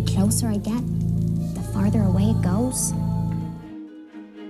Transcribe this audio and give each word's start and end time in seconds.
The 0.00 0.12
closer 0.12 0.48
I 0.48 0.56
get, 0.56 0.82
the 1.54 1.60
farther 1.74 2.00
away 2.00 2.30
it 2.30 2.40
goes. 2.40 2.94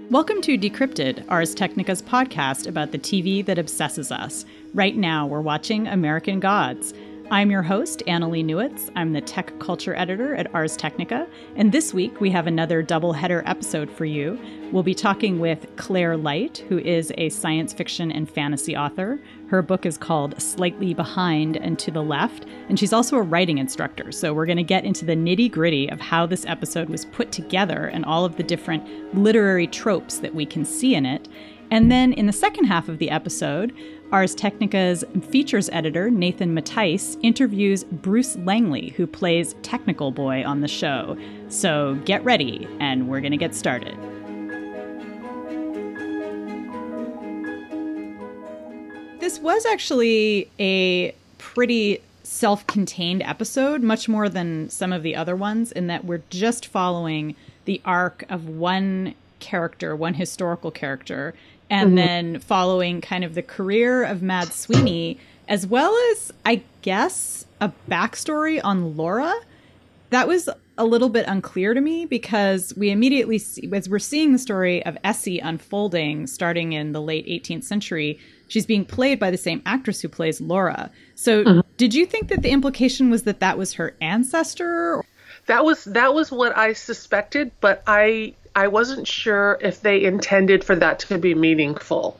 Welcome 0.08 0.40
to 0.42 0.56
Decrypted, 0.56 1.24
Ars 1.28 1.56
Technica's 1.56 2.00
podcast 2.00 2.68
about 2.68 2.92
the 2.92 3.00
TV 3.00 3.44
that 3.46 3.58
obsesses 3.58 4.12
us. 4.12 4.44
Right 4.74 4.96
now, 4.96 5.26
we're 5.26 5.40
watching 5.40 5.88
American 5.88 6.38
Gods. 6.38 6.94
I'm 7.32 7.48
your 7.48 7.62
host, 7.62 8.02
Annalee 8.08 8.44
Newitz. 8.44 8.90
I'm 8.96 9.12
the 9.12 9.20
tech 9.20 9.56
culture 9.60 9.94
editor 9.94 10.34
at 10.34 10.52
Ars 10.52 10.76
Technica. 10.76 11.28
And 11.54 11.70
this 11.70 11.94
week, 11.94 12.20
we 12.20 12.28
have 12.30 12.48
another 12.48 12.82
double 12.82 13.12
header 13.12 13.44
episode 13.46 13.88
for 13.88 14.04
you. 14.04 14.36
We'll 14.72 14.82
be 14.82 14.96
talking 14.96 15.38
with 15.38 15.64
Claire 15.76 16.16
Light, 16.16 16.58
who 16.68 16.80
is 16.80 17.12
a 17.18 17.28
science 17.28 17.72
fiction 17.72 18.10
and 18.10 18.28
fantasy 18.28 18.76
author. 18.76 19.20
Her 19.46 19.62
book 19.62 19.86
is 19.86 19.96
called 19.96 20.42
Slightly 20.42 20.92
Behind 20.92 21.56
and 21.56 21.78
to 21.78 21.92
the 21.92 22.02
Left, 22.02 22.46
and 22.68 22.76
she's 22.76 22.92
also 22.92 23.16
a 23.16 23.22
writing 23.22 23.58
instructor. 23.58 24.10
So 24.10 24.34
we're 24.34 24.46
going 24.46 24.56
to 24.56 24.64
get 24.64 24.84
into 24.84 25.04
the 25.04 25.14
nitty 25.14 25.52
gritty 25.52 25.88
of 25.88 26.00
how 26.00 26.26
this 26.26 26.44
episode 26.46 26.88
was 26.88 27.04
put 27.04 27.30
together 27.30 27.86
and 27.86 28.04
all 28.04 28.24
of 28.24 28.38
the 28.38 28.42
different 28.42 29.14
literary 29.14 29.68
tropes 29.68 30.18
that 30.18 30.34
we 30.34 30.46
can 30.46 30.64
see 30.64 30.96
in 30.96 31.06
it. 31.06 31.28
And 31.70 31.92
then 31.92 32.12
in 32.12 32.26
the 32.26 32.32
second 32.32 32.64
half 32.64 32.88
of 32.88 32.98
the 32.98 33.10
episode, 33.10 33.72
Ars 34.12 34.34
Technica's 34.34 35.04
features 35.28 35.70
editor, 35.70 36.10
Nathan 36.10 36.52
Mattise, 36.52 37.16
interviews 37.22 37.84
Bruce 37.84 38.36
Langley, 38.38 38.88
who 38.96 39.06
plays 39.06 39.54
Technical 39.62 40.10
Boy 40.10 40.44
on 40.44 40.60
the 40.62 40.68
show. 40.68 41.16
So 41.48 41.96
get 42.04 42.24
ready, 42.24 42.66
and 42.80 43.08
we're 43.08 43.20
going 43.20 43.30
to 43.30 43.36
get 43.36 43.54
started. 43.54 43.96
This 49.20 49.38
was 49.38 49.64
actually 49.64 50.50
a 50.58 51.14
pretty 51.38 52.02
self 52.24 52.66
contained 52.66 53.22
episode, 53.22 53.82
much 53.82 54.08
more 54.08 54.28
than 54.28 54.70
some 54.70 54.92
of 54.92 55.04
the 55.04 55.14
other 55.14 55.36
ones, 55.36 55.70
in 55.70 55.86
that 55.86 56.04
we're 56.04 56.22
just 56.30 56.66
following 56.66 57.36
the 57.64 57.80
arc 57.84 58.24
of 58.28 58.48
one 58.48 59.14
character, 59.38 59.94
one 59.94 60.14
historical 60.14 60.70
character, 60.70 61.34
and 61.70 61.90
mm-hmm. 61.90 61.96
then 61.96 62.40
following 62.40 63.00
kind 63.00 63.24
of 63.24 63.34
the 63.34 63.42
career 63.42 64.02
of 64.02 64.22
Mad 64.22 64.52
Sweeney, 64.52 65.18
as 65.48 65.66
well 65.66 65.96
as, 66.10 66.32
I 66.44 66.62
guess, 66.82 67.46
a 67.60 67.72
backstory 67.88 68.60
on 68.62 68.96
Laura. 68.96 69.32
That 70.10 70.26
was 70.26 70.48
a 70.76 70.84
little 70.84 71.08
bit 71.08 71.26
unclear 71.28 71.72
to 71.72 71.80
me 71.80 72.06
because 72.06 72.74
we 72.76 72.90
immediately 72.90 73.38
see, 73.38 73.70
as 73.72 73.88
we're 73.88 74.00
seeing 74.00 74.32
the 74.32 74.38
story 74.38 74.84
of 74.84 74.98
Essie 75.04 75.38
unfolding 75.38 76.26
starting 76.26 76.72
in 76.72 76.92
the 76.92 77.00
late 77.00 77.26
18th 77.26 77.64
century, 77.64 78.18
she's 78.48 78.66
being 78.66 78.84
played 78.84 79.20
by 79.20 79.30
the 79.30 79.36
same 79.36 79.62
actress 79.64 80.00
who 80.00 80.08
plays 80.08 80.40
Laura. 80.40 80.90
So, 81.14 81.44
mm-hmm. 81.44 81.60
did 81.76 81.94
you 81.94 82.06
think 82.06 82.28
that 82.28 82.42
the 82.42 82.50
implication 82.50 83.10
was 83.10 83.22
that 83.22 83.40
that 83.40 83.56
was 83.56 83.74
her 83.74 83.94
ancestor? 84.00 85.04
That 85.46 85.64
was 85.64 85.84
that 85.84 86.14
was 86.14 86.32
what 86.32 86.56
I 86.56 86.72
suspected, 86.72 87.52
but 87.60 87.82
I 87.86 88.34
I 88.54 88.68
wasn't 88.68 89.06
sure 89.06 89.58
if 89.60 89.80
they 89.80 90.04
intended 90.04 90.64
for 90.64 90.76
that 90.76 91.00
to 91.00 91.18
be 91.18 91.34
meaningful. 91.34 92.18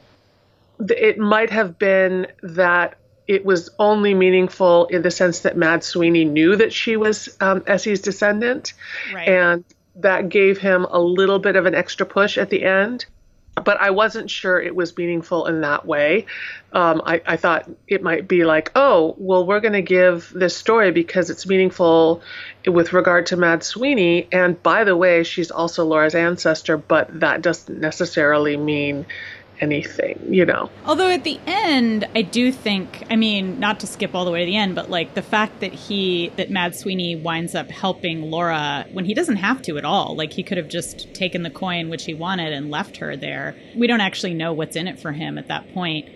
It 0.79 1.19
might 1.19 1.51
have 1.51 1.79
been 1.79 2.29
that 2.43 2.97
it 3.27 3.45
was 3.45 3.71
only 3.79 4.15
meaningful 4.15 4.87
in 4.87 5.03
the 5.03 5.11
sense 5.11 5.41
that 5.41 5.57
Mad 5.57 5.85
Sweeney 5.85 6.25
knew 6.25 6.57
that 6.57 6.73
she 6.73 6.97
was 6.97 7.37
um, 7.41 7.63
Essie's 7.67 8.01
descendant, 8.01 8.73
right. 9.13 9.29
and 9.29 9.65
that 9.97 10.29
gave 10.29 10.59
him 10.59 10.85
a 10.85 10.99
little 10.99 11.39
bit 11.39 11.57
of 11.57 11.67
an 11.67 11.75
extra 11.75 12.07
push 12.07 12.39
at 12.39 12.51
the 12.51 12.65
end 12.65 13.07
but 13.55 13.81
I 13.81 13.91
wasn't 13.91 14.31
sure 14.31 14.61
it 14.61 14.75
was 14.75 14.97
meaningful 14.97 15.47
in 15.47 15.61
that 15.63 15.85
way. 15.85 16.27
Um, 16.73 17.03
I, 17.05 17.21
I, 17.27 17.37
thought 17.37 17.69
it 17.89 18.03
might 18.03 18.29
be 18.29 18.45
like, 18.45 18.71
oh, 18.77 19.17
well, 19.19 19.45
we're 19.45 19.61
going 19.61 19.73
to 19.73 19.83
give 19.83 20.33
this 20.35 20.57
story 20.57 20.93
because 20.93 21.29
it's 21.31 21.47
meaningful 21.47 22.23
with 22.65 22.93
regard 22.93 23.27
to 23.27 23.37
Mad 23.37 23.65
Sweeney. 23.65 24.29
And 24.31 24.63
by 24.63 24.85
the 24.85 24.97
way, 24.97 25.25
she's 25.25 25.51
also 25.51 25.85
Laura's 25.85 26.15
ancestor, 26.15 26.77
but 26.77 27.21
that 27.21 27.43
doesn't 27.43 27.81
necessarily 27.81 28.57
mean 28.57 29.07
anything, 29.61 30.19
you 30.29 30.45
know. 30.45 30.71
Although 30.85 31.11
at 31.11 31.25
the 31.25 31.39
end, 31.47 32.07
I 32.15 32.23
do 32.23 32.51
think, 32.53 33.05
I 33.11 33.17
mean, 33.17 33.61
not 33.61 33.81
to 33.81 33.87
skip 33.87 34.15
all 34.15 34.25
the 34.25 34.31
way 34.31 34.41
to 34.41 34.47
the 34.47 34.57
end, 34.57 34.75
but 34.75 34.91
like 34.91 35.15
the 35.15 35.23
fact 35.23 35.61
that 35.61 35.73
he, 35.73 36.31
that 36.37 36.51
Mad 36.51 36.75
Sweeney 36.75 37.17
winds 37.17 37.55
up 37.55 37.71
helping 37.71 38.31
Laura 38.31 38.87
when 38.93 39.05
he 39.05 39.15
doesn't 39.15 39.37
have 39.37 39.63
to 39.63 39.79
at 39.79 39.85
all. 39.85 40.17
Like 40.17 40.33
he 40.33 40.43
could 40.43 40.59
have 40.59 40.69
just 40.69 41.13
taken 41.15 41.43
the 41.43 41.51
coin 41.51 41.91
which 41.91 42.05
he 42.05 42.15
wanted 42.15 42.53
and 42.53 42.71
left 42.71 42.97
her 42.99 43.17
there. 43.17 43.57
We 43.77 43.87
don't 43.87 44.01
actually 44.01 44.35
know 44.35 44.53
what's 44.53 44.77
in 44.77 44.89
it 44.89 44.99
for 44.99 45.13
him 45.13 45.39
at 45.39 45.49
that 45.49 45.73
point. 45.75 46.09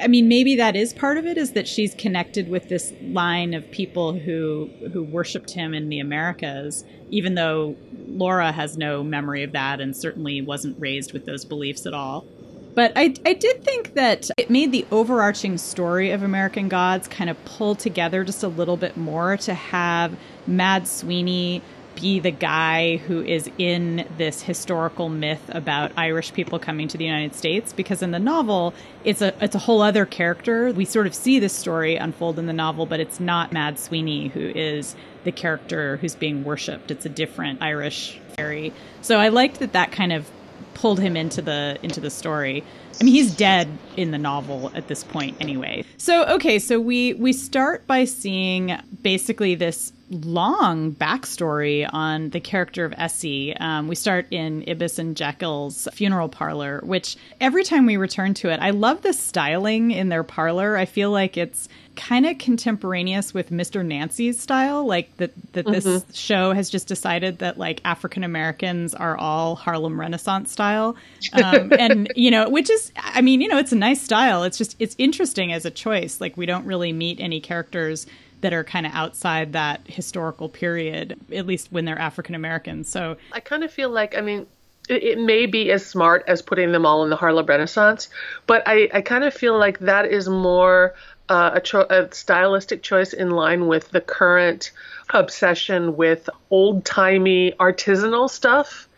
I 0.00 0.06
mean, 0.06 0.28
maybe 0.28 0.56
that 0.56 0.76
is 0.76 0.94
part 0.94 1.18
of 1.18 1.26
it 1.26 1.36
is 1.36 1.52
that 1.52 1.68
she's 1.68 1.94
connected 1.94 2.48
with 2.48 2.68
this 2.68 2.92
line 3.02 3.52
of 3.52 3.70
people 3.70 4.14
who 4.14 4.70
who 4.92 5.02
worshipped 5.02 5.50
him 5.50 5.74
in 5.74 5.90
the 5.90 6.00
Americas, 6.00 6.84
even 7.10 7.34
though 7.34 7.76
Laura 8.06 8.50
has 8.50 8.78
no 8.78 9.02
memory 9.02 9.42
of 9.42 9.52
that 9.52 9.80
and 9.80 9.94
certainly 9.94 10.40
wasn't 10.40 10.80
raised 10.80 11.12
with 11.12 11.26
those 11.26 11.44
beliefs 11.44 11.84
at 11.86 11.92
all. 11.92 12.26
But 12.74 12.92
I, 12.96 13.14
I 13.26 13.32
did 13.32 13.64
think 13.64 13.94
that 13.94 14.30
it 14.36 14.50
made 14.50 14.72
the 14.72 14.86
overarching 14.90 15.58
story 15.58 16.10
of 16.10 16.22
American 16.22 16.68
Gods 16.68 17.08
kind 17.08 17.28
of 17.28 17.42
pull 17.44 17.74
together 17.74 18.24
just 18.24 18.42
a 18.42 18.48
little 18.48 18.76
bit 18.76 18.96
more 18.96 19.36
to 19.38 19.54
have 19.54 20.16
Mad 20.46 20.86
Sweeney 20.86 21.62
be 22.00 22.20
the 22.20 22.30
guy 22.30 22.96
who 22.98 23.22
is 23.22 23.50
in 23.58 24.06
this 24.16 24.42
historical 24.42 25.08
myth 25.08 25.42
about 25.48 25.92
Irish 25.96 26.32
people 26.32 26.58
coming 26.58 26.88
to 26.88 26.96
the 26.96 27.04
United 27.04 27.34
States 27.34 27.72
because 27.72 28.02
in 28.02 28.10
the 28.10 28.18
novel 28.18 28.72
it's 29.04 29.20
a 29.20 29.34
it's 29.42 29.54
a 29.54 29.58
whole 29.58 29.82
other 29.82 30.06
character. 30.06 30.72
We 30.72 30.84
sort 30.84 31.06
of 31.06 31.14
see 31.14 31.38
this 31.38 31.52
story 31.52 31.96
unfold 31.96 32.38
in 32.38 32.46
the 32.46 32.52
novel, 32.52 32.86
but 32.86 33.00
it's 33.00 33.20
not 33.20 33.52
Mad 33.52 33.78
Sweeney 33.78 34.28
who 34.28 34.40
is 34.40 34.94
the 35.24 35.32
character 35.32 35.98
who's 35.98 36.14
being 36.14 36.44
worshipped. 36.44 36.90
It's 36.90 37.04
a 37.04 37.10
different 37.10 37.60
Irish 37.60 38.18
fairy. 38.36 38.72
So 39.02 39.18
I 39.18 39.28
liked 39.28 39.58
that 39.58 39.72
that 39.72 39.92
kind 39.92 40.12
of 40.12 40.30
pulled 40.80 40.98
him 40.98 41.16
into 41.16 41.42
the 41.42 41.78
into 41.82 42.00
the 42.00 42.10
story. 42.10 42.64
I 43.00 43.04
mean, 43.04 43.14
he's 43.14 43.34
dead 43.34 43.68
in 43.96 44.10
the 44.10 44.18
novel 44.18 44.70
at 44.74 44.88
this 44.88 45.04
point 45.04 45.36
anyway. 45.40 45.84
So, 45.96 46.24
okay, 46.26 46.58
so 46.58 46.80
we 46.80 47.14
we 47.14 47.32
start 47.32 47.86
by 47.86 48.04
seeing 48.04 48.78
basically 49.02 49.54
this 49.54 49.92
long 50.10 50.92
backstory 50.92 51.88
on 51.92 52.30
the 52.30 52.40
character 52.40 52.84
of 52.84 52.92
Essie. 52.96 53.56
Um, 53.56 53.86
we 53.86 53.94
start 53.94 54.26
in 54.30 54.64
Ibis 54.68 54.98
and 54.98 55.16
Jacquel's 55.16 55.86
funeral 55.92 56.28
parlor, 56.28 56.80
which 56.82 57.16
every 57.40 57.62
time 57.62 57.86
we 57.86 57.96
return 57.96 58.34
to 58.34 58.50
it, 58.50 58.58
I 58.60 58.70
love 58.70 59.02
the 59.02 59.12
styling 59.12 59.92
in 59.92 60.08
their 60.08 60.24
parlor. 60.24 60.76
I 60.76 60.84
feel 60.84 61.12
like 61.12 61.36
it's 61.36 61.68
kind 61.96 62.24
of 62.26 62.38
contemporaneous 62.38 63.34
with 63.34 63.50
Mr. 63.50 63.84
Nancy's 63.84 64.40
style, 64.40 64.86
like 64.86 65.14
that 65.18 65.32
that 65.52 65.66
mm-hmm. 65.66 65.72
this 65.72 66.04
show 66.12 66.52
has 66.52 66.70
just 66.70 66.88
decided 66.88 67.38
that 67.38 67.58
like 67.58 67.80
African 67.84 68.24
Americans 68.24 68.94
are 68.94 69.16
all 69.16 69.54
Harlem 69.54 70.00
Renaissance 70.00 70.50
style, 70.50 70.96
um, 71.32 71.72
and 71.78 72.10
you 72.16 72.30
know, 72.30 72.48
which 72.48 72.70
is, 72.70 72.79
I 72.96 73.20
mean, 73.20 73.40
you 73.40 73.48
know, 73.48 73.58
it's 73.58 73.72
a 73.72 73.76
nice 73.76 74.00
style. 74.00 74.44
It's 74.44 74.58
just 74.58 74.76
it's 74.78 74.94
interesting 74.98 75.52
as 75.52 75.64
a 75.64 75.70
choice. 75.70 76.20
Like 76.20 76.36
we 76.36 76.46
don't 76.46 76.64
really 76.64 76.92
meet 76.92 77.20
any 77.20 77.40
characters 77.40 78.06
that 78.40 78.52
are 78.52 78.64
kind 78.64 78.86
of 78.86 78.92
outside 78.94 79.52
that 79.52 79.82
historical 79.86 80.48
period, 80.48 81.18
at 81.32 81.46
least 81.46 81.70
when 81.70 81.84
they're 81.84 81.98
African 81.98 82.34
Americans. 82.34 82.88
So 82.88 83.16
I 83.32 83.40
kind 83.40 83.64
of 83.64 83.72
feel 83.72 83.90
like, 83.90 84.16
I 84.16 84.20
mean, 84.20 84.46
it, 84.88 85.18
may 85.18 85.46
be 85.46 85.70
as 85.70 85.86
smart 85.86 86.24
as 86.26 86.42
putting 86.42 86.72
them 86.72 86.84
all 86.84 87.04
in 87.04 87.10
the 87.10 87.16
Harlem 87.16 87.46
Renaissance, 87.46 88.08
but 88.46 88.62
I, 88.66 88.88
I 88.92 89.00
kind 89.02 89.24
of 89.24 89.32
feel 89.32 89.58
like 89.58 89.78
that 89.80 90.06
is 90.06 90.28
more 90.28 90.94
uh, 91.28 91.52
a, 91.54 91.60
cho- 91.60 91.86
a 91.88 92.12
stylistic 92.12 92.82
choice 92.82 93.12
in 93.12 93.30
line 93.30 93.68
with 93.68 93.90
the 93.90 94.00
current 94.00 94.72
obsession 95.10 95.96
with 95.96 96.28
old 96.50 96.84
timey 96.84 97.52
artisanal 97.60 98.28
stuff 98.28 98.88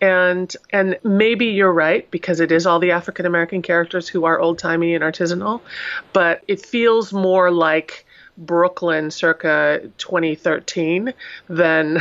and 0.00 0.54
and 0.70 0.98
maybe 1.02 1.46
you're 1.46 1.72
right 1.72 2.10
because 2.10 2.40
it 2.40 2.52
is 2.52 2.66
all 2.66 2.78
the 2.78 2.92
African 2.92 3.26
American 3.26 3.62
characters 3.62 4.08
who 4.08 4.24
are 4.24 4.38
old 4.38 4.58
timey 4.58 4.94
and 4.94 5.02
artisanal, 5.02 5.60
but 6.12 6.42
it 6.48 6.64
feels 6.64 7.12
more 7.12 7.50
like 7.50 8.06
Brooklyn 8.38 9.10
circa 9.10 9.90
2013 9.98 11.12
than 11.48 11.94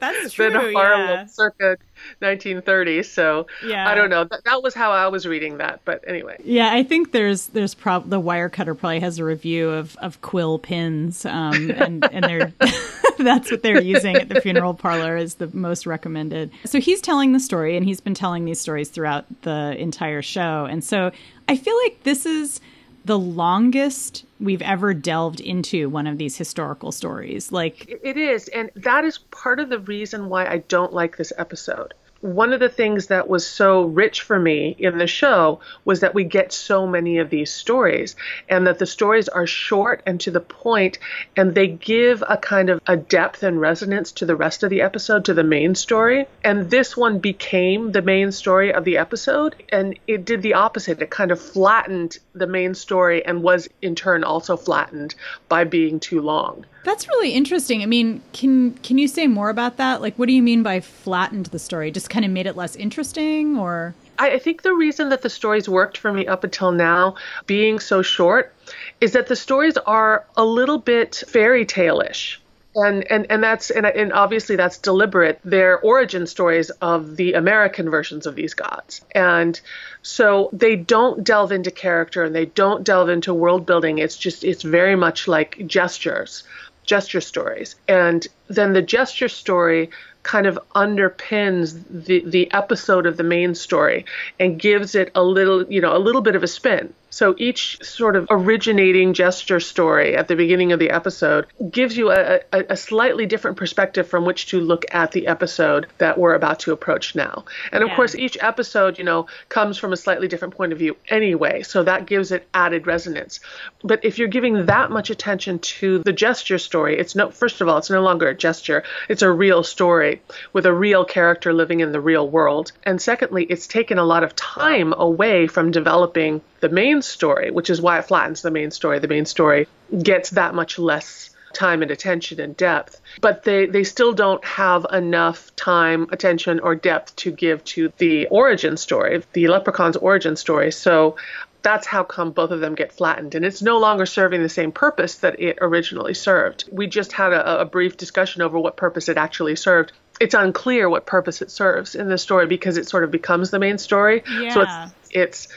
That's 0.00 0.32
true, 0.34 0.50
than 0.50 0.74
Harlem 0.74 1.08
yeah. 1.08 1.26
circa 1.26 1.78
1930. 2.18 3.02
So 3.02 3.46
yeah. 3.64 3.88
I 3.88 3.94
don't 3.94 4.10
know. 4.10 4.24
That, 4.24 4.44
that 4.44 4.62
was 4.62 4.74
how 4.74 4.92
I 4.92 5.08
was 5.08 5.26
reading 5.26 5.58
that. 5.58 5.80
But 5.84 6.04
anyway. 6.06 6.36
Yeah, 6.44 6.72
I 6.72 6.82
think 6.82 7.12
there's 7.12 7.46
there's 7.48 7.74
prob 7.74 8.10
the 8.10 8.20
Wirecutter 8.20 8.78
probably 8.78 9.00
has 9.00 9.18
a 9.18 9.24
review 9.24 9.70
of 9.70 9.96
of 9.96 10.20
quill 10.20 10.58
pins, 10.58 11.24
um, 11.24 11.70
and 11.70 12.06
and 12.12 12.24
they're 12.24 12.52
that's 13.24 13.50
what 13.50 13.62
they're 13.62 13.82
using 13.82 14.16
at 14.16 14.28
the 14.28 14.40
funeral 14.40 14.74
parlor 14.74 15.16
is 15.16 15.36
the 15.36 15.48
most 15.48 15.86
recommended. 15.86 16.50
So 16.64 16.80
he's 16.80 17.00
telling 17.00 17.32
the 17.32 17.40
story, 17.40 17.76
and 17.76 17.84
he's 17.84 18.00
been 18.00 18.14
telling 18.14 18.44
these 18.44 18.60
stories 18.60 18.88
throughout 18.88 19.24
the 19.42 19.76
entire 19.78 20.22
show, 20.22 20.66
and 20.66 20.82
so 20.84 21.10
I 21.48 21.56
feel 21.56 21.76
like 21.84 22.02
this 22.02 22.26
is 22.26 22.60
the 23.04 23.18
longest 23.18 24.24
we've 24.38 24.62
ever 24.62 24.94
delved 24.94 25.40
into 25.40 25.88
one 25.88 26.06
of 26.06 26.18
these 26.18 26.36
historical 26.36 26.92
stories. 26.92 27.50
Like 27.50 27.88
it 28.02 28.16
is, 28.16 28.48
and 28.48 28.70
that 28.76 29.04
is 29.04 29.18
part 29.18 29.60
of 29.60 29.68
the 29.68 29.80
reason 29.80 30.28
why 30.28 30.46
I 30.46 30.58
don't 30.58 30.92
like 30.92 31.16
this 31.16 31.32
episode. 31.38 31.94
One 32.22 32.52
of 32.52 32.60
the 32.60 32.68
things 32.68 33.08
that 33.08 33.28
was 33.28 33.44
so 33.44 33.82
rich 33.82 34.22
for 34.22 34.38
me 34.38 34.76
in 34.78 34.96
the 34.96 35.08
show 35.08 35.58
was 35.84 36.00
that 36.00 36.14
we 36.14 36.22
get 36.22 36.52
so 36.52 36.86
many 36.86 37.18
of 37.18 37.30
these 37.30 37.50
stories 37.50 38.14
and 38.48 38.64
that 38.66 38.78
the 38.78 38.86
stories 38.86 39.28
are 39.28 39.46
short 39.46 40.00
and 40.06 40.20
to 40.20 40.30
the 40.30 40.40
point 40.40 40.98
and 41.36 41.52
they 41.52 41.66
give 41.66 42.22
a 42.28 42.36
kind 42.36 42.70
of 42.70 42.80
a 42.86 42.96
depth 42.96 43.42
and 43.42 43.60
resonance 43.60 44.12
to 44.12 44.24
the 44.24 44.36
rest 44.36 44.62
of 44.62 44.70
the 44.70 44.82
episode 44.82 45.24
to 45.24 45.34
the 45.34 45.42
main 45.42 45.74
story. 45.74 46.26
And 46.44 46.70
this 46.70 46.96
one 46.96 47.18
became 47.18 47.90
the 47.90 48.02
main 48.02 48.30
story 48.30 48.72
of 48.72 48.84
the 48.84 48.98
episode 48.98 49.56
and 49.70 49.98
it 50.06 50.24
did 50.24 50.42
the 50.42 50.54
opposite. 50.54 51.02
It 51.02 51.10
kind 51.10 51.32
of 51.32 51.40
flattened 51.40 52.18
the 52.34 52.46
main 52.46 52.74
story 52.74 53.26
and 53.26 53.42
was 53.42 53.68
in 53.82 53.96
turn 53.96 54.22
also 54.22 54.56
flattened 54.56 55.16
by 55.48 55.64
being 55.64 55.98
too 55.98 56.20
long 56.20 56.66
that's 56.84 57.08
really 57.08 57.30
interesting. 57.30 57.82
I 57.82 57.86
mean, 57.86 58.22
can 58.32 58.72
can 58.74 58.98
you 58.98 59.08
say 59.08 59.26
more 59.26 59.50
about 59.50 59.76
that? 59.76 60.00
Like, 60.00 60.18
what 60.18 60.26
do 60.26 60.32
you 60.32 60.42
mean 60.42 60.62
by 60.62 60.80
flattened 60.80 61.46
the 61.46 61.58
story? 61.58 61.90
Just 61.90 62.10
kind 62.10 62.24
of 62.24 62.30
made 62.30 62.46
it 62.46 62.56
less 62.56 62.76
interesting, 62.76 63.56
or? 63.56 63.94
I 64.18 64.38
think 64.38 64.62
the 64.62 64.74
reason 64.74 65.08
that 65.08 65.22
the 65.22 65.30
stories 65.30 65.68
worked 65.68 65.98
for 65.98 66.12
me 66.12 66.26
up 66.26 66.44
until 66.44 66.70
now, 66.70 67.16
being 67.46 67.80
so 67.80 68.02
short, 68.02 68.54
is 69.00 69.12
that 69.12 69.26
the 69.26 69.34
stories 69.34 69.76
are 69.78 70.24
a 70.36 70.44
little 70.44 70.78
bit 70.78 71.24
fairy 71.26 71.64
tale-ish 71.64 72.40
and 72.74 73.04
and 73.10 73.26
and 73.30 73.42
that's 73.42 73.70
and, 73.70 73.86
and 73.86 74.12
obviously 74.12 74.56
that's 74.56 74.78
deliberate 74.78 75.38
they're 75.44 75.78
origin 75.80 76.26
stories 76.26 76.70
of 76.80 77.16
the 77.16 77.34
american 77.34 77.90
versions 77.90 78.26
of 78.26 78.34
these 78.34 78.54
gods 78.54 79.04
and 79.14 79.60
so 80.02 80.48
they 80.52 80.76
don't 80.76 81.22
delve 81.22 81.52
into 81.52 81.70
character 81.70 82.24
and 82.24 82.34
they 82.34 82.46
don't 82.46 82.84
delve 82.84 83.08
into 83.08 83.34
world 83.34 83.66
building 83.66 83.98
it's 83.98 84.16
just 84.16 84.42
it's 84.42 84.62
very 84.62 84.96
much 84.96 85.28
like 85.28 85.62
gestures 85.66 86.44
gesture 86.84 87.20
stories. 87.20 87.76
And 87.88 88.26
then 88.48 88.72
the 88.72 88.82
gesture 88.82 89.28
story 89.28 89.90
kind 90.22 90.46
of 90.46 90.58
underpins 90.74 91.82
the, 91.90 92.22
the 92.26 92.52
episode 92.52 93.06
of 93.06 93.16
the 93.16 93.24
main 93.24 93.54
story 93.54 94.04
and 94.38 94.58
gives 94.58 94.94
it 94.94 95.10
a 95.14 95.22
little, 95.22 95.70
you 95.70 95.80
know, 95.80 95.96
a 95.96 95.98
little 95.98 96.22
bit 96.22 96.36
of 96.36 96.42
a 96.42 96.48
spin. 96.48 96.92
So 97.12 97.34
each 97.36 97.84
sort 97.84 98.16
of 98.16 98.26
originating 98.30 99.12
gesture 99.12 99.60
story 99.60 100.16
at 100.16 100.28
the 100.28 100.34
beginning 100.34 100.72
of 100.72 100.78
the 100.78 100.88
episode 100.88 101.46
gives 101.70 101.94
you 101.94 102.10
a, 102.10 102.40
a, 102.50 102.64
a, 102.70 102.76
slightly 102.76 103.26
different 103.26 103.58
perspective 103.58 104.08
from 104.08 104.24
which 104.24 104.46
to 104.46 104.58
look 104.58 104.86
at 104.94 105.12
the 105.12 105.26
episode 105.26 105.88
that 105.98 106.16
we're 106.16 106.32
about 106.32 106.60
to 106.60 106.72
approach 106.72 107.14
now. 107.14 107.44
And 107.70 107.84
of 107.84 107.90
yeah. 107.90 107.96
course, 107.96 108.14
each 108.14 108.38
episode, 108.40 108.96
you 108.96 109.04
know, 109.04 109.26
comes 109.50 109.76
from 109.76 109.92
a 109.92 109.96
slightly 109.96 110.26
different 110.26 110.56
point 110.56 110.72
of 110.72 110.78
view 110.78 110.96
anyway. 111.06 111.62
So 111.64 111.82
that 111.82 112.06
gives 112.06 112.32
it 112.32 112.48
added 112.54 112.86
resonance. 112.86 113.40
But 113.84 114.06
if 114.06 114.18
you're 114.18 114.28
giving 114.28 114.64
that 114.66 114.90
much 114.90 115.10
attention 115.10 115.58
to 115.58 115.98
the 115.98 116.14
gesture 116.14 116.58
story, 116.58 116.98
it's 116.98 117.14
no, 117.14 117.30
first 117.30 117.60
of 117.60 117.68
all, 117.68 117.76
it's 117.76 117.90
no 117.90 118.00
longer 118.00 118.28
a 118.28 118.34
gesture, 118.34 118.84
it's 119.10 119.20
a 119.20 119.30
real 119.30 119.62
story 119.62 120.22
with 120.54 120.64
a 120.64 120.72
real 120.72 121.04
character 121.04 121.52
living 121.52 121.80
in 121.80 121.92
the 121.92 122.00
real 122.00 122.26
world. 122.26 122.72
And 122.84 123.02
secondly, 123.02 123.44
it's 123.44 123.66
taken 123.66 123.98
a 123.98 124.04
lot 124.04 124.24
of 124.24 124.34
time 124.34 124.94
away 124.96 125.46
from 125.46 125.72
developing 125.72 126.40
the 126.60 126.70
main 126.70 127.01
story, 127.02 127.50
which 127.50 127.70
is 127.70 127.80
why 127.80 127.98
it 127.98 128.04
flattens 128.06 128.42
the 128.42 128.50
main 128.50 128.70
story. 128.70 128.98
The 128.98 129.08
main 129.08 129.26
story 129.26 129.68
gets 130.02 130.30
that 130.30 130.54
much 130.54 130.78
less 130.78 131.30
time 131.52 131.82
and 131.82 131.90
attention 131.90 132.40
and 132.40 132.56
depth, 132.56 133.00
but 133.20 133.44
they, 133.44 133.66
they 133.66 133.84
still 133.84 134.12
don't 134.12 134.42
have 134.44 134.86
enough 134.90 135.54
time, 135.54 136.08
attention, 136.10 136.60
or 136.60 136.74
depth 136.74 137.14
to 137.16 137.30
give 137.30 137.62
to 137.64 137.92
the 137.98 138.26
origin 138.28 138.76
story, 138.76 139.22
the 139.34 139.48
leprechaun's 139.48 139.96
origin 139.96 140.36
story. 140.36 140.72
So 140.72 141.16
that's 141.62 141.86
how 141.86 142.04
come 142.04 142.32
both 142.32 142.50
of 142.50 142.60
them 142.60 142.74
get 142.74 142.92
flattened 142.92 143.34
and 143.34 143.44
it's 143.44 143.62
no 143.62 143.78
longer 143.78 144.04
serving 144.04 144.42
the 144.42 144.48
same 144.48 144.72
purpose 144.72 145.16
that 145.16 145.40
it 145.40 145.58
originally 145.60 146.14
served 146.14 146.68
we 146.72 146.86
just 146.86 147.12
had 147.12 147.32
a, 147.32 147.60
a, 147.60 147.64
brief 147.64 147.96
discussion 147.96 148.42
over 148.42 148.58
what 148.58 148.76
purpose 148.76 149.08
it 149.08 149.16
actually 149.16 149.54
served 149.56 149.92
it's 150.22 150.34
unclear 150.34 150.88
what 150.88 151.04
purpose 151.04 151.42
it 151.42 151.50
serves 151.50 151.94
in 151.94 152.08
the 152.08 152.18
story 152.18 152.46
because 152.46 152.76
it 152.76 152.88
sort 152.88 153.04
of 153.04 153.10
becomes 153.10 153.50
the 153.50 153.58
main 153.58 153.76
story 153.76 154.22
yeah. 154.40 154.54
so 154.54 154.60
it's 154.62 154.94
it's 155.10 155.48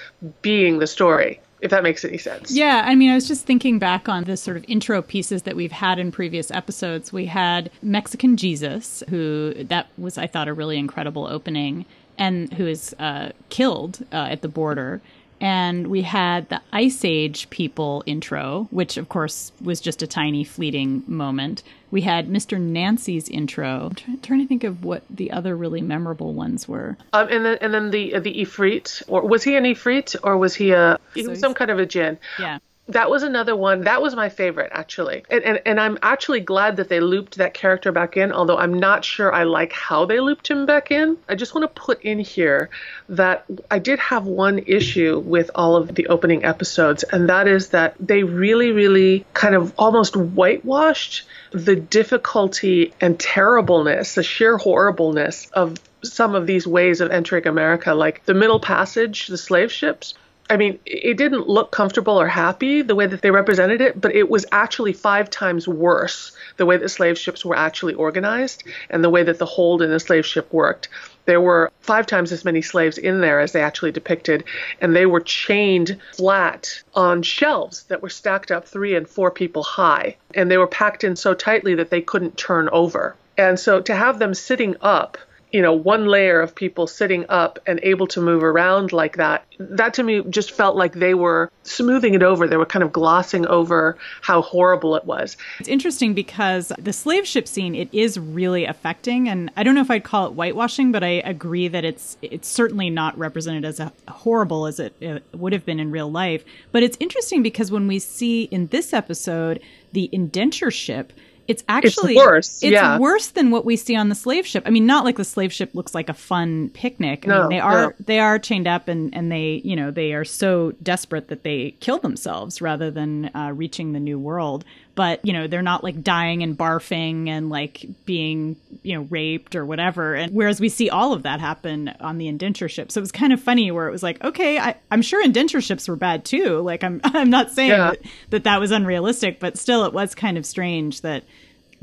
being 0.41 0.79
the 0.79 0.87
story 0.87 1.39
if 1.61 1.71
that 1.71 1.83
makes 1.83 2.05
any 2.05 2.17
sense. 2.17 2.51
Yeah, 2.51 2.83
I 2.85 2.93
mean, 2.93 3.09
I 3.09 3.15
was 3.15 3.27
just 3.27 3.45
thinking 3.45 3.79
back 3.79 4.07
on 4.07 4.25
the 4.25 4.37
sort 4.37 4.55
of 4.55 4.65
intro 4.67 5.01
pieces 5.01 5.43
that 5.43 5.55
we've 5.55 5.71
had 5.71 5.97
in 5.97 6.11
previous 6.11 6.51
episodes. 6.51 7.11
We 7.11 7.25
had 7.25 7.71
Mexican 7.81 8.37
Jesus, 8.37 9.01
who 9.09 9.53
that 9.63 9.87
was, 9.97 10.17
I 10.17 10.27
thought, 10.27 10.47
a 10.47 10.53
really 10.53 10.77
incredible 10.77 11.25
opening, 11.25 11.85
and 12.17 12.53
who 12.53 12.67
is 12.67 12.93
uh, 12.99 13.29
killed 13.49 14.05
uh, 14.11 14.27
at 14.29 14.41
the 14.41 14.47
border 14.47 15.01
and 15.41 15.87
we 15.87 16.01
had 16.01 16.49
the 16.49 16.61
Ice 16.71 17.03
Age 17.03 17.49
people 17.49 18.03
intro, 18.05 18.67
which 18.71 18.97
of 18.97 19.09
course 19.09 19.51
was 19.61 19.81
just 19.81 20.01
a 20.01 20.07
tiny 20.07 20.43
fleeting 20.43 21.03
moment. 21.07 21.63
We 21.91 22.01
had 22.01 22.29
Mr. 22.29 22.59
Nancy's 22.59 23.29
intro. 23.29 23.87
I'm 23.87 23.95
trying, 23.95 24.19
trying 24.21 24.39
to 24.41 24.47
think 24.47 24.63
of 24.63 24.83
what 24.83 25.03
the 25.09 25.31
other 25.31 25.55
really 25.55 25.81
memorable 25.81 26.33
ones 26.33 26.67
were. 26.67 26.97
Um, 27.13 27.27
and 27.29 27.45
then 27.45 27.57
and 27.61 27.73
then 27.73 27.91
the 27.91 28.15
uh, 28.15 28.19
the 28.19 28.33
Ifrit, 28.41 29.03
or 29.07 29.21
was 29.21 29.43
he 29.43 29.55
an 29.55 29.63
Ifrit, 29.63 30.15
or 30.23 30.37
was 30.37 30.55
he 30.55 30.71
a 30.71 30.99
so 31.15 31.33
some 31.35 31.53
kind 31.53 31.71
of 31.71 31.79
a 31.79 31.85
jinn? 31.85 32.17
Yeah 32.39 32.59
that 32.87 33.09
was 33.09 33.23
another 33.23 33.55
one. 33.55 33.81
That 33.81 34.01
was 34.01 34.15
my 34.15 34.29
favorite, 34.29 34.71
actually. 34.71 35.23
And, 35.29 35.43
and, 35.43 35.61
and 35.65 35.79
I'm 35.79 35.97
actually 36.03 36.41
glad 36.41 36.77
that 36.77 36.87
they 36.87 36.99
looped 36.99 37.37
that 37.37 37.55
character 37.55 37.91
back 37.91 38.15
in, 38.15 38.31
although 38.31 38.57
I'm 38.57 38.79
not 38.79 39.03
sure 39.03 39.33
I 39.33 39.43
like 39.43 39.71
how 39.71 40.05
they 40.05 40.19
looped 40.19 40.47
him 40.47 40.67
back 40.67 40.91
in. 40.91 41.17
I 41.27 41.33
just 41.33 41.55
want 41.55 41.63
to 41.63 41.81
put 41.81 42.03
in 42.03 42.19
here 42.19 42.69
that 43.09 43.45
I 43.71 43.79
did 43.79 43.97
have 43.99 44.25
one 44.27 44.59
issue 44.59 45.19
with 45.19 45.49
all 45.55 45.75
of 45.75 45.95
the 45.95 46.07
opening 46.07 46.45
episodes, 46.45 47.03
and 47.03 47.29
that 47.29 47.47
is 47.47 47.69
that 47.69 47.95
they 47.99 48.23
really, 48.23 48.71
really 48.71 49.25
kind 49.33 49.55
of 49.55 49.73
almost 49.79 50.15
whitewashed 50.15 51.23
the 51.51 51.75
difficulty 51.75 52.93
and 53.01 53.19
terribleness, 53.19 54.13
the 54.13 54.23
sheer 54.23 54.57
horribleness 54.57 55.49
of 55.51 55.77
some 56.03 56.35
of 56.35 56.45
these 56.45 56.67
ways 56.67 57.01
of 57.01 57.09
entering 57.09 57.47
America, 57.47 57.95
like 57.95 58.23
the 58.25 58.35
Middle 58.35 58.59
Passage, 58.59 59.25
the 59.25 59.39
slave 59.39 59.71
ships 59.71 60.13
I 60.49 60.57
mean, 60.57 60.79
it 60.85 61.17
didn't 61.17 61.47
look 61.47 61.71
comfortable 61.71 62.19
or 62.19 62.27
happy 62.27 62.83
the 62.83 62.93
way 62.93 63.07
that 63.07 63.21
they 63.21 63.31
represented 63.31 63.81
it, 63.81 63.99
but 63.99 64.13
it 64.13 64.29
was 64.29 64.45
actually 64.51 64.93
five 64.93 65.29
times 65.29 65.67
worse 65.67 66.35
the 66.57 66.67
way 66.67 66.77
that 66.77 66.89
slave 66.89 67.17
ships 67.17 67.43
were 67.43 67.55
actually 67.55 67.95
organized 67.95 68.63
and 68.91 69.03
the 69.03 69.09
way 69.09 69.23
that 69.23 69.39
the 69.39 69.45
hold 69.45 69.81
in 69.81 69.89
the 69.89 69.99
slave 69.99 70.25
ship 70.25 70.53
worked. 70.53 70.87
There 71.25 71.41
were 71.41 71.71
five 71.81 72.05
times 72.05 72.31
as 72.31 72.45
many 72.45 72.61
slaves 72.61 72.99
in 72.99 73.21
there 73.21 73.39
as 73.39 73.53
they 73.53 73.61
actually 73.61 73.91
depicted, 73.91 74.43
and 74.79 74.95
they 74.95 75.07
were 75.07 75.21
chained 75.21 75.99
flat 76.13 76.83
on 76.93 77.23
shelves 77.23 77.83
that 77.83 78.03
were 78.03 78.09
stacked 78.09 78.51
up 78.51 78.67
three 78.67 78.95
and 78.95 79.09
four 79.09 79.31
people 79.31 79.63
high, 79.63 80.15
and 80.35 80.51
they 80.51 80.57
were 80.57 80.67
packed 80.67 81.03
in 81.03 81.15
so 81.15 81.33
tightly 81.33 81.73
that 81.73 81.89
they 81.89 82.01
couldn't 82.01 82.37
turn 82.37 82.69
over. 82.69 83.15
And 83.37 83.59
so 83.59 83.81
to 83.81 83.95
have 83.95 84.19
them 84.19 84.35
sitting 84.35 84.75
up 84.81 85.17
you 85.55 85.61
know, 85.61 85.71
one 85.71 86.05
layer 86.05 86.41
of 86.41 86.53
people 86.53 86.85
sitting 86.85 87.25
up 87.29 87.59
and 87.65 87.79
able 87.81 88.07
to 88.07 88.19
move 88.19 88.43
around 88.43 88.91
like 88.91 89.15
that, 89.15 89.45
that 89.57 89.93
to 89.93 90.03
me 90.03 90.21
just 90.29 90.51
felt 90.51 90.75
like 90.75 90.95
they 90.95 91.13
were 91.13 91.49
smoothing 91.63 92.13
it 92.13 92.21
over. 92.21 92.45
They 92.45 92.57
were 92.57 92.65
kind 92.65 92.83
of 92.83 92.91
glossing 92.91 93.47
over 93.47 93.97
how 94.19 94.41
horrible 94.41 94.97
it 94.97 95.05
was. 95.05 95.37
It's 95.61 95.69
interesting 95.69 96.13
because 96.13 96.73
the 96.77 96.91
slave 96.91 97.25
ship 97.25 97.47
scene, 97.47 97.73
it 97.73 97.87
is 97.93 98.19
really 98.19 98.65
affecting. 98.65 99.29
And 99.29 99.49
I 99.55 99.63
don't 99.63 99.75
know 99.75 99.81
if 99.81 99.89
I'd 99.89 100.03
call 100.03 100.27
it 100.27 100.33
whitewashing, 100.33 100.91
but 100.91 101.05
I 101.05 101.21
agree 101.23 101.69
that 101.69 101.85
it's, 101.85 102.17
it's 102.21 102.49
certainly 102.49 102.89
not 102.89 103.17
represented 103.17 103.63
as 103.63 103.79
a, 103.79 103.93
horrible 104.09 104.65
as 104.65 104.81
it, 104.81 104.93
it 104.99 105.23
would 105.31 105.53
have 105.53 105.65
been 105.65 105.79
in 105.79 105.89
real 105.89 106.11
life. 106.11 106.43
But 106.73 106.83
it's 106.83 106.97
interesting 106.99 107.41
because 107.41 107.71
when 107.71 107.87
we 107.87 107.99
see 107.99 108.43
in 108.43 108.67
this 108.67 108.91
episode 108.91 109.61
the 109.93 110.09
indenture 110.11 110.69
ship, 110.69 111.13
it's 111.47 111.63
actually 111.67 112.15
it's 112.15 112.25
worse. 112.25 112.63
It's 112.63 112.73
yeah. 112.73 112.97
worse 112.97 113.27
than 113.27 113.51
what 113.51 113.65
we 113.65 113.75
see 113.75 113.95
on 113.95 114.09
the 114.09 114.15
slave 114.15 114.47
ship. 114.47 114.63
I 114.65 114.69
mean, 114.69 114.85
not 114.85 115.03
like 115.03 115.17
the 115.17 115.23
slave 115.23 115.53
ship 115.53 115.75
looks 115.75 115.93
like 115.93 116.09
a 116.09 116.13
fun 116.13 116.69
picnic. 116.69 117.25
I 117.25 117.29
no, 117.29 117.41
mean, 117.41 117.49
they 117.49 117.59
are 117.59 117.81
no. 117.81 117.93
they 117.99 118.19
are 118.19 118.39
chained 118.39 118.67
up 118.67 118.87
and 118.87 119.15
and 119.15 119.31
they 119.31 119.61
you 119.63 119.75
know 119.75 119.91
they 119.91 120.13
are 120.13 120.25
so 120.25 120.71
desperate 120.81 121.27
that 121.27 121.43
they 121.43 121.71
kill 121.79 121.99
themselves 121.99 122.61
rather 122.61 122.89
than 122.89 123.29
uh, 123.35 123.51
reaching 123.53 123.93
the 123.93 123.99
new 123.99 124.17
world. 124.17 124.65
But 124.95 125.23
you 125.25 125.33
know 125.33 125.47
they're 125.47 125.61
not 125.61 125.83
like 125.83 126.03
dying 126.03 126.41
and 126.41 126.57
barfing 126.57 127.27
and 127.29 127.49
like 127.49 127.85
being 128.05 128.55
you 128.85 128.95
know 128.95 129.07
raped 129.09 129.55
or 129.55 129.65
whatever. 129.65 130.13
And 130.15 130.33
whereas 130.33 130.59
we 130.59 130.69
see 130.69 130.89
all 130.89 131.13
of 131.13 131.23
that 131.23 131.39
happen 131.39 131.89
on 131.99 132.17
the 132.17 132.27
indenture 132.27 132.69
ship, 132.69 132.91
so 132.91 132.99
it 132.99 133.01
was 133.01 133.11
kind 133.11 133.33
of 133.33 133.41
funny 133.41 133.71
where 133.71 133.87
it 133.87 133.91
was 133.91 134.03
like, 134.03 134.23
okay, 134.23 134.59
I, 134.59 134.75
am 134.91 135.01
sure 135.01 135.23
indenture 135.23 135.61
ships 135.61 135.87
were 135.87 135.95
bad 135.95 136.25
too. 136.25 136.59
Like 136.59 136.83
I'm 136.83 137.01
I'm 137.03 137.29
not 137.29 137.51
saying 137.51 137.71
yeah. 137.71 137.91
that, 137.91 137.99
that 138.29 138.43
that 138.45 138.59
was 138.59 138.71
unrealistic, 138.71 139.39
but 139.39 139.57
still 139.57 139.85
it 139.85 139.93
was 139.93 140.15
kind 140.15 140.37
of 140.37 140.45
strange 140.45 141.01
that 141.01 141.23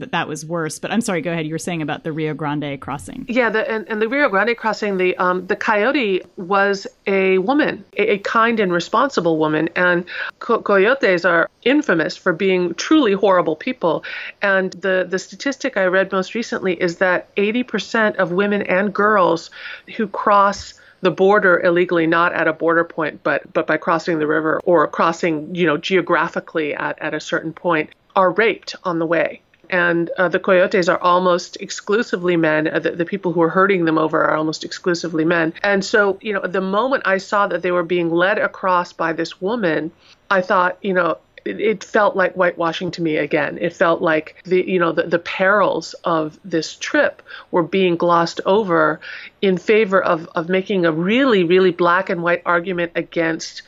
that 0.03 0.13
that 0.13 0.29
was 0.29 0.45
worse. 0.45 0.79
But 0.79 0.93
I'm 0.93 1.01
sorry, 1.01 1.23
go 1.23 1.33
ahead. 1.33 1.47
You 1.47 1.55
were 1.55 1.59
saying 1.59 1.83
about 1.83 2.05
the 2.05 2.13
Rio 2.13 2.35
Grande 2.35 2.81
crossing. 2.81 3.25
Yeah, 3.29 3.49
the, 3.49 3.69
and, 3.71 3.89
and 3.89 4.03
the 4.03 4.09
Rio 4.09 4.29
Grande 4.29 4.57
crossing, 4.57 4.99
the 4.99 5.17
um, 5.17 5.47
the 5.47 5.57
coyote 5.57 6.23
was 6.37 6.87
a 7.07 7.39
woman, 7.39 7.85
a, 7.97 8.15
a 8.15 8.19
kind 8.19 8.61
and 8.61 8.73
responsible 8.73 9.39
woman, 9.39 9.69
and 9.75 10.05
co- 10.41 10.61
coyotes 10.61 11.25
are 11.25 11.49
infamous 11.65 12.17
for 12.17 12.33
being 12.33 12.75
truly 12.75 13.13
horrible 13.13 13.57
people. 13.57 14.05
And 14.43 14.73
the 14.75 15.07
the 15.09 15.19
statistic 15.19 15.77
I 15.77 15.85
read 15.85 16.13
most 16.13 16.35
recently 16.35 16.75
is 16.75 16.99
that 16.99 17.35
80% 17.37 18.17
of 18.17 18.33
women 18.33 18.63
and 18.63 18.93
girls 18.93 19.51
who 19.97 20.07
cross 20.07 20.75
the 21.01 21.11
border 21.11 21.61
illegally, 21.61 22.07
not 22.07 22.33
at 22.33 22.49
a 22.49 22.53
border 22.53 22.85
point, 22.85 23.23
but 23.23 23.53
but 23.53 23.67
by 23.67 23.77
crossing 23.77 24.19
the 24.19 24.27
river 24.27 24.61
or 24.65 24.87
crossing, 24.87 25.55
you 25.55 25.67
know, 25.67 25.77
geographically 25.77 26.75
at, 26.75 27.01
at 27.01 27.13
a 27.13 27.21
certain 27.21 27.53
point, 27.53 27.91
are 28.17 28.31
raped 28.31 28.75
on 28.85 28.99
the 28.99 29.07
way 29.07 29.41
and 29.73 30.11
uh, 30.19 30.29
the 30.29 30.39
coyotes 30.39 30.89
are 30.89 30.99
almost 30.99 31.57
exclusively 31.61 32.37
men. 32.37 32.69
Uh, 32.69 32.79
the, 32.79 32.91
the 32.91 33.07
people 33.07 33.33
who 33.33 33.41
are 33.41 33.49
herding 33.49 33.87
them 33.87 33.99
over 33.99 34.23
are 34.23 34.37
almost 34.37 34.65
exclusively 34.65 35.25
men. 35.25 35.55
And 35.63 35.83
so, 35.83 36.19
you 36.21 36.35
know, 36.35 36.43
the 36.43 36.61
moment 36.61 37.05
I 37.07 37.17
saw 37.17 37.47
that 37.49 37.63
they 37.63 37.73
were 37.73 37.83
being 37.83 38.11
led 38.11 38.39
across 38.39 38.93
by 38.93 39.15
this 39.15 39.41
woman, 39.41 39.91
I 40.31 40.43
thought, 40.43 40.77
you 40.83 40.93
know, 40.93 41.19
it, 41.45 41.83
felt 41.83 42.15
like 42.15 42.35
whitewashing 42.35 42.93
to 42.93 43.03
me 43.03 43.17
again. 43.17 43.59
It 43.61 43.73
felt 43.73 44.01
like 44.01 44.37
the 44.45 44.63
you 44.65 44.79
know 44.79 44.93
the, 44.93 45.05
the 45.05 45.19
perils 45.19 45.95
of 46.05 46.39
this 46.45 46.77
trip 46.77 47.21
were 47.51 47.65
being 47.65 47.97
glossed 47.97 48.41
over 48.47 49.01
in 49.41 49.59
favor 49.59 50.01
of, 50.01 50.29
of 50.37 50.49
making 50.49 50.87
a 50.87 50.93
really, 50.93 51.43
really 51.43 51.73
black 51.73 52.11
and 52.11 52.23
white 52.23 52.43
argument 52.47 52.93
against 52.95 53.63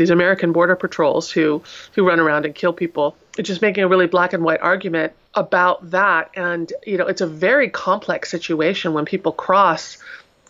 these 0.00 0.10
American 0.10 0.52
border 0.52 0.76
patrols 0.76 1.30
who 1.30 1.62
who 1.94 2.08
run 2.08 2.20
around 2.20 2.46
and 2.46 2.54
kill 2.54 2.72
people. 2.72 3.16
It's 3.36 3.46
just 3.46 3.60
making 3.60 3.84
a 3.84 3.88
really 3.88 4.06
black 4.06 4.32
and 4.32 4.42
white 4.42 4.60
argument 4.60 5.12
about 5.34 5.90
that, 5.90 6.30
and 6.34 6.72
you 6.86 6.96
know, 6.96 7.06
it's 7.06 7.20
a 7.20 7.26
very 7.26 7.68
complex 7.68 8.30
situation 8.30 8.94
when 8.94 9.04
people 9.04 9.32
cross 9.32 9.98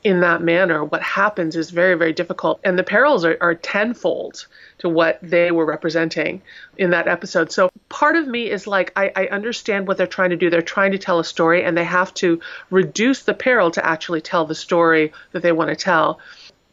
in 0.04 0.20
that 0.20 0.40
manner. 0.40 0.84
What 0.84 1.02
happens 1.02 1.56
is 1.56 1.70
very, 1.70 1.96
very 1.96 2.12
difficult, 2.12 2.60
and 2.62 2.78
the 2.78 2.84
perils 2.84 3.24
are, 3.24 3.36
are 3.40 3.56
tenfold 3.56 4.46
to 4.78 4.88
what 4.88 5.18
they 5.20 5.50
were 5.50 5.66
representing 5.66 6.42
in 6.78 6.90
that 6.90 7.08
episode. 7.08 7.50
So 7.50 7.70
part 7.88 8.16
of 8.16 8.26
me 8.26 8.48
is 8.50 8.66
like, 8.66 8.92
I, 8.96 9.12
I 9.14 9.26
understand 9.26 9.88
what 9.88 9.96
they're 9.96 10.06
trying 10.06 10.30
to 10.30 10.36
do. 10.36 10.48
They're 10.48 10.62
trying 10.62 10.92
to 10.92 10.98
tell 10.98 11.18
a 11.18 11.24
story, 11.24 11.64
and 11.64 11.76
they 11.76 11.84
have 11.84 12.14
to 12.14 12.40
reduce 12.70 13.24
the 13.24 13.34
peril 13.34 13.72
to 13.72 13.84
actually 13.84 14.20
tell 14.20 14.46
the 14.46 14.54
story 14.54 15.12
that 15.32 15.42
they 15.42 15.52
want 15.52 15.70
to 15.70 15.76
tell 15.76 16.20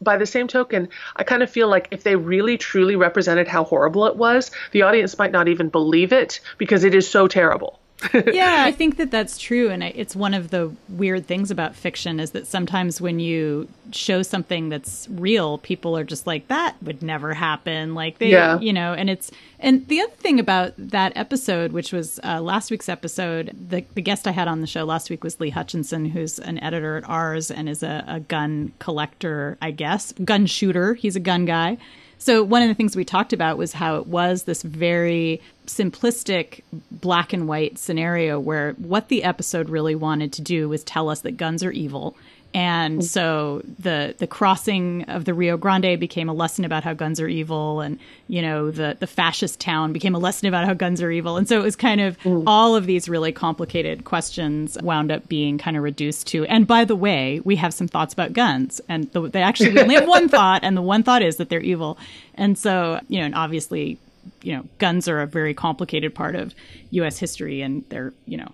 by 0.00 0.16
the 0.16 0.26
same 0.26 0.48
token, 0.48 0.88
I 1.16 1.24
kind 1.24 1.42
of 1.42 1.50
feel 1.50 1.68
like 1.68 1.88
if 1.90 2.02
they 2.02 2.16
really 2.16 2.58
truly 2.58 2.96
represented 2.96 3.48
how 3.48 3.64
horrible 3.64 4.06
it 4.06 4.16
was, 4.16 4.50
the 4.72 4.82
audience 4.82 5.18
might 5.18 5.32
not 5.32 5.48
even 5.48 5.68
believe 5.68 6.12
it 6.12 6.40
because 6.56 6.84
it 6.84 6.94
is 6.94 7.08
so 7.08 7.28
terrible. 7.28 7.77
yeah, 8.32 8.62
I 8.64 8.70
think 8.70 8.96
that 8.98 9.10
that's 9.10 9.38
true, 9.38 9.70
and 9.70 9.82
it's 9.82 10.14
one 10.14 10.32
of 10.32 10.50
the 10.50 10.72
weird 10.88 11.26
things 11.26 11.50
about 11.50 11.74
fiction 11.74 12.20
is 12.20 12.30
that 12.30 12.46
sometimes 12.46 13.00
when 13.00 13.18
you 13.18 13.68
show 13.90 14.22
something 14.22 14.68
that's 14.68 15.08
real, 15.10 15.58
people 15.58 15.96
are 15.98 16.04
just 16.04 16.24
like, 16.24 16.46
"That 16.46 16.76
would 16.80 17.02
never 17.02 17.34
happen." 17.34 17.96
Like 17.96 18.18
they, 18.18 18.30
yeah. 18.30 18.60
you 18.60 18.72
know, 18.72 18.92
and 18.94 19.10
it's 19.10 19.32
and 19.58 19.84
the 19.88 20.00
other 20.00 20.12
thing 20.12 20.38
about 20.38 20.74
that 20.78 21.12
episode, 21.16 21.72
which 21.72 21.92
was 21.92 22.20
uh, 22.22 22.40
last 22.40 22.70
week's 22.70 22.88
episode, 22.88 23.50
the 23.68 23.84
the 23.94 24.02
guest 24.02 24.28
I 24.28 24.30
had 24.30 24.46
on 24.46 24.60
the 24.60 24.68
show 24.68 24.84
last 24.84 25.10
week 25.10 25.24
was 25.24 25.40
Lee 25.40 25.50
Hutchinson, 25.50 26.04
who's 26.04 26.38
an 26.38 26.58
editor 26.60 26.98
at 26.98 27.08
Ars 27.08 27.50
and 27.50 27.68
is 27.68 27.82
a, 27.82 28.04
a 28.06 28.20
gun 28.20 28.72
collector, 28.78 29.58
I 29.60 29.72
guess, 29.72 30.12
gun 30.24 30.46
shooter. 30.46 30.94
He's 30.94 31.16
a 31.16 31.20
gun 31.20 31.46
guy. 31.46 31.78
So 32.18 32.42
one 32.42 32.62
of 32.62 32.68
the 32.68 32.74
things 32.74 32.96
we 32.96 33.04
talked 33.04 33.32
about 33.32 33.58
was 33.58 33.72
how 33.72 33.96
it 33.96 34.08
was 34.08 34.42
this 34.42 34.62
very 34.62 35.40
simplistic 35.68 36.62
black 36.90 37.32
and 37.32 37.46
white 37.46 37.78
scenario 37.78 38.40
where 38.40 38.72
what 38.72 39.08
the 39.08 39.22
episode 39.22 39.68
really 39.68 39.94
wanted 39.94 40.32
to 40.34 40.42
do 40.42 40.68
was 40.68 40.82
tell 40.82 41.08
us 41.08 41.20
that 41.20 41.36
guns 41.36 41.62
are 41.62 41.70
evil. 41.70 42.16
And 42.54 43.04
so 43.04 43.60
the 43.78 44.14
the 44.16 44.26
crossing 44.26 45.04
of 45.04 45.26
the 45.26 45.34
Rio 45.34 45.58
Grande 45.58 46.00
became 46.00 46.30
a 46.30 46.32
lesson 46.32 46.64
about 46.64 46.82
how 46.82 46.94
guns 46.94 47.20
are 47.20 47.28
evil, 47.28 47.82
and 47.82 47.98
you 48.26 48.40
know 48.40 48.70
the 48.70 48.96
the 48.98 49.06
fascist 49.06 49.60
town 49.60 49.92
became 49.92 50.14
a 50.14 50.18
lesson 50.18 50.48
about 50.48 50.64
how 50.64 50.72
guns 50.72 51.02
are 51.02 51.10
evil, 51.10 51.36
and 51.36 51.46
so 51.46 51.60
it 51.60 51.62
was 51.62 51.76
kind 51.76 52.00
of 52.00 52.18
mm. 52.20 52.42
all 52.46 52.74
of 52.74 52.86
these 52.86 53.06
really 53.06 53.32
complicated 53.32 54.04
questions 54.04 54.78
wound 54.82 55.12
up 55.12 55.28
being 55.28 55.58
kind 55.58 55.76
of 55.76 55.82
reduced 55.82 56.26
to. 56.28 56.46
And 56.46 56.66
by 56.66 56.86
the 56.86 56.96
way, 56.96 57.42
we 57.44 57.56
have 57.56 57.74
some 57.74 57.86
thoughts 57.86 58.14
about 58.14 58.32
guns, 58.32 58.80
and 58.88 59.12
the, 59.12 59.28
they 59.28 59.42
actually 59.42 59.74
we 59.74 59.80
only 59.82 59.96
have 59.96 60.08
one 60.08 60.30
thought, 60.30 60.64
and 60.64 60.74
the 60.74 60.82
one 60.82 61.02
thought 61.02 61.20
is 61.20 61.36
that 61.36 61.50
they're 61.50 61.60
evil, 61.60 61.98
and 62.34 62.56
so 62.56 62.98
you 63.08 63.18
know, 63.18 63.26
and 63.26 63.34
obviously 63.34 63.98
you 64.42 64.56
know, 64.56 64.64
guns 64.78 65.08
are 65.08 65.20
a 65.20 65.26
very 65.26 65.54
complicated 65.54 66.14
part 66.14 66.34
of 66.34 66.54
U.S. 66.90 67.18
history, 67.18 67.62
and 67.62 67.84
they're 67.88 68.12
you 68.26 68.36
know 68.36 68.52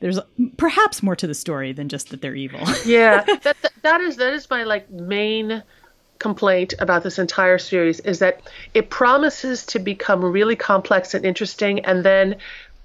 there's 0.00 0.18
perhaps 0.56 1.02
more 1.02 1.16
to 1.16 1.26
the 1.26 1.34
story 1.34 1.72
than 1.72 1.88
just 1.88 2.10
that 2.10 2.20
they're 2.20 2.34
evil. 2.34 2.60
yeah, 2.86 3.24
that, 3.42 3.42
that 3.42 3.72
that 3.82 4.00
is 4.00 4.16
that 4.16 4.32
is 4.34 4.48
my 4.50 4.64
like 4.64 4.90
main 4.90 5.62
complaint 6.18 6.74
about 6.78 7.02
this 7.02 7.18
entire 7.18 7.58
series 7.58 8.00
is 8.00 8.18
that 8.20 8.40
it 8.72 8.88
promises 8.88 9.66
to 9.66 9.78
become 9.78 10.24
really 10.24 10.56
complex 10.56 11.12
and 11.12 11.24
interesting 11.24 11.84
and 11.84 12.04
then 12.04 12.36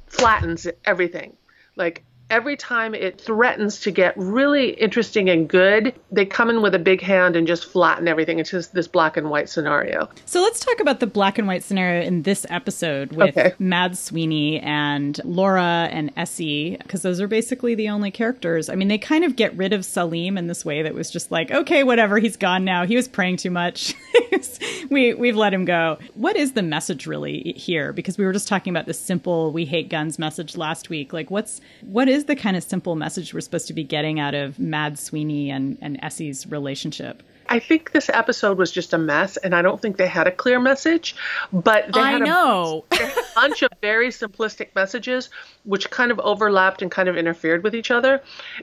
flattens 0.08 0.68
everything. 0.86 1.36
Like 1.76 2.04
every 2.30 2.56
time 2.56 2.94
it 2.94 3.20
threatens 3.20 3.80
to 3.82 3.92
get 3.92 4.14
really 4.16 4.72
interesting 4.72 5.30
and 5.30 5.48
good, 5.48 5.94
they 6.12 6.26
come 6.26 6.50
in 6.50 6.62
with 6.62 6.76
a 6.76 6.80
big 6.80 7.02
hand 7.02 7.36
and 7.36 7.48
just 7.48 7.66
flatten 7.66 8.08
everything 8.08 8.40
into 8.40 8.62
this 8.74 8.88
black 8.88 9.18
and 9.18 9.30
white 9.30 9.50
scenario. 9.50 10.10
So 10.26 10.42
let's 10.42 10.60
talk 10.60 10.80
about 10.80 11.00
the 11.00 11.08
black 11.08 11.38
and 11.38 11.48
white 11.48 11.64
scenario 11.64 12.04
in 12.04 12.24
this 12.24 12.46
episode 12.50 13.14
with 13.14 13.38
okay. 13.38 13.54
Mad 13.60 13.98
Sweeney 13.98 14.60
and 14.60 15.20
Laura 15.24 15.90
and 15.92 16.12
Essie, 16.16 16.78
because 16.78 17.02
those 17.02 17.20
are 17.20 17.28
basically 17.28 17.76
the 17.76 17.90
only 17.90 18.12
characters. 18.12 18.70
I 18.70 18.76
mean, 18.76 18.88
they 18.88 18.98
kind 18.98 19.24
of 19.24 19.36
get 19.36 19.56
rid 19.56 19.74
of 19.74 19.86
Salim 19.86 20.38
in 20.38 20.48
this 20.48 20.64
way 20.64 20.84
that 20.84 20.94
was 20.94 21.10
just 21.10 21.32
like, 21.32 21.52
okay, 21.52 21.84
whatever, 21.84 22.20
he's 22.20 22.38
gone 22.38 22.64
now. 22.64 22.86
He 22.86 22.96
was 22.96 23.08
praying 23.08 23.38
too 23.38 23.52
much. 23.52 23.96
we 24.90 25.14
we've 25.14 25.36
let 25.36 25.54
him 25.54 25.66
go. 25.66 25.98
What 26.14 26.36
is 26.36 26.54
the 26.54 26.62
message 26.62 27.08
really 27.08 27.54
here? 27.56 27.94
Because 27.94 28.18
we 28.18 28.26
were 28.26 28.34
just 28.34 28.48
talking 28.48 28.72
about 28.72 28.86
the 28.86 28.94
simple 28.94 29.52
"we 29.52 29.66
hate 29.66 29.90
guns" 29.90 30.20
message 30.20 30.56
last 30.58 30.90
week. 30.90 31.14
Like, 31.14 31.32
what's 31.32 31.62
what 31.82 32.08
is 32.08 32.19
the 32.26 32.36
kind 32.36 32.56
of 32.58 32.64
simple 32.64 32.96
message 32.96 33.34
we're 33.34 33.42
supposed 33.42 33.68
to 33.68 33.74
be 33.74 33.84
getting 33.84 34.20
out 34.20 34.36
of 34.36 34.60
Mad 34.60 34.98
Sweeney 35.00 35.50
and 35.50 35.78
and 35.82 36.00
Essie's 36.02 36.48
relationship? 36.48 37.24
I 37.52 37.58
think 37.58 37.92
this 37.92 38.10
episode 38.10 38.60
was 38.60 38.72
just 38.72 38.94
a 38.94 38.98
mess, 38.98 39.36
and 39.38 39.56
I 39.56 39.64
don't 39.64 39.82
think 39.82 39.98
they 39.98 40.08
had 40.08 40.28
a 40.28 40.32
clear 40.32 40.60
message. 40.60 41.16
But 41.52 41.92
they 41.94 42.00
I 42.00 42.12
had 42.12 42.22
know. 42.22 42.86
A, 42.92 42.96
a 43.04 43.26
bunch 43.36 43.64
of 43.64 43.72
very 43.82 44.10
simplistic 44.10 44.76
messages, 44.76 45.30
which 45.64 45.90
kind 45.90 46.12
of 46.12 46.20
overlapped 46.20 46.82
and 46.84 46.92
kind 46.92 47.10
of 47.10 47.18
interfered 47.18 47.64
with 47.64 47.76
each 47.76 47.92
other. 47.92 48.22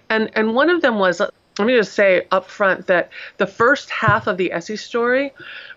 And 0.08 0.30
and 0.34 0.54
one 0.54 0.70
of 0.70 0.82
them 0.82 0.98
was 0.98 1.20
let 1.20 1.66
me 1.66 1.76
just 1.76 1.94
say 1.94 2.26
up 2.30 2.48
front 2.48 2.86
that 2.86 3.10
the 3.38 3.46
first 3.46 3.90
half 3.90 4.26
of 4.26 4.36
the 4.36 4.52
Essie 4.52 4.76
story 4.76 5.32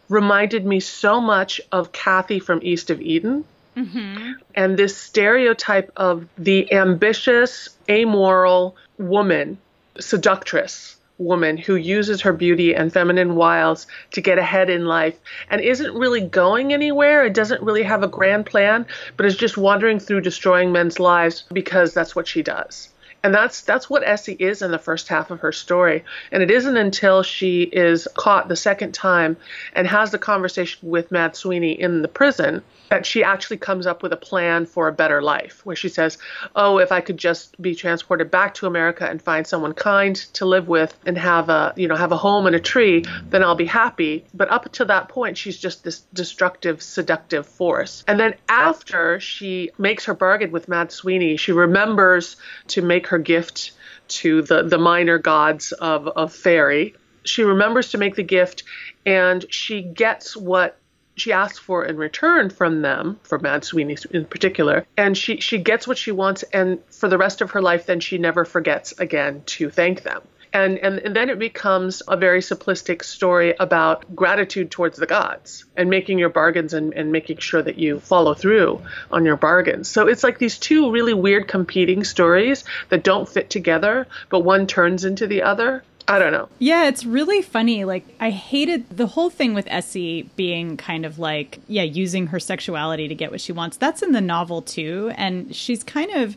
reminded 0.10 0.66
me 0.66 0.80
so 0.80 1.22
much 1.22 1.62
of 1.72 1.92
Cathy 1.92 2.40
from 2.40 2.60
East 2.62 2.90
of 2.90 3.02
Eden. 3.02 3.46
Mm-hmm. 3.76 4.32
And 4.56 4.78
this 4.78 4.98
stereotype 4.98 5.92
of 5.96 6.28
the 6.38 6.72
ambitious, 6.74 7.70
amoral 7.90 8.76
woman, 8.98 9.58
seductress 10.00 10.98
woman 11.20 11.58
who 11.58 11.76
uses 11.76 12.22
her 12.22 12.34
beauty 12.34 12.74
and 12.74 12.92
feminine 12.92 13.36
wiles 13.36 13.86
to 14.12 14.22
get 14.22 14.40
ahead 14.40 14.70
in 14.70 14.86
life 14.86 15.20
and 15.50 15.62
isn't 15.62 15.94
really 15.94 16.22
going 16.22 16.74
anywhere. 16.74 17.26
It 17.26 17.34
doesn't 17.34 17.62
really 17.62 17.84
have 17.84 18.04
a 18.04 18.08
grand 18.08 18.46
plan, 18.46 18.86
but 19.18 19.26
is 19.26 19.36
just 19.36 19.58
wandering 19.58 20.00
through 20.00 20.22
destroying 20.22 20.72
men's 20.72 21.00
lives 21.00 21.44
because 21.52 21.94
that's 21.94 22.16
what 22.16 22.28
she 22.28 22.42
does. 22.42 22.90
And 23.24 23.34
that's 23.34 23.62
that's 23.62 23.90
what 23.90 24.08
Essie 24.08 24.38
is 24.40 24.62
in 24.62 24.72
the 24.72 24.80
first 24.80 25.08
half 25.08 25.32
of 25.32 25.42
her 25.42 25.52
story. 25.52 26.04
And 26.32 26.42
it 26.42 26.52
isn't 26.52 26.78
until 26.78 27.24
she 27.24 27.64
is 27.64 28.08
caught 28.16 28.48
the 28.48 28.56
second 28.56 28.94
time 28.94 29.38
and 29.74 29.88
has 29.88 30.12
the 30.12 30.18
conversation 30.18 30.90
with 30.90 31.12
Mad 31.12 31.36
Sweeney 31.36 31.80
in 31.80 32.02
the 32.02 32.08
prison 32.08 32.62
that 32.90 33.06
she 33.06 33.24
actually 33.24 33.58
comes 33.58 33.86
up 33.86 34.02
with 34.02 34.14
a 34.14 34.18
plan 34.18 34.66
for 34.66 34.88
a 34.88 34.92
better 34.92 35.22
life, 35.22 35.62
where 35.64 35.76
she 35.76 35.90
says, 35.90 36.18
"Oh, 36.56 36.80
if 36.80 36.92
I 36.92 37.02
could 37.02 37.18
just 37.18 37.62
be 37.62 37.76
transported 37.76 38.32
back 38.32 38.56
to 38.56 38.68
America 38.68 39.08
and 39.08 39.22
find 39.22 39.46
someone 39.46 39.74
kind 39.74 40.16
to 40.34 40.46
live 40.46 40.68
with 40.68 40.98
and 41.06 41.18
have 41.18 41.50
a, 41.50 41.74
you 41.76 41.88
know, 41.88 41.96
have 41.96 42.12
a 42.12 42.18
home 42.18 42.48
and 42.48 42.56
a 42.56 42.60
tree, 42.60 43.06
then 43.30 43.44
I'll 43.44 43.56
be 43.56 43.66
happy." 43.66 44.26
But 44.34 44.50
up 44.50 44.72
to 44.72 44.86
that 44.86 45.10
point, 45.10 45.38
she's 45.38 45.58
just 45.58 45.84
this 45.84 46.00
destructive, 46.14 46.82
seductive 46.82 47.46
force. 47.46 48.04
And 48.08 48.20
then 48.20 48.34
after 48.48 49.20
she 49.20 49.72
makes 49.78 50.06
her 50.06 50.14
bargain 50.14 50.52
with 50.52 50.68
Mad 50.68 50.92
Sweeney, 50.92 51.38
she 51.38 51.52
remembers 51.52 52.38
to 52.70 52.82
make 52.82 53.09
her 53.10 53.20
gift 53.20 53.72
to 54.08 54.42
the 54.42 54.64
the 54.64 54.78
minor 54.78 55.18
gods 55.18 55.72
of 55.72 56.08
of 56.08 56.34
fairy. 56.34 56.96
She 57.24 57.44
remembers 57.44 57.92
to 57.92 57.98
make 57.98 58.16
the 58.16 58.24
gift, 58.24 58.64
and 59.06 59.46
she 59.54 59.82
gets 59.82 60.36
what 60.36 60.78
she 61.16 61.34
asks 61.34 61.60
for 61.60 61.86
in 61.86 61.98
return 61.98 62.50
from 62.50 62.82
them, 62.82 63.20
from 63.24 63.42
Mad 63.42 63.66
Sweeney 63.66 63.98
in 64.12 64.26
particular, 64.26 64.86
and 64.98 65.18
she 65.18 65.40
she 65.42 65.58
gets 65.58 65.88
what 65.88 65.98
she 65.98 66.12
wants, 66.12 66.44
and 66.54 66.80
for 66.90 67.10
the 67.10 67.18
rest 67.18 67.42
of 67.42 67.52
her 67.52 67.62
life, 67.62 67.86
then 67.86 68.00
she 68.00 68.18
never 68.18 68.46
forgets 68.46 68.94
again 69.00 69.44
to 69.46 69.70
thank 69.70 70.04
them. 70.04 70.22
And, 70.52 70.80
and, 70.80 70.98
and 71.00 71.16
then 71.16 71.30
it 71.30 71.38
becomes 71.38 72.02
a 72.08 72.18
very 72.18 72.40
simplistic 72.40 73.04
story 73.04 73.54
about 73.60 74.16
gratitude 74.16 74.72
towards 74.72 74.98
the 74.98 75.06
gods 75.06 75.66
and 75.78 75.90
making 75.90 76.18
your 76.18 76.30
bargains 76.30 76.74
and, 76.74 76.92
and 76.94 77.12
making 77.12 77.38
sure 77.38 77.62
that 77.62 77.78
you 77.78 78.00
follow 78.00 78.34
through 78.34 78.82
on 79.12 79.26
your 79.26 79.38
bargains. 79.38 79.88
So 79.88 80.08
it's 80.08 80.24
like 80.24 80.40
these 80.40 80.58
two 80.58 80.92
really 80.92 81.14
weird 81.14 81.48
competing 81.48 82.04
stories 82.04 82.64
that 82.90 83.04
don't 83.04 83.30
fit 83.30 83.52
together, 83.52 84.08
but 84.30 84.40
one 84.40 84.66
turns 84.66 85.06
into 85.06 85.28
the 85.28 85.44
other. 85.44 85.84
I 86.08 86.18
don't 86.18 86.32
know. 86.32 86.50
Yeah, 86.58 86.88
it's 86.88 87.06
really 87.06 87.44
funny. 87.44 87.86
Like, 87.86 88.04
I 88.20 88.32
hated 88.32 88.90
the 88.90 89.06
whole 89.06 89.30
thing 89.30 89.54
with 89.54 89.68
Essie 89.70 90.24
being 90.36 90.76
kind 90.76 91.06
of 91.06 91.20
like, 91.20 91.60
yeah, 91.68 91.84
using 91.84 92.26
her 92.28 92.40
sexuality 92.40 93.08
to 93.08 93.14
get 93.14 93.30
what 93.30 93.42
she 93.42 93.52
wants. 93.52 93.78
That's 93.78 94.02
in 94.02 94.14
the 94.14 94.22
novel 94.22 94.64
too. 94.64 95.12
And 95.16 95.56
she's 95.56 95.84
kind 95.84 96.10
of 96.10 96.36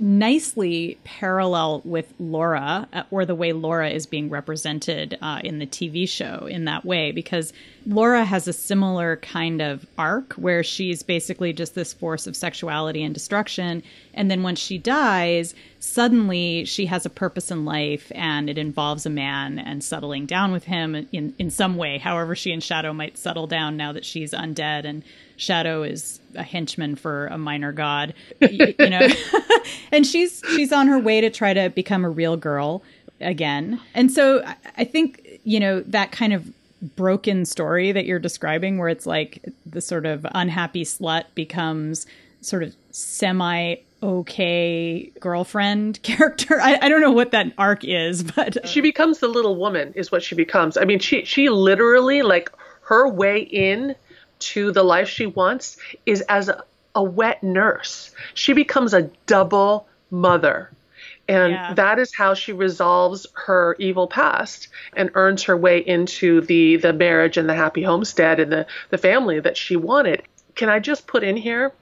nicely 0.00 0.98
parallel 1.04 1.82
with 1.84 2.12
Laura, 2.18 2.88
uh, 2.92 3.02
or 3.10 3.24
the 3.24 3.34
way 3.34 3.52
Laura 3.52 3.88
is 3.90 4.06
being 4.06 4.28
represented 4.28 5.16
uh, 5.22 5.40
in 5.44 5.58
the 5.58 5.66
TV 5.66 6.08
show 6.08 6.46
in 6.46 6.64
that 6.64 6.84
way, 6.84 7.12
because 7.12 7.52
Laura 7.86 8.24
has 8.24 8.48
a 8.48 8.52
similar 8.52 9.16
kind 9.16 9.60
of 9.60 9.86
arc 9.96 10.32
where 10.34 10.62
she's 10.62 11.02
basically 11.02 11.52
just 11.52 11.74
this 11.74 11.92
force 11.92 12.26
of 12.26 12.34
sexuality 12.36 13.02
and 13.02 13.14
destruction. 13.14 13.82
And 14.14 14.30
then 14.30 14.42
when 14.42 14.56
she 14.56 14.78
dies, 14.78 15.54
suddenly 15.78 16.64
she 16.64 16.86
has 16.86 17.04
a 17.04 17.10
purpose 17.10 17.50
in 17.50 17.64
life 17.64 18.10
and 18.14 18.48
it 18.48 18.58
involves 18.58 19.06
a 19.06 19.10
man 19.10 19.58
and 19.58 19.84
settling 19.84 20.26
down 20.26 20.52
with 20.52 20.64
him 20.64 20.94
in, 21.12 21.34
in 21.38 21.50
some 21.50 21.76
way, 21.76 21.98
however 21.98 22.34
she 22.34 22.52
and 22.52 22.62
Shadow 22.62 22.92
might 22.92 23.18
settle 23.18 23.46
down 23.46 23.76
now 23.76 23.92
that 23.92 24.04
she's 24.04 24.32
undead 24.32 24.84
and 24.84 25.02
Shadow 25.36 25.82
is 25.82 26.20
a 26.34 26.42
henchman 26.42 26.96
for 26.96 27.26
a 27.28 27.38
minor 27.38 27.72
god, 27.72 28.14
you, 28.40 28.74
you 28.78 28.90
know. 28.90 29.06
and 29.92 30.06
she's 30.06 30.42
she's 30.54 30.72
on 30.72 30.86
her 30.88 30.98
way 30.98 31.20
to 31.20 31.30
try 31.30 31.54
to 31.54 31.70
become 31.70 32.04
a 32.04 32.10
real 32.10 32.36
girl 32.36 32.82
again. 33.20 33.80
And 33.94 34.10
so 34.10 34.44
I 34.76 34.84
think, 34.84 35.40
you 35.44 35.60
know, 35.60 35.80
that 35.80 36.12
kind 36.12 36.32
of 36.32 36.50
broken 36.96 37.44
story 37.44 37.92
that 37.92 38.04
you're 38.04 38.18
describing 38.18 38.78
where 38.78 38.88
it's 38.88 39.06
like 39.06 39.42
the 39.64 39.80
sort 39.80 40.06
of 40.06 40.26
unhappy 40.34 40.84
slut 40.84 41.24
becomes 41.34 42.06
sort 42.40 42.62
of 42.62 42.74
semi 42.90 43.76
okay 44.02 45.10
girlfriend 45.18 46.00
character. 46.02 46.60
I, 46.60 46.78
I, 46.82 46.88
don't 46.88 47.00
know 47.00 47.10
what 47.10 47.30
that 47.30 47.52
arc 47.56 47.84
is, 47.84 48.22
but 48.22 48.68
she 48.68 48.80
becomes 48.80 49.20
the 49.20 49.28
little 49.28 49.56
woman 49.56 49.92
is 49.94 50.12
what 50.12 50.22
she 50.22 50.34
becomes. 50.34 50.76
I 50.76 50.84
mean, 50.84 50.98
she 50.98 51.24
she 51.24 51.48
literally 51.48 52.22
like 52.22 52.52
her 52.82 53.08
way 53.08 53.38
in 53.38 53.96
to 54.44 54.72
the 54.72 54.82
life 54.82 55.08
she 55.08 55.26
wants 55.26 55.76
is 56.06 56.20
as 56.22 56.48
a, 56.48 56.64
a 56.94 57.02
wet 57.02 57.42
nurse. 57.42 58.10
She 58.34 58.52
becomes 58.52 58.94
a 58.94 59.10
double 59.26 59.86
mother. 60.10 60.70
And 61.26 61.52
yeah. 61.52 61.74
that 61.74 61.98
is 61.98 62.14
how 62.14 62.34
she 62.34 62.52
resolves 62.52 63.26
her 63.32 63.76
evil 63.78 64.06
past 64.06 64.68
and 64.94 65.10
earns 65.14 65.42
her 65.44 65.56
way 65.56 65.78
into 65.78 66.42
the, 66.42 66.76
the 66.76 66.92
marriage 66.92 67.38
and 67.38 67.48
the 67.48 67.54
happy 67.54 67.82
homestead 67.82 68.40
and 68.40 68.52
the, 68.52 68.66
the 68.90 68.98
family 68.98 69.40
that 69.40 69.56
she 69.56 69.76
wanted. 69.76 70.22
Can 70.54 70.68
I 70.68 70.80
just 70.80 71.06
put 71.06 71.24
in 71.24 71.36
here? 71.36 71.72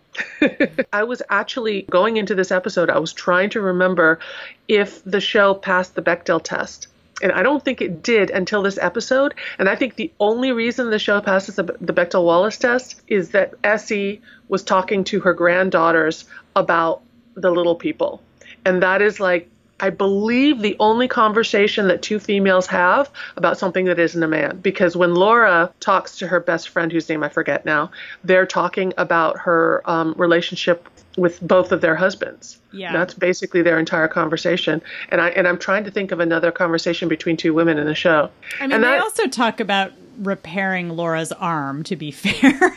I 0.92 1.02
was 1.02 1.23
actually 1.28 1.83
going 1.83 2.19
into 2.19 2.35
this 2.35 2.50
episode, 2.50 2.90
I 2.90 2.99
was 2.99 3.12
trying 3.12 3.50
to 3.50 3.61
remember 3.61 4.21
if 4.69 5.02
the 5.04 5.21
show 5.21 5.54
passed 5.54 5.95
the 5.95 6.02
Bechdel 6.02 6.42
test. 6.42 6.88
And 7.22 7.32
I 7.32 7.42
don't 7.42 7.64
think 7.64 7.80
it 7.80 8.02
did 8.02 8.30
until 8.30 8.62
this 8.62 8.78
episode. 8.78 9.34
And 9.58 9.68
I 9.68 9.76
think 9.76 9.94
the 9.94 10.12
only 10.20 10.52
reason 10.52 10.90
the 10.90 10.98
show 10.98 11.20
passes 11.20 11.56
the, 11.56 11.64
the 11.80 11.92
Bechdel 11.92 12.24
Wallace 12.24 12.58
test 12.58 13.00
is 13.08 13.30
that 13.30 13.54
Essie 13.64 14.20
was 14.48 14.62
talking 14.62 15.04
to 15.04 15.20
her 15.20 15.32
granddaughters 15.32 16.24
about 16.56 17.02
the 17.34 17.50
little 17.50 17.74
people 17.74 18.20
and 18.64 18.82
that 18.82 19.02
is 19.02 19.20
like, 19.20 19.48
I 19.80 19.90
believe, 19.90 20.60
the 20.60 20.76
only 20.78 21.08
conversation 21.08 21.88
that 21.88 22.02
two 22.02 22.20
females 22.20 22.68
have 22.68 23.10
about 23.36 23.58
something 23.58 23.86
that 23.86 23.98
isn't 23.98 24.22
a 24.22 24.28
man. 24.28 24.60
Because 24.60 24.96
when 24.96 25.14
Laura 25.14 25.72
talks 25.80 26.18
to 26.18 26.28
her 26.28 26.38
best 26.38 26.68
friend, 26.68 26.92
whose 26.92 27.08
name 27.08 27.24
I 27.24 27.28
forget 27.28 27.64
now, 27.64 27.90
they're 28.22 28.46
talking 28.46 28.94
about 28.96 29.38
her 29.38 29.82
um, 29.84 30.14
relationship 30.16 30.88
with 31.16 31.40
both 31.40 31.73
of 31.73 31.81
their 31.81 31.95
husbands. 31.95 32.59
Yeah. 32.73 32.92
That's 32.92 33.14
basically 33.14 33.62
their 33.62 33.78
entire 33.78 34.09
conversation. 34.09 34.83
And 35.11 35.21
I 35.21 35.31
and 35.31 35.47
I'm 35.47 35.59
trying 35.59 35.85
to 35.85 35.90
think 35.90 36.12
of 36.12 36.21
another 36.21 36.50
conversation 36.50 37.09
between 37.09 37.37
two 37.37 37.54
women 37.54 37.78
in 37.78 37.87
the 37.87 37.95
show. 37.95 38.31
I 38.59 38.66
mean, 38.66 38.73
and 38.73 38.85
they 38.85 38.88
that, 38.88 39.02
also 39.02 39.26
talk 39.26 39.61
about 39.61 39.92
repairing 40.19 40.90
Laura's 40.90 41.33
arm 41.33 41.83
to 41.85 41.97
be 41.97 42.11
fair. 42.11 42.76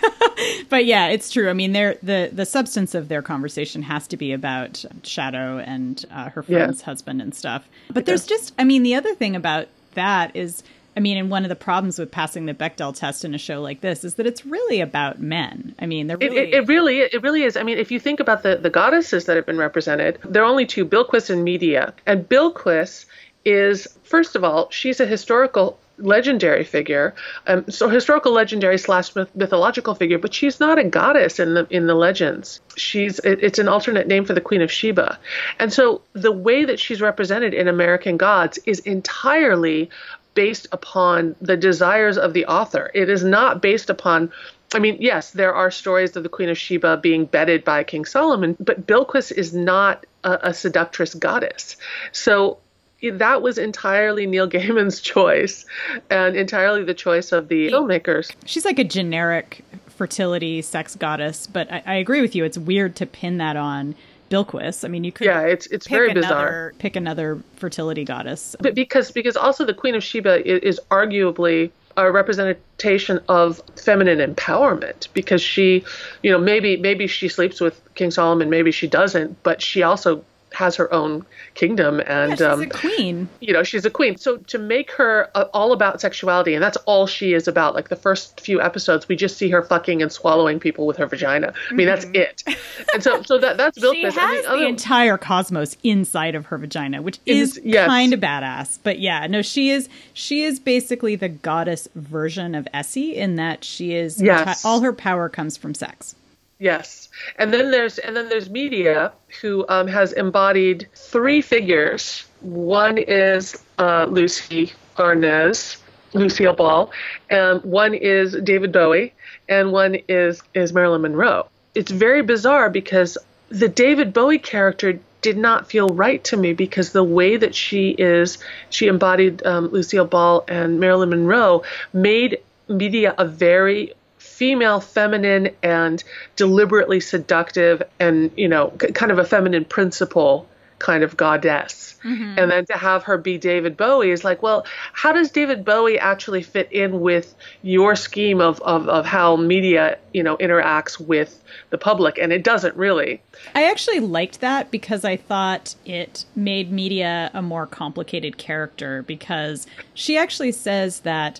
but 0.70 0.86
yeah, 0.86 1.08
it's 1.08 1.32
true. 1.32 1.50
I 1.50 1.54
mean, 1.54 1.72
they 1.72 1.98
the 2.04 2.30
the 2.32 2.46
substance 2.46 2.94
of 2.96 3.08
their 3.08 3.22
conversation 3.22 3.82
has 3.84 4.08
to 4.08 4.18
be 4.18 4.34
about 4.34 4.84
Shadow 5.04 5.60
and 5.60 6.04
uh, 6.12 6.30
her 6.30 6.44
friend's 6.44 6.80
yeah. 6.80 6.86
husband 6.86 7.22
and 7.22 7.34
stuff. 7.34 7.68
But 7.90 8.06
there's 8.06 8.26
just 8.26 8.54
I 8.58 8.64
mean, 8.64 8.84
the 8.84 8.96
other 8.96 9.16
thing 9.16 9.36
about 9.36 9.68
that 9.94 10.36
is 10.36 10.64
I 10.96 11.02
mean, 11.02 11.18
and 11.18 11.30
one 11.30 11.44
of 11.44 11.50
the 11.50 11.56
problems 11.56 12.00
with 12.00 12.10
passing 12.10 12.46
the 12.46 12.54
Bechdel 12.54 12.96
test 12.96 13.26
in 13.26 13.36
a 13.36 13.38
show 13.38 13.62
like 13.62 13.82
this 13.82 14.04
is 14.04 14.16
that 14.16 14.26
it's 14.26 14.46
really 14.46 14.80
about 14.80 15.20
men. 15.20 15.76
I 15.80 15.86
mean, 15.86 16.08
they're 16.08 16.18
really... 16.18 16.38
It, 16.38 16.50
it, 16.50 16.54
it, 16.54 16.68
really 16.68 17.00
it 17.00 17.22
really 17.22 17.44
is. 17.44 17.58
I 17.58 17.64
mean, 17.64 17.78
if 17.78 17.92
you 17.92 18.00
think 18.00 18.20
about 18.20 18.44
the, 18.44 18.56
the 18.56 18.70
goddesses 18.70 19.26
that 19.26 19.36
have 19.36 19.46
been 19.46 19.58
represented, 19.58 20.20
there 20.24 20.44
are 20.44 20.50
only 20.50 20.66
two, 20.66 20.86
Bilquis 20.86 21.30
and 21.30 21.44
Media. 21.44 21.94
And 22.06 22.28
Bilquis 22.28 23.06
is, 23.44 23.88
first 24.04 24.36
of 24.36 24.44
all, 24.44 24.70
she's 24.72 25.00
a 25.00 25.06
historical 25.06 25.78
legendary 25.98 26.66
figure, 26.66 27.16
um, 27.48 27.64
so 27.70 27.88
historical 27.88 28.34
legendary 28.34 28.78
slash 28.78 29.16
myth- 29.16 29.34
mythological 29.34 29.96
figure, 29.96 30.18
but 30.18 30.34
she's 30.34 30.60
not 30.60 30.78
a 30.78 30.84
goddess 30.84 31.40
in 31.40 31.54
the 31.54 31.66
in 31.70 31.88
the 31.88 31.94
legends. 31.94 32.60
She's 32.76 33.20
it, 33.20 33.40
it's 33.42 33.60
an 33.60 33.70
alternate 33.70 34.06
name 34.06 34.26
for 34.26 34.34
the 34.34 34.42
Queen 34.42 34.62
of 34.62 34.70
Sheba, 34.70 35.18
and 35.58 35.72
so 35.72 36.02
the 36.12 36.34
way 36.34 36.66
that 36.66 36.82
she's 36.82 37.00
represented 37.00 37.54
in 37.54 37.70
American 37.70 38.18
Gods 38.18 38.60
is 38.66 38.80
entirely 38.80 39.90
based 40.36 40.68
upon 40.72 41.36
the 41.42 41.58
desires 41.58 42.18
of 42.18 42.34
the 42.34 42.46
author. 42.46 42.92
It 42.94 43.10
is 43.10 43.24
not 43.24 43.62
based 43.62 43.90
upon 43.90 44.32
I 44.74 44.80
mean, 44.80 44.98
yes, 45.00 45.32
there 45.32 45.54
are 45.54 45.72
stories 45.72 46.16
of 46.16 46.24
the 46.24 46.30
Queen 46.30 46.50
of 46.50 46.58
Sheba 46.58 46.98
being 46.98 47.26
bedded 47.26 47.64
by 47.64 47.84
King 47.84 48.04
Solomon, 48.04 48.58
but 48.60 48.86
Bilquis 48.86 49.32
is 49.32 49.54
not 49.54 50.06
a, 50.24 50.50
a 50.50 50.54
seductress 50.54 51.14
goddess. 51.14 51.78
So 52.12 52.58
that 53.02 53.42
was 53.42 53.58
entirely 53.58 54.26
Neil 54.26 54.50
Gaiman's 54.50 55.00
choice 55.14 55.66
and 56.10 56.36
entirely 56.36 56.84
the 56.84 56.94
choice 56.94 57.32
of 57.32 57.48
the 57.48 57.70
filmmakers. 57.70 58.34
She's 58.46 58.66
like 58.66 58.80
a 58.80 58.84
generic 58.84 59.64
fertility 59.88 60.62
sex 60.62 60.96
goddess, 60.96 61.48
but 61.48 61.72
I, 61.72 61.84
I 61.86 61.96
agree 61.96 62.22
with 62.22 62.36
you. 62.36 62.44
It's 62.44 62.58
weird 62.58 62.96
to 62.98 63.06
pin 63.06 63.38
that 63.38 63.56
on 63.56 63.96
Bilquis. 64.30 64.84
I 64.84 64.88
mean, 64.88 65.04
you 65.04 65.12
could 65.12 65.26
yeah, 65.26 65.42
it's 65.42 65.68
it's 65.68 65.88
very 65.88 66.10
another, 66.12 66.22
bizarre. 66.22 66.74
Pick 66.80 66.96
another 66.96 67.40
fertility 67.56 68.04
goddess, 68.04 68.56
but 68.60 68.76
because 68.76 69.12
because 69.12 69.38
also 69.38 69.66
the 69.66 69.74
Queen 69.74 69.96
of 69.96 70.04
Sheba 70.04 70.46
is, 70.48 70.78
is 70.78 70.82
arguably 70.92 71.72
a 71.98 72.12
representation 72.12 73.20
of 73.30 73.62
feminine 73.78 74.20
empowerment 74.20 75.08
because 75.14 75.42
she, 75.42 75.84
you 76.24 76.32
know, 76.32 76.38
maybe 76.38 76.78
maybe 76.78 77.08
she 77.08 77.28
sleeps 77.28 77.62
with 77.62 77.82
King 77.96 78.12
Solomon, 78.12 78.50
maybe 78.50 78.72
she 78.72 78.88
doesn't, 78.88 79.42
but 79.44 79.62
she 79.62 79.84
also 79.84 80.24
has 80.56 80.76
her 80.76 80.92
own 80.94 81.26
kingdom 81.54 82.02
and 82.08 82.32
yeah, 82.32 82.36
she's 82.36 82.42
um, 82.42 82.62
a 82.62 82.68
queen. 82.68 83.30
You 83.42 83.54
know, 83.54 83.64
she's 83.64 83.86
a 83.86 83.90
queen. 83.90 84.18
So 84.18 84.38
to 84.38 84.58
make 84.58 84.92
her 84.92 85.30
uh, 85.36 85.46
all 85.54 85.72
about 85.72 86.02
sexuality, 86.02 86.54
and 86.54 86.64
that's 86.64 86.78
all 86.86 87.08
she 87.08 87.34
is 87.34 87.48
about. 87.48 87.76
Like 87.76 87.90
the 87.90 87.96
first 87.96 88.40
few 88.40 88.62
episodes, 88.62 89.08
we 89.08 89.16
just 89.16 89.38
see 89.38 89.50
her 89.50 89.62
fucking 89.62 90.02
and 90.02 90.12
swallowing 90.12 90.60
people 90.60 90.88
with 90.88 90.98
her 90.98 91.06
vagina. 91.06 91.54
I 91.70 91.74
mean, 91.74 91.88
mm-hmm. 91.88 92.12
that's 92.14 92.46
it. 92.48 92.58
And 92.94 93.04
so, 93.04 93.22
so 93.24 93.38
that 93.38 93.58
that's 93.58 93.78
built. 93.82 93.96
she 93.96 94.04
has 94.04 94.18
I 94.18 94.54
mean, 94.54 94.62
the 94.62 94.68
entire 94.68 95.18
cosmos 95.18 95.78
inside 95.84 96.36
of 96.36 96.48
her 96.48 96.58
vagina, 96.58 97.02
which 97.02 97.20
is, 97.26 97.60
yes. 97.64 97.88
kind 97.88 98.14
of 98.14 98.20
badass. 98.20 98.80
But 98.84 99.00
yeah, 99.00 99.28
no, 99.28 99.42
she 99.42 99.70
is 99.70 99.90
she 100.14 100.44
is 100.44 100.60
basically 100.60 101.16
the 101.16 101.30
goddess 101.30 101.88
version 101.96 102.56
of 102.56 102.68
Essie 102.74 103.16
in 103.16 103.36
that 103.36 103.64
she 103.64 103.94
is 103.94 104.22
yes. 104.22 104.64
all 104.64 104.82
her 104.82 104.94
power 104.94 105.30
comes 105.30 105.58
from 105.58 105.74
sex. 105.74 106.16
Yes, 106.58 107.10
and 107.38 107.54
then 107.54 107.72
there's 107.72 107.98
and 107.98 108.16
then 108.16 108.30
there's 108.30 108.50
media 108.50 109.12
who 109.42 109.66
um, 109.68 109.88
has 109.88 110.14
embodied 110.14 110.88
three 110.96 111.42
figures. 111.42 112.26
One 112.40 112.98
is 112.98 113.62
uh, 113.78 114.06
Lucy 114.10 114.72
Arnaz, 114.96 115.78
Lucille 116.14 116.54
Ball, 116.54 116.92
and 117.30 117.62
one 117.64 117.94
is 117.94 118.38
David 118.44 118.72
Bowie, 118.72 119.14
and 119.50 119.74
one 119.74 119.96
is 120.08 120.42
is 120.54 120.72
Marilyn 120.72 121.02
Monroe. 121.02 121.48
It's 121.74 121.92
very 121.92 122.22
bizarre 122.22 122.70
because 122.70 123.18
the 123.50 123.68
David 123.68 124.14
Bowie 124.14 124.40
character 124.40 125.00
did 125.22 125.38
not 125.38 125.68
feel 125.68 125.90
right 125.90 126.24
to 126.24 126.38
me 126.38 126.54
because 126.54 126.92
the 126.92 127.04
way 127.04 127.36
that 127.36 127.54
she 127.54 127.90
is, 127.90 128.38
she 128.70 128.88
embodied 128.88 129.46
um, 129.46 129.68
Lucille 129.70 130.06
Ball 130.06 130.46
and 130.48 130.80
Marilyn 130.80 131.10
Monroe, 131.10 131.64
made 131.92 132.38
media 132.70 133.14
a 133.18 133.26
very 133.26 133.94
female 134.36 134.82
feminine 134.82 135.50
and 135.64 136.04
deliberately 136.36 137.00
seductive 137.00 137.82
and 138.02 138.30
you 138.36 138.50
know 138.50 138.74
c- 138.82 138.92
kind 138.92 139.10
of 139.10 139.18
a 139.18 139.24
feminine 139.24 139.64
principle 139.64 140.46
kind 140.78 141.04
of 141.06 141.16
goddess. 141.16 141.84
Mm-hmm. 142.04 142.38
and 142.38 142.52
then 142.52 142.66
to 142.68 142.74
have 142.74 143.02
her 143.04 143.18
be 143.18 143.40
david 143.40 143.76
bowie 143.76 144.12
is 144.12 144.24
like 144.24 144.44
well 144.44 144.64
how 144.94 145.12
does 145.12 145.32
david 145.32 145.66
bowie 145.66 145.98
actually 145.98 146.44
fit 146.44 146.72
in 146.72 147.00
with 147.00 147.34
your 147.64 147.96
scheme 147.96 148.40
of, 148.42 148.62
of, 148.62 148.88
of 148.88 149.08
how 149.08 149.38
media, 149.38 149.98
you 150.14 150.22
know 150.22 150.38
interacts 150.38 151.00
with 151.00 151.42
the 151.72 151.78
public? 151.78 152.20
And 152.20 152.32
it 152.32 152.44
doesn't 152.44 152.76
really. 152.76 153.22
I 153.56 153.64
actually 153.64 154.00
liked 154.02 154.42
that 154.42 154.70
because 154.70 155.04
i 155.04 155.16
thought 155.16 155.76
it 155.86 156.26
made 156.36 156.72
media 156.72 157.32
a 157.34 157.42
more 157.42 157.66
complicated 157.66 158.38
character 158.38 159.02
because 159.04 159.66
she 159.96 160.18
actually 160.18 160.52
says 160.52 161.00
that 161.00 161.40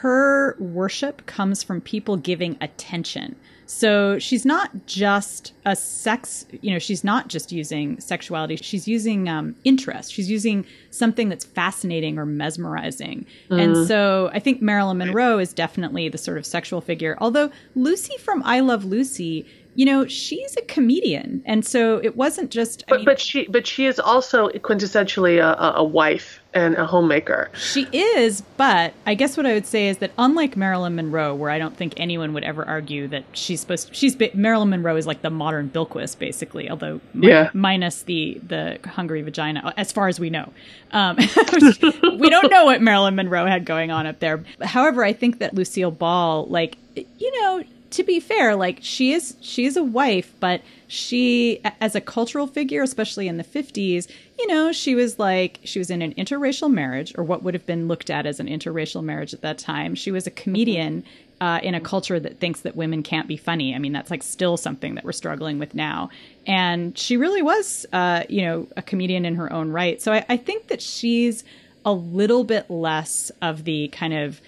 her 0.00 0.56
worship 0.58 1.26
comes 1.26 1.62
from 1.62 1.78
people 1.82 2.16
giving 2.16 2.56
attention. 2.62 3.36
So 3.66 4.18
she's 4.18 4.46
not 4.46 4.86
just 4.86 5.52
a 5.66 5.76
sex, 5.76 6.46
you 6.62 6.72
know, 6.72 6.78
she's 6.78 7.04
not 7.04 7.28
just 7.28 7.52
using 7.52 8.00
sexuality. 8.00 8.56
She's 8.56 8.88
using 8.88 9.28
um, 9.28 9.54
interest. 9.62 10.10
She's 10.10 10.30
using 10.30 10.64
something 10.90 11.28
that's 11.28 11.44
fascinating 11.44 12.18
or 12.18 12.24
mesmerizing. 12.24 13.26
Mm. 13.50 13.62
And 13.62 13.86
so 13.86 14.30
I 14.32 14.38
think 14.38 14.62
Marilyn 14.62 14.96
Monroe 14.96 15.38
is 15.38 15.52
definitely 15.52 16.08
the 16.08 16.18
sort 16.18 16.38
of 16.38 16.46
sexual 16.46 16.80
figure. 16.80 17.18
Although 17.20 17.50
Lucy 17.74 18.16
from 18.16 18.42
I 18.44 18.60
Love 18.60 18.86
Lucy 18.86 19.46
you 19.74 19.86
know, 19.86 20.06
she's 20.06 20.56
a 20.56 20.62
comedian, 20.62 21.42
and 21.46 21.64
so 21.64 21.98
it 21.98 22.16
wasn't 22.16 22.50
just. 22.50 22.82
I 22.88 22.90
but 22.90 22.96
mean, 22.96 23.04
but 23.04 23.20
she 23.20 23.46
but 23.46 23.66
she 23.66 23.86
is 23.86 24.00
also 24.00 24.48
quintessentially 24.48 25.38
a, 25.38 25.76
a 25.76 25.84
wife 25.84 26.40
and 26.52 26.74
a 26.74 26.84
homemaker. 26.84 27.50
She 27.54 27.86
is, 27.92 28.40
but 28.56 28.92
I 29.06 29.14
guess 29.14 29.36
what 29.36 29.46
I 29.46 29.54
would 29.54 29.66
say 29.66 29.88
is 29.88 29.98
that 29.98 30.10
unlike 30.18 30.56
Marilyn 30.56 30.96
Monroe, 30.96 31.34
where 31.34 31.50
I 31.50 31.58
don't 31.58 31.76
think 31.76 31.94
anyone 31.96 32.32
would 32.32 32.42
ever 32.42 32.64
argue 32.64 33.06
that 33.08 33.24
she's 33.32 33.60
supposed 33.60 33.88
to, 33.88 33.94
she's 33.94 34.16
Marilyn 34.34 34.70
Monroe 34.70 34.96
is 34.96 35.06
like 35.06 35.22
the 35.22 35.30
modern 35.30 35.70
Bilquis, 35.70 36.18
basically, 36.18 36.68
although 36.68 37.00
yeah. 37.14 37.50
mi- 37.54 37.60
minus 37.60 38.02
the 38.02 38.40
the 38.46 38.80
hungry 38.84 39.22
vagina, 39.22 39.72
as 39.76 39.92
far 39.92 40.08
as 40.08 40.18
we 40.18 40.30
know. 40.30 40.52
Um, 40.90 41.16
we 42.18 42.28
don't 42.28 42.50
know 42.50 42.64
what 42.64 42.82
Marilyn 42.82 43.14
Monroe 43.14 43.46
had 43.46 43.64
going 43.64 43.92
on 43.92 44.06
up 44.06 44.18
there. 44.18 44.42
However, 44.62 45.04
I 45.04 45.12
think 45.12 45.38
that 45.38 45.54
Lucille 45.54 45.92
Ball, 45.92 46.46
like 46.46 46.76
you 46.96 47.40
know 47.40 47.62
to 47.90 48.04
be 48.04 48.20
fair, 48.20 48.54
like 48.54 48.78
she 48.82 49.12
is 49.12 49.36
she 49.40 49.64
is 49.66 49.76
a 49.76 49.82
wife, 49.82 50.32
but 50.40 50.62
she 50.86 51.60
as 51.80 51.94
a 51.94 52.00
cultural 52.00 52.46
figure, 52.46 52.82
especially 52.82 53.28
in 53.28 53.36
the 53.36 53.44
50s, 53.44 54.08
you 54.38 54.46
know, 54.46 54.72
she 54.72 54.94
was 54.94 55.18
like 55.18 55.60
she 55.64 55.78
was 55.78 55.90
in 55.90 56.00
an 56.02 56.14
interracial 56.14 56.72
marriage 56.72 57.12
or 57.16 57.24
what 57.24 57.42
would 57.42 57.54
have 57.54 57.66
been 57.66 57.88
looked 57.88 58.10
at 58.10 58.26
as 58.26 58.40
an 58.40 58.46
interracial 58.46 59.02
marriage 59.02 59.34
at 59.34 59.40
that 59.42 59.58
time. 59.58 59.94
She 59.94 60.10
was 60.10 60.26
a 60.26 60.30
comedian 60.30 61.04
uh, 61.40 61.58
in 61.62 61.74
a 61.74 61.80
culture 61.80 62.20
that 62.20 62.38
thinks 62.38 62.60
that 62.60 62.76
women 62.76 63.02
can't 63.02 63.26
be 63.26 63.36
funny. 63.36 63.74
I 63.74 63.78
mean, 63.78 63.92
that's 63.92 64.10
like 64.10 64.22
still 64.22 64.56
something 64.56 64.94
that 64.94 65.04
we're 65.04 65.12
struggling 65.12 65.58
with 65.58 65.74
now. 65.74 66.10
And 66.46 66.96
she 66.96 67.16
really 67.16 67.42
was, 67.42 67.86
uh, 67.92 68.24
you 68.28 68.42
know, 68.42 68.68
a 68.76 68.82
comedian 68.82 69.24
in 69.24 69.36
her 69.36 69.52
own 69.52 69.70
right. 69.70 70.00
So 70.02 70.12
I, 70.12 70.24
I 70.28 70.36
think 70.36 70.68
that 70.68 70.82
she's 70.82 71.44
a 71.84 71.92
little 71.92 72.44
bit 72.44 72.70
less 72.70 73.32
of 73.40 73.64
the 73.64 73.88
kind 73.88 74.12
of 74.12 74.40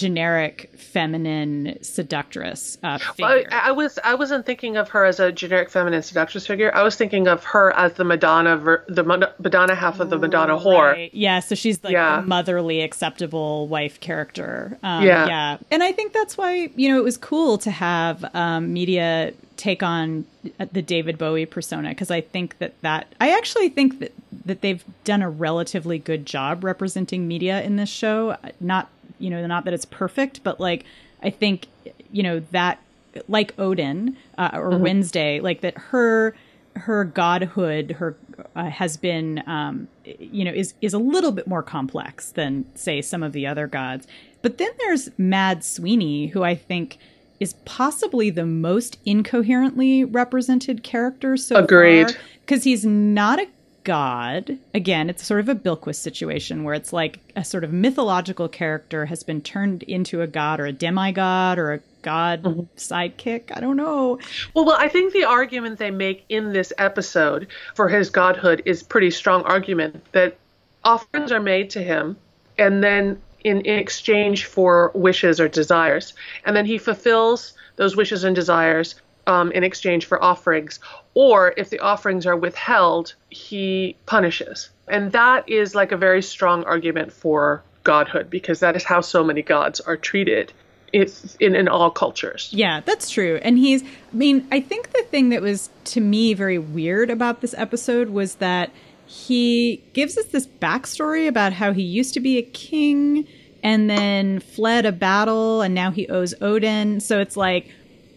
generic 0.00 0.70
feminine 0.78 1.76
seductress 1.82 2.78
uh, 2.82 2.96
figure. 2.96 3.26
Well, 3.26 3.44
I, 3.50 3.68
I, 3.68 3.70
was 3.72 3.98
I 4.02 4.14
wasn't 4.14 4.46
thinking 4.46 4.78
of 4.78 4.88
her 4.88 5.04
as 5.04 5.20
a 5.20 5.30
generic 5.30 5.68
feminine 5.68 6.02
seductress 6.02 6.46
figure. 6.46 6.74
I 6.74 6.82
was 6.82 6.96
thinking 6.96 7.28
of 7.28 7.44
her 7.44 7.70
as 7.76 7.92
the 7.92 8.04
Madonna 8.04 8.56
ver- 8.56 8.82
the 8.88 9.04
Madonna 9.04 9.74
half 9.74 10.00
of 10.00 10.08
the 10.08 10.18
Madonna 10.18 10.54
right. 10.54 10.62
whore. 10.62 11.10
Yeah, 11.12 11.40
so 11.40 11.54
she's 11.54 11.84
like 11.84 11.92
yeah. 11.92 12.22
the 12.22 12.26
motherly, 12.26 12.80
acceptable 12.80 13.68
wife 13.68 14.00
character. 14.00 14.78
Um, 14.82 15.04
yeah, 15.04 15.26
yeah, 15.26 15.58
and 15.70 15.82
I 15.82 15.92
think 15.92 16.14
that's 16.14 16.38
why 16.38 16.70
you 16.74 16.88
know 16.88 16.98
it 16.98 17.04
was 17.04 17.18
cool 17.18 17.58
to 17.58 17.70
have 17.70 18.24
um, 18.34 18.72
media 18.72 19.34
take 19.58 19.82
on 19.82 20.24
the 20.72 20.80
David 20.80 21.18
Bowie 21.18 21.44
persona 21.44 21.90
because 21.90 22.10
I 22.10 22.22
think 22.22 22.56
that 22.56 22.80
that 22.80 23.14
I 23.20 23.36
actually 23.36 23.68
think 23.68 23.98
that 23.98 24.14
that 24.46 24.62
they've 24.62 24.82
done 25.04 25.20
a 25.20 25.28
relatively 25.28 25.98
good 25.98 26.24
job 26.24 26.64
representing 26.64 27.28
media 27.28 27.60
in 27.60 27.76
this 27.76 27.90
show. 27.90 28.38
Not 28.60 28.88
you 29.20 29.30
know, 29.30 29.46
not 29.46 29.64
that 29.64 29.74
it's 29.74 29.84
perfect, 29.84 30.42
but 30.42 30.58
like 30.58 30.84
I 31.22 31.30
think 31.30 31.66
you 32.10 32.22
know 32.22 32.40
that 32.50 32.82
like 33.28 33.54
Odin 33.58 34.16
uh, 34.38 34.50
or 34.54 34.70
mm-hmm. 34.70 34.82
Wednesday, 34.82 35.40
like 35.40 35.60
that 35.60 35.76
her 35.76 36.34
her 36.76 37.04
godhood 37.04 37.92
her 37.92 38.16
uh, 38.54 38.70
has 38.70 38.96
been 38.96 39.42
um, 39.46 39.88
you 40.04 40.44
know 40.44 40.52
is 40.52 40.74
is 40.80 40.94
a 40.94 40.98
little 40.98 41.32
bit 41.32 41.46
more 41.46 41.62
complex 41.62 42.32
than 42.32 42.64
say 42.74 43.02
some 43.02 43.22
of 43.22 43.32
the 43.32 43.46
other 43.46 43.66
gods. 43.66 44.06
But 44.42 44.58
then 44.58 44.70
there's 44.78 45.10
Mad 45.18 45.62
Sweeney, 45.64 46.28
who 46.28 46.42
I 46.42 46.54
think 46.54 46.98
is 47.40 47.54
possibly 47.64 48.30
the 48.30 48.46
most 48.46 48.98
incoherently 49.04 50.04
represented 50.04 50.82
character 50.82 51.36
so 51.36 51.56
Agreed. 51.56 52.16
because 52.40 52.64
he's 52.64 52.84
not 52.84 53.40
a 53.40 53.46
god. 53.84 54.58
Again, 54.74 55.10
it's 55.10 55.26
sort 55.26 55.40
of 55.40 55.48
a 55.48 55.54
Bilquis 55.54 55.96
situation 55.96 56.64
where 56.64 56.74
it's 56.74 56.92
like 56.92 57.18
a 57.36 57.44
sort 57.44 57.64
of 57.64 57.72
mythological 57.72 58.48
character 58.48 59.06
has 59.06 59.22
been 59.22 59.40
turned 59.40 59.82
into 59.84 60.22
a 60.22 60.26
god 60.26 60.60
or 60.60 60.66
a 60.66 60.72
demigod 60.72 61.58
or 61.58 61.72
a 61.72 61.80
god 62.02 62.42
mm-hmm. 62.42 62.60
sidekick. 62.76 63.56
I 63.56 63.60
don't 63.60 63.76
know. 63.76 64.18
Well, 64.54 64.64
well, 64.64 64.76
I 64.78 64.88
think 64.88 65.12
the 65.12 65.24
argument 65.24 65.78
they 65.78 65.90
make 65.90 66.24
in 66.28 66.52
this 66.52 66.72
episode 66.78 67.48
for 67.74 67.88
his 67.88 68.10
godhood 68.10 68.62
is 68.64 68.82
pretty 68.82 69.10
strong 69.10 69.42
argument 69.42 70.04
that 70.12 70.36
offerings 70.84 71.32
are 71.32 71.40
made 71.40 71.70
to 71.70 71.82
him 71.82 72.16
and 72.58 72.82
then 72.82 73.20
in, 73.44 73.60
in 73.62 73.78
exchange 73.78 74.44
for 74.44 74.90
wishes 74.94 75.40
or 75.40 75.48
desires. 75.48 76.14
And 76.44 76.54
then 76.54 76.66
he 76.66 76.78
fulfills 76.78 77.54
those 77.76 77.96
wishes 77.96 78.24
and 78.24 78.36
desires 78.36 78.94
um, 79.30 79.52
in 79.52 79.62
exchange 79.62 80.06
for 80.06 80.22
offerings. 80.22 80.80
Or 81.14 81.54
if 81.56 81.70
the 81.70 81.78
offerings 81.78 82.26
are 82.26 82.36
withheld, 82.36 83.14
he 83.30 83.96
punishes. 84.06 84.70
And 84.88 85.12
that 85.12 85.48
is 85.48 85.74
like 85.74 85.92
a 85.92 85.96
very 85.96 86.20
strong 86.20 86.64
argument 86.64 87.12
for 87.12 87.62
godhood 87.84 88.28
because 88.28 88.60
that 88.60 88.74
is 88.74 88.82
how 88.82 89.00
so 89.00 89.22
many 89.22 89.42
gods 89.42 89.78
are 89.80 89.96
treated 89.96 90.52
in, 90.92 91.06
in, 91.38 91.54
in 91.54 91.68
all 91.68 91.90
cultures. 91.90 92.50
Yeah, 92.52 92.80
that's 92.80 93.08
true. 93.08 93.38
And 93.42 93.56
he's, 93.56 93.84
I 93.84 93.86
mean, 94.12 94.48
I 94.50 94.60
think 94.60 94.92
the 94.92 95.04
thing 95.04 95.28
that 95.28 95.42
was 95.42 95.70
to 95.84 96.00
me 96.00 96.34
very 96.34 96.58
weird 96.58 97.08
about 97.08 97.40
this 97.40 97.54
episode 97.56 98.10
was 98.10 98.36
that 98.36 98.70
he 99.06 99.82
gives 99.92 100.18
us 100.18 100.26
this 100.26 100.46
backstory 100.46 101.28
about 101.28 101.52
how 101.52 101.72
he 101.72 101.82
used 101.82 102.14
to 102.14 102.20
be 102.20 102.36
a 102.38 102.42
king 102.42 103.28
and 103.62 103.88
then 103.88 104.40
fled 104.40 104.86
a 104.86 104.92
battle 104.92 105.62
and 105.62 105.72
now 105.72 105.92
he 105.92 106.08
owes 106.08 106.34
Odin. 106.40 106.98
So 106.98 107.20
it's 107.20 107.36
like 107.36 107.68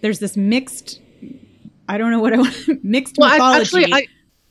there's 0.04 0.20
this 0.20 0.36
mixed 0.36 1.00
I 1.88 1.98
don't 1.98 2.12
know 2.12 2.20
what 2.20 2.34
I 2.34 2.38
want 2.38 2.84
mixed 2.84 3.16
well, 3.18 3.30
mythology. 3.30 3.58
I, 3.58 3.62
actually, 3.62 3.94
I 3.94 4.08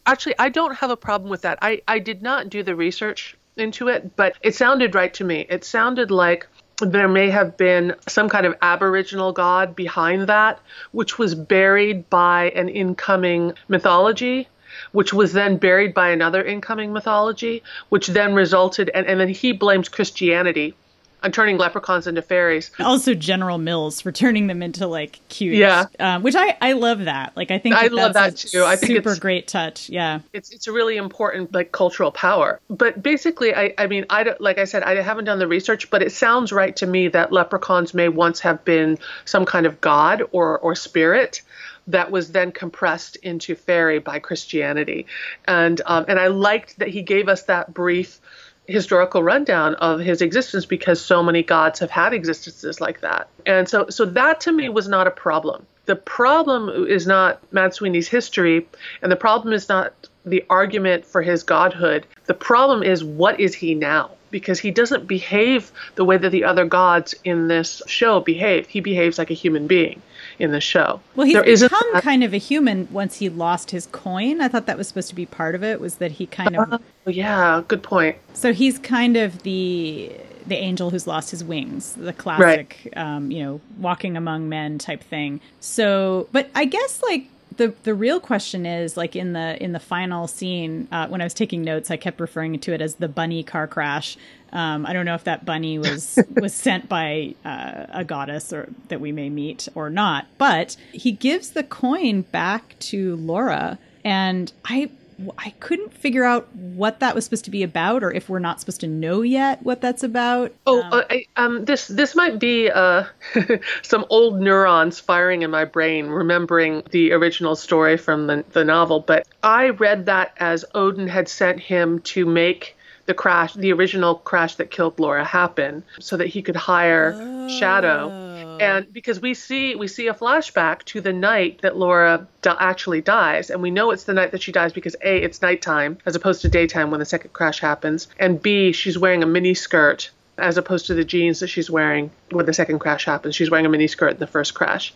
actually 0.06 0.34
I 0.38 0.48
don't 0.48 0.74
have 0.76 0.90
a 0.90 0.96
problem 0.96 1.30
with 1.30 1.42
that. 1.42 1.58
I 1.62 1.82
I 1.88 1.98
did 1.98 2.22
not 2.22 2.50
do 2.50 2.62
the 2.62 2.74
research 2.74 3.36
into 3.56 3.88
it, 3.88 4.16
but 4.16 4.36
it 4.42 4.54
sounded 4.54 4.94
right 4.94 5.12
to 5.14 5.24
me. 5.24 5.46
It 5.48 5.64
sounded 5.64 6.10
like 6.10 6.46
there 6.80 7.08
may 7.08 7.30
have 7.30 7.56
been 7.56 7.94
some 8.08 8.28
kind 8.28 8.46
of 8.46 8.54
aboriginal 8.62 9.32
god 9.32 9.76
behind 9.76 10.28
that, 10.28 10.60
which 10.90 11.18
was 11.18 11.34
buried 11.34 12.08
by 12.10 12.50
an 12.50 12.68
incoming 12.68 13.52
mythology, 13.68 14.48
which 14.92 15.12
was 15.12 15.32
then 15.32 15.58
buried 15.58 15.94
by 15.94 16.10
another 16.10 16.42
incoming 16.42 16.92
mythology, 16.92 17.62
which 17.90 18.08
then 18.08 18.34
resulted, 18.34 18.90
and, 18.94 19.06
and 19.06 19.20
then 19.20 19.28
he 19.28 19.52
blames 19.52 19.88
Christianity 19.88 20.74
I'm 21.22 21.32
turning 21.32 21.58
leprechauns 21.58 22.06
into 22.06 22.22
fairies. 22.22 22.70
Also, 22.92 23.14
General 23.14 23.58
Mills 23.58 24.00
for 24.00 24.12
turning 24.12 24.48
them 24.48 24.62
into 24.62 24.86
like 24.86 25.20
cute. 25.28 25.54
Yeah, 25.54 25.86
um, 25.98 26.22
which 26.22 26.34
I 26.36 26.56
I 26.60 26.72
love 26.72 27.04
that. 27.04 27.34
Like 27.36 27.50
I 27.50 27.58
think 27.58 27.74
that 27.74 27.84
I 27.84 27.86
love 27.86 28.12
that 28.14 28.36
too. 28.36 28.64
I 28.64 28.76
think 28.76 28.90
it's 28.90 29.06
a 29.06 29.10
super 29.10 29.20
great 29.20 29.48
touch. 29.48 29.88
Yeah, 29.88 30.20
it's 30.32 30.50
it's 30.50 30.66
a 30.66 30.72
really 30.72 30.96
important 30.96 31.54
like 31.54 31.72
cultural 31.72 32.10
power. 32.10 32.60
But 32.68 33.02
basically, 33.02 33.54
I 33.54 33.72
I 33.78 33.86
mean 33.86 34.04
I 34.10 34.34
like 34.40 34.58
I 34.58 34.64
said 34.64 34.82
I 34.82 35.00
haven't 35.00 35.24
done 35.24 35.38
the 35.38 35.48
research, 35.48 35.90
but 35.90 36.02
it 36.02 36.12
sounds 36.12 36.52
right 36.52 36.74
to 36.76 36.86
me 36.86 37.08
that 37.08 37.32
leprechauns 37.32 37.94
may 37.94 38.08
once 38.08 38.40
have 38.40 38.64
been 38.64 38.98
some 39.24 39.46
kind 39.46 39.64
of 39.64 39.80
god 39.80 40.22
or 40.32 40.58
or 40.58 40.74
spirit 40.74 41.42
that 41.88 42.10
was 42.10 42.32
then 42.32 42.52
compressed 42.52 43.16
into 43.16 43.54
fairy 43.54 43.98
by 43.98 44.18
Christianity, 44.18 45.06
and 45.46 45.80
um, 45.86 46.04
and 46.08 46.18
I 46.18 46.28
liked 46.28 46.78
that 46.78 46.88
he 46.88 47.02
gave 47.02 47.28
us 47.28 47.44
that 47.44 47.72
brief 47.72 48.20
historical 48.66 49.22
rundown 49.22 49.74
of 49.76 50.00
his 50.00 50.22
existence 50.22 50.64
because 50.64 51.00
so 51.00 51.22
many 51.22 51.42
gods 51.42 51.80
have 51.80 51.90
had 51.90 52.12
existences 52.12 52.80
like 52.80 53.00
that. 53.00 53.28
And 53.46 53.68
so 53.68 53.88
so 53.88 54.04
that 54.04 54.40
to 54.42 54.52
me 54.52 54.68
was 54.68 54.88
not 54.88 55.06
a 55.06 55.10
problem. 55.10 55.66
The 55.86 55.96
problem 55.96 56.86
is 56.86 57.06
not 57.06 57.40
Mad 57.52 57.74
Sweeney's 57.74 58.08
history 58.08 58.66
and 59.02 59.10
the 59.10 59.16
problem 59.16 59.52
is 59.52 59.68
not 59.68 59.92
the 60.24 60.44
argument 60.48 61.04
for 61.04 61.22
his 61.22 61.42
godhood. 61.42 62.06
The 62.26 62.34
problem 62.34 62.82
is 62.82 63.02
what 63.02 63.40
is 63.40 63.54
he 63.54 63.74
now? 63.74 64.12
Because 64.32 64.58
he 64.58 64.72
doesn't 64.72 65.06
behave 65.06 65.70
the 65.94 66.04
way 66.04 66.16
that 66.16 66.30
the 66.30 66.42
other 66.42 66.64
gods 66.64 67.14
in 67.22 67.46
this 67.46 67.80
show 67.86 68.18
behave. 68.18 68.66
He 68.66 68.80
behaves 68.80 69.18
like 69.18 69.30
a 69.30 69.34
human 69.34 69.68
being 69.68 70.02
in 70.38 70.50
the 70.50 70.60
show. 70.60 71.00
Well, 71.14 71.26
he's 71.26 71.60
there 71.60 71.68
become 71.68 72.00
kind 72.00 72.24
of 72.24 72.34
a 72.34 72.38
human 72.38 72.88
once 72.90 73.18
he 73.18 73.28
lost 73.28 73.70
his 73.70 73.86
coin. 73.86 74.40
I 74.40 74.48
thought 74.48 74.66
that 74.66 74.76
was 74.76 74.88
supposed 74.88 75.10
to 75.10 75.14
be 75.14 75.26
part 75.26 75.54
of 75.54 75.62
it. 75.62 75.80
Was 75.80 75.96
that 75.96 76.12
he 76.12 76.26
kind 76.26 76.56
of? 76.56 76.72
Uh, 76.72 76.78
yeah, 77.06 77.62
good 77.68 77.82
point. 77.82 78.16
So 78.34 78.52
he's 78.52 78.78
kind 78.78 79.16
of 79.16 79.42
the 79.44 80.12
the 80.46 80.56
angel 80.56 80.90
who's 80.90 81.06
lost 81.06 81.30
his 81.30 81.44
wings, 81.44 81.92
the 81.92 82.12
classic, 82.12 82.90
right. 82.96 82.96
um, 82.96 83.30
you 83.30 83.42
know, 83.42 83.60
walking 83.78 84.16
among 84.16 84.48
men 84.48 84.78
type 84.78 85.02
thing. 85.04 85.40
So, 85.60 86.28
but 86.32 86.50
I 86.54 86.64
guess 86.64 87.02
like 87.02 87.28
the 87.56 87.74
the 87.82 87.94
real 87.94 88.20
question 88.20 88.66
is 88.66 88.96
like 88.96 89.16
in 89.16 89.32
the 89.32 89.62
in 89.62 89.72
the 89.72 89.80
final 89.80 90.26
scene 90.26 90.88
uh, 90.92 91.08
when 91.08 91.20
I 91.20 91.24
was 91.24 91.34
taking 91.34 91.62
notes, 91.62 91.90
I 91.90 91.96
kept 91.96 92.20
referring 92.20 92.58
to 92.60 92.72
it 92.72 92.80
as 92.80 92.96
the 92.96 93.08
bunny 93.08 93.42
car 93.42 93.66
crash. 93.66 94.16
Um, 94.52 94.84
I 94.84 94.92
don't 94.92 95.06
know 95.06 95.14
if 95.14 95.24
that 95.24 95.44
bunny 95.44 95.78
was 95.78 96.18
was 96.40 96.54
sent 96.54 96.88
by 96.88 97.34
uh, 97.44 97.86
a 97.90 98.04
goddess 98.04 98.52
or 98.52 98.68
that 98.88 99.00
we 99.00 99.12
may 99.12 99.30
meet 99.30 99.68
or 99.74 99.90
not, 99.90 100.26
but 100.38 100.76
he 100.92 101.12
gives 101.12 101.50
the 101.50 101.64
coin 101.64 102.22
back 102.22 102.78
to 102.80 103.16
Laura, 103.16 103.78
and 104.04 104.52
I 104.64 104.90
I 105.38 105.50
couldn't 105.60 105.92
figure 105.92 106.24
out 106.24 106.54
what 106.54 107.00
that 107.00 107.14
was 107.14 107.24
supposed 107.24 107.44
to 107.46 107.50
be 107.50 107.62
about, 107.62 108.02
or 108.02 108.12
if 108.12 108.28
we're 108.28 108.38
not 108.38 108.60
supposed 108.60 108.80
to 108.80 108.88
know 108.88 109.22
yet 109.22 109.62
what 109.62 109.80
that's 109.80 110.02
about. 110.02 110.52
Oh, 110.66 110.82
um, 110.82 110.92
uh, 110.92 111.02
I, 111.10 111.26
um, 111.36 111.64
this 111.64 111.86
this 111.88 112.14
might 112.14 112.38
be 112.38 112.70
uh, 112.70 113.04
some 113.82 114.04
old 114.10 114.40
neurons 114.40 115.00
firing 115.00 115.42
in 115.42 115.50
my 115.50 115.64
brain, 115.64 116.06
remembering 116.06 116.82
the 116.90 117.12
original 117.12 117.56
story 117.56 117.96
from 117.96 118.26
the, 118.26 118.44
the 118.52 118.64
novel. 118.64 119.00
But 119.00 119.26
I 119.42 119.70
read 119.70 120.06
that 120.06 120.32
as 120.38 120.64
Odin 120.74 121.08
had 121.08 121.28
sent 121.28 121.60
him 121.60 122.00
to 122.00 122.26
make 122.26 122.76
the 123.06 123.14
crash, 123.14 123.54
the 123.54 123.72
original 123.72 124.16
crash 124.16 124.54
that 124.56 124.70
killed 124.70 124.98
Laura, 124.98 125.24
happen, 125.24 125.82
so 125.98 126.16
that 126.16 126.28
he 126.28 126.42
could 126.42 126.56
hire 126.56 127.14
oh. 127.14 127.48
Shadow 127.48 128.31
And 128.60 128.86
oh. 128.86 128.90
because 128.92 129.20
we 129.20 129.34
see 129.34 129.74
we 129.74 129.88
see 129.88 130.08
a 130.08 130.14
flashback 130.14 130.84
to 130.86 131.00
the 131.00 131.12
night 131.12 131.62
that 131.62 131.76
Laura 131.76 132.26
di- 132.42 132.56
actually 132.58 133.00
dies, 133.00 133.50
and 133.50 133.62
we 133.62 133.70
know 133.70 133.90
it's 133.90 134.04
the 134.04 134.14
night 134.14 134.32
that 134.32 134.42
she 134.42 134.52
dies 134.52 134.72
because 134.72 134.96
a 135.02 135.22
it's 135.22 135.42
nighttime 135.42 135.98
as 136.06 136.16
opposed 136.16 136.42
to 136.42 136.48
daytime 136.48 136.90
when 136.90 137.00
the 137.00 137.06
second 137.06 137.32
crash 137.32 137.60
happens, 137.60 138.08
and 138.18 138.42
b 138.42 138.72
she's 138.72 138.98
wearing 138.98 139.22
a 139.22 139.26
mini 139.26 139.54
skirt 139.54 140.10
as 140.38 140.56
opposed 140.56 140.86
to 140.86 140.94
the 140.94 141.04
jeans 141.04 141.40
that 141.40 141.48
she's 141.48 141.70
wearing 141.70 142.10
when 142.30 142.46
the 142.46 142.52
second 142.52 142.78
crash 142.78 143.04
happens. 143.04 143.34
She's 143.34 143.50
wearing 143.50 143.66
a 143.66 143.68
mini 143.68 143.86
skirt 143.86 144.12
in 144.12 144.18
the 144.18 144.26
first 144.26 144.54
crash. 144.54 144.94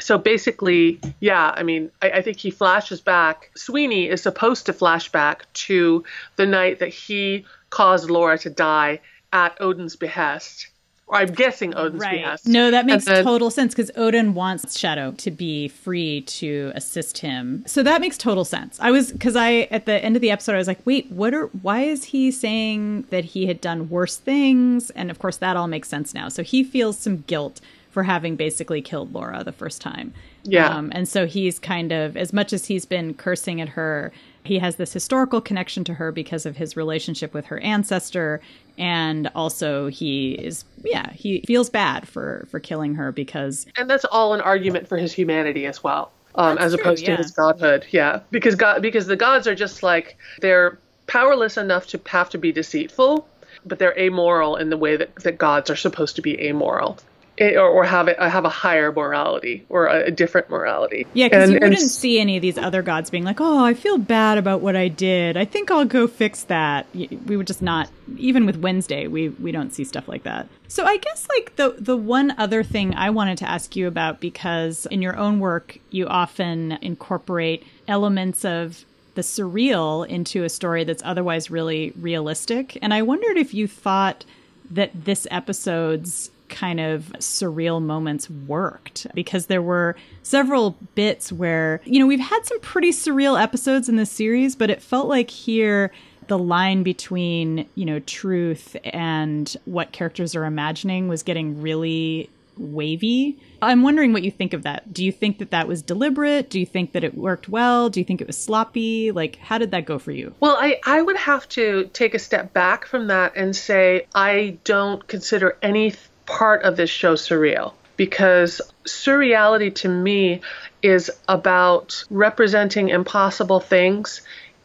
So 0.00 0.18
basically, 0.18 1.00
yeah, 1.20 1.52
I 1.54 1.62
mean, 1.62 1.90
I, 2.02 2.10
I, 2.10 2.22
think 2.22 2.38
he 2.38 2.50
flashes 2.50 3.00
back. 3.00 3.50
Sweeney 3.56 4.08
is 4.08 4.22
supposed 4.22 4.66
to 4.66 4.72
flash 4.72 5.10
back 5.12 5.50
to 5.54 6.04
the 6.34 6.46
night 6.46 6.80
that 6.80 6.88
he 6.88 7.46
caused 7.70 8.10
Laura 8.10 8.36
to 8.38 8.50
die 8.50 9.00
at 9.32 9.56
Odin's 9.60 9.96
behest. 9.96 10.68
Or 11.06 11.18
I'm 11.18 11.32
guessing 11.32 11.74
Odin's 11.76 12.00
right. 12.00 12.22
behest. 12.22 12.46
No, 12.46 12.70
that 12.70 12.86
makes 12.86 13.04
then, 13.04 13.22
total 13.22 13.50
sense 13.50 13.74
because 13.74 13.90
Odin 13.94 14.32
wants 14.32 14.78
Shadow 14.78 15.12
to 15.12 15.30
be 15.30 15.68
free 15.68 16.22
to 16.22 16.72
assist 16.74 17.18
him. 17.18 17.62
So 17.66 17.82
that 17.82 18.00
makes 18.00 18.16
total 18.16 18.44
sense. 18.44 18.78
I 18.80 18.90
was 18.90 19.12
because 19.12 19.36
I 19.36 19.68
at 19.70 19.84
the 19.84 20.02
end 20.02 20.16
of 20.16 20.22
the 20.22 20.30
episode 20.30 20.54
I 20.54 20.58
was 20.58 20.66
like, 20.66 20.80
wait, 20.86 21.10
what 21.10 21.34
are? 21.34 21.46
Why 21.48 21.82
is 21.82 22.04
he 22.04 22.30
saying 22.30 23.02
that 23.10 23.24
he 23.24 23.46
had 23.46 23.60
done 23.60 23.90
worse 23.90 24.16
things? 24.16 24.88
And 24.90 25.10
of 25.10 25.18
course, 25.18 25.36
that 25.36 25.56
all 25.58 25.68
makes 25.68 25.88
sense 25.88 26.14
now. 26.14 26.30
So 26.30 26.42
he 26.42 26.64
feels 26.64 26.96
some 26.96 27.18
guilt 27.26 27.60
for 27.90 28.02
having 28.02 28.34
basically 28.34 28.82
killed 28.82 29.12
Laura 29.12 29.44
the 29.44 29.52
first 29.52 29.80
time. 29.80 30.12
Yeah. 30.42 30.68
Um, 30.68 30.90
and 30.94 31.08
so 31.08 31.26
he's 31.26 31.60
kind 31.60 31.92
of, 31.92 32.16
as 32.16 32.32
much 32.32 32.52
as 32.52 32.66
he's 32.66 32.84
been 32.84 33.14
cursing 33.14 33.60
at 33.60 33.70
her, 33.70 34.10
he 34.44 34.58
has 34.58 34.76
this 34.76 34.92
historical 34.92 35.40
connection 35.40 35.84
to 35.84 35.94
her 35.94 36.12
because 36.12 36.46
of 36.46 36.56
his 36.56 36.76
relationship 36.76 37.34
with 37.34 37.46
her 37.46 37.58
ancestor. 37.60 38.40
And 38.76 39.30
also 39.34 39.88
he 39.88 40.32
is, 40.32 40.64
yeah, 40.84 41.12
he 41.12 41.40
feels 41.46 41.70
bad 41.70 42.06
for, 42.06 42.46
for 42.50 42.60
killing 42.60 42.94
her 42.94 43.10
because. 43.10 43.66
And 43.76 43.88
that's 43.88 44.04
all 44.04 44.34
an 44.34 44.40
argument 44.40 44.86
for 44.86 44.98
his 44.98 45.12
humanity 45.12 45.66
as 45.66 45.82
well. 45.82 46.12
Um, 46.36 46.58
as 46.58 46.72
true, 46.72 46.80
opposed 46.80 47.02
yeah. 47.02 47.16
to 47.16 47.22
his 47.22 47.30
godhood. 47.30 47.86
Yeah. 47.90 48.20
Because 48.30 48.54
God, 48.54 48.82
because 48.82 49.06
the 49.06 49.16
gods 49.16 49.46
are 49.46 49.54
just 49.54 49.82
like, 49.82 50.16
they're 50.40 50.78
powerless 51.06 51.56
enough 51.56 51.86
to 51.88 52.00
have 52.06 52.30
to 52.30 52.38
be 52.38 52.52
deceitful 52.52 53.26
but 53.66 53.78
they're 53.78 53.98
amoral 53.98 54.56
in 54.56 54.70
the 54.70 54.76
way 54.76 54.96
that, 54.96 55.14
that 55.16 55.38
gods 55.38 55.70
are 55.70 55.76
supposed 55.76 56.16
to 56.16 56.22
be 56.22 56.38
amoral 56.40 56.98
or, 57.40 57.60
or 57.60 57.84
have 57.84 58.08
it 58.08 58.18
have 58.18 58.44
a 58.44 58.48
higher 58.48 58.92
morality 58.92 59.66
or 59.68 59.86
a, 59.86 60.06
a 60.06 60.10
different 60.10 60.50
morality. 60.50 61.06
Yeah, 61.14 61.26
because 61.28 61.50
you 61.50 61.54
wouldn't 61.54 61.80
and, 61.80 61.90
see 61.90 62.20
any 62.20 62.36
of 62.36 62.42
these 62.42 62.58
other 62.58 62.82
gods 62.82 63.10
being 63.10 63.24
like, 63.24 63.40
"Oh, 63.40 63.64
I 63.64 63.74
feel 63.74 63.98
bad 63.98 64.38
about 64.38 64.60
what 64.60 64.76
I 64.76 64.88
did. 64.88 65.36
I 65.36 65.44
think 65.44 65.70
I'll 65.70 65.84
go 65.84 66.06
fix 66.06 66.44
that." 66.44 66.86
We 66.94 67.36
would 67.36 67.46
just 67.46 67.62
not. 67.62 67.90
Even 68.18 68.46
with 68.46 68.56
Wednesday, 68.56 69.06
we 69.06 69.30
we 69.30 69.52
don't 69.52 69.72
see 69.72 69.84
stuff 69.84 70.08
like 70.08 70.22
that. 70.24 70.48
So 70.68 70.84
I 70.84 70.96
guess 70.96 71.26
like 71.36 71.56
the 71.56 71.76
the 71.78 71.96
one 71.96 72.34
other 72.38 72.62
thing 72.62 72.94
I 72.94 73.10
wanted 73.10 73.38
to 73.38 73.48
ask 73.48 73.74
you 73.76 73.88
about 73.88 74.20
because 74.20 74.86
in 74.86 75.02
your 75.02 75.16
own 75.16 75.40
work 75.40 75.78
you 75.90 76.06
often 76.06 76.72
incorporate 76.82 77.64
elements 77.88 78.44
of 78.44 78.84
the 79.14 79.22
surreal 79.22 80.06
into 80.06 80.42
a 80.42 80.48
story 80.48 80.84
that's 80.84 81.02
otherwise 81.04 81.50
really 81.50 81.92
realistic, 81.96 82.78
and 82.82 82.94
I 82.94 83.02
wondered 83.02 83.36
if 83.36 83.54
you 83.54 83.66
thought 83.66 84.24
that 84.70 84.90
this 85.04 85.26
episode's 85.30 86.30
kind 86.54 86.80
of 86.80 87.12
surreal 87.18 87.82
moments 87.82 88.30
worked 88.30 89.06
because 89.14 89.46
there 89.46 89.60
were 89.60 89.96
several 90.22 90.76
bits 90.94 91.32
where, 91.32 91.80
you 91.84 91.98
know, 91.98 92.06
we've 92.06 92.20
had 92.20 92.46
some 92.46 92.60
pretty 92.60 92.92
surreal 92.92 93.40
episodes 93.40 93.88
in 93.88 93.96
this 93.96 94.10
series, 94.10 94.56
but 94.56 94.70
it 94.70 94.80
felt 94.80 95.08
like 95.08 95.28
here 95.28 95.90
the 96.28 96.38
line 96.38 96.82
between, 96.82 97.68
you 97.74 97.84
know, 97.84 97.98
truth 98.00 98.76
and 98.84 99.56
what 99.66 99.92
characters 99.92 100.34
are 100.34 100.44
imagining 100.44 101.08
was 101.08 101.22
getting 101.22 101.60
really 101.60 102.30
wavy. 102.56 103.36
I'm 103.60 103.82
wondering 103.82 104.12
what 104.12 104.22
you 104.22 104.30
think 104.30 104.52
of 104.52 104.62
that. 104.62 104.92
Do 104.92 105.04
you 105.04 105.12
think 105.12 105.38
that 105.38 105.50
that 105.50 105.66
was 105.66 105.82
deliberate? 105.82 106.50
Do 106.50 106.60
you 106.60 106.66
think 106.66 106.92
that 106.92 107.02
it 107.02 107.16
worked 107.16 107.48
well? 107.48 107.90
Do 107.90 108.00
you 108.00 108.04
think 108.04 108.20
it 108.20 108.26
was 108.26 108.38
sloppy? 108.38 109.10
Like, 109.10 109.36
how 109.36 109.58
did 109.58 109.70
that 109.72 109.86
go 109.86 109.98
for 109.98 110.12
you? 110.12 110.34
Well, 110.40 110.56
I, 110.58 110.80
I 110.84 111.02
would 111.02 111.16
have 111.16 111.48
to 111.50 111.90
take 111.92 112.14
a 112.14 112.18
step 112.18 112.52
back 112.52 112.86
from 112.86 113.08
that 113.08 113.36
and 113.36 113.56
say 113.56 114.06
I 114.14 114.58
don't 114.64 115.06
consider 115.08 115.58
any 115.62 115.94
part 116.26 116.62
of 116.62 116.76
this 116.76 116.90
show 116.90 117.14
surreal 117.14 117.72
because 117.96 118.60
surreality 118.84 119.74
to 119.74 119.88
me 119.88 120.40
is 120.82 121.10
about 121.28 122.04
representing 122.10 122.88
impossible 122.88 123.60
things 123.60 124.20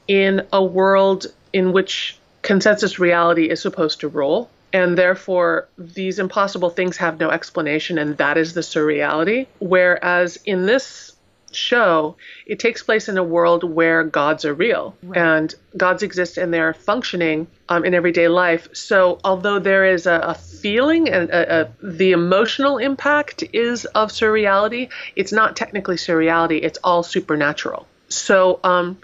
in 0.08 0.46
a 0.52 0.64
world 0.64 1.28
in 1.54 1.72
which 1.72 2.18
consensus 2.42 3.00
reality 3.00 3.50
is 3.50 3.62
supposed 3.62 4.02
to 4.02 4.08
rule. 4.08 4.50
And 4.72 4.98
therefore, 4.98 5.68
these 5.78 6.20
impossible 6.20 6.70
things 6.70 6.98
have 6.98 7.20
no 7.20 7.32
explanation, 7.32 7.98
and 7.98 8.18
that 8.18 8.38
is 8.38 8.54
the 8.54 8.62
surreality. 8.62 9.48
Whereas 9.60 10.38
in 10.46 10.68
this 10.68 11.14
show, 11.56 12.16
it 12.46 12.60
takes 12.60 12.84
place 12.84 13.10
in 13.10 13.18
a 13.18 13.24
world 13.24 13.64
where 13.64 14.04
gods 14.04 14.46
are 14.46 14.54
real 14.54 14.96
right. 15.04 15.18
and 15.18 15.56
gods 15.78 16.04
exist 16.04 16.38
and 16.38 16.54
they're 16.54 16.74
functioning 16.74 17.48
um, 17.68 17.86
in 17.86 17.94
everyday 17.94 18.28
life. 18.28 18.68
So, 18.74 19.20
although 19.24 19.60
there 19.60 19.86
is 19.86 20.06
a, 20.06 20.16
a 20.16 20.36
feeling 20.36 21.10
and 21.10 21.30
a, 21.30 21.62
a, 21.62 21.70
the 21.82 22.12
emotional 22.12 22.78
impact 22.78 23.44
is 23.54 23.86
of 23.86 24.12
surreality, 24.12 24.90
it's 25.16 25.32
not 25.32 25.56
technically 25.56 25.96
surreality, 25.96 26.60
it's 26.64 26.80
all 26.84 27.04
supernatural. 27.04 27.88
So, 28.10 28.60
um, 28.64 28.98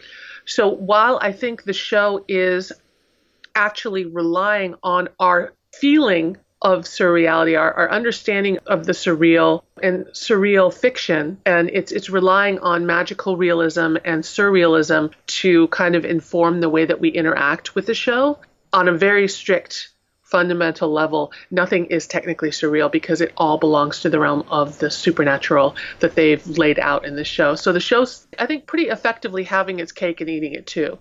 so 0.45 0.69
while 0.69 1.19
I 1.21 1.31
think 1.31 1.63
the 1.63 1.73
show 1.73 2.23
is 2.27 2.71
actually 3.55 4.05
relying 4.05 4.75
on 4.84 5.10
our 5.19 5.53
feeling 5.73 6.38
of 6.62 6.86
surreality, 6.86 7.60
our, 7.60 7.74
our 7.74 7.91
understanding 7.91 8.58
of 8.65 8.86
the 8.86 8.94
surreal 8.94 9.63
and 9.84 10.06
surreal 10.08 10.74
fiction, 10.74 11.38
and 11.46 11.70
it's 11.72 11.91
it's 11.91 12.10
relying 12.10 12.60
on 12.60 12.86
magical 12.86 13.38
realism 13.38 13.98
and 14.06 14.24
surrealism 14.24 15.13
to 15.28 15.68
kind 15.68 15.96
of 15.96 16.06
inform 16.06 16.62
the 16.62 16.70
way 16.70 16.86
that 16.86 17.00
we 17.00 17.10
interact 17.10 17.76
with 17.76 17.86
the 17.86 17.94
show 17.94 18.39
on 18.74 18.88
a 18.88 18.94
very 18.94 19.28
strict 19.28 19.89
fundamental 20.26 20.91
level, 20.91 21.32
nothing 21.52 21.86
is 21.86 22.08
technically 22.08 22.50
surreal 22.50 22.91
because 22.91 23.22
it 23.22 23.32
all 23.38 23.58
belongs 23.58 24.02
to 24.02 24.10
the 24.10 24.20
realm 24.20 24.44
of 24.50 24.78
the 24.80 24.89
supernatural 24.89 25.76
that 26.00 26.15
they've 26.15 26.46
laid 26.58 26.80
out 26.80 27.06
in 27.06 27.15
the 27.15 27.24
show. 27.24 27.56
So 27.56 27.72
the 27.72 27.80
show's, 27.80 28.25
I 28.39 28.45
think, 28.45 28.67
pretty 28.67 28.89
effectively 28.89 29.43
having 29.43 29.80
its 29.80 29.91
cake 29.91 30.21
and 30.21 30.30
eating 30.30 30.54
it 30.54 30.67
too. 30.67 30.98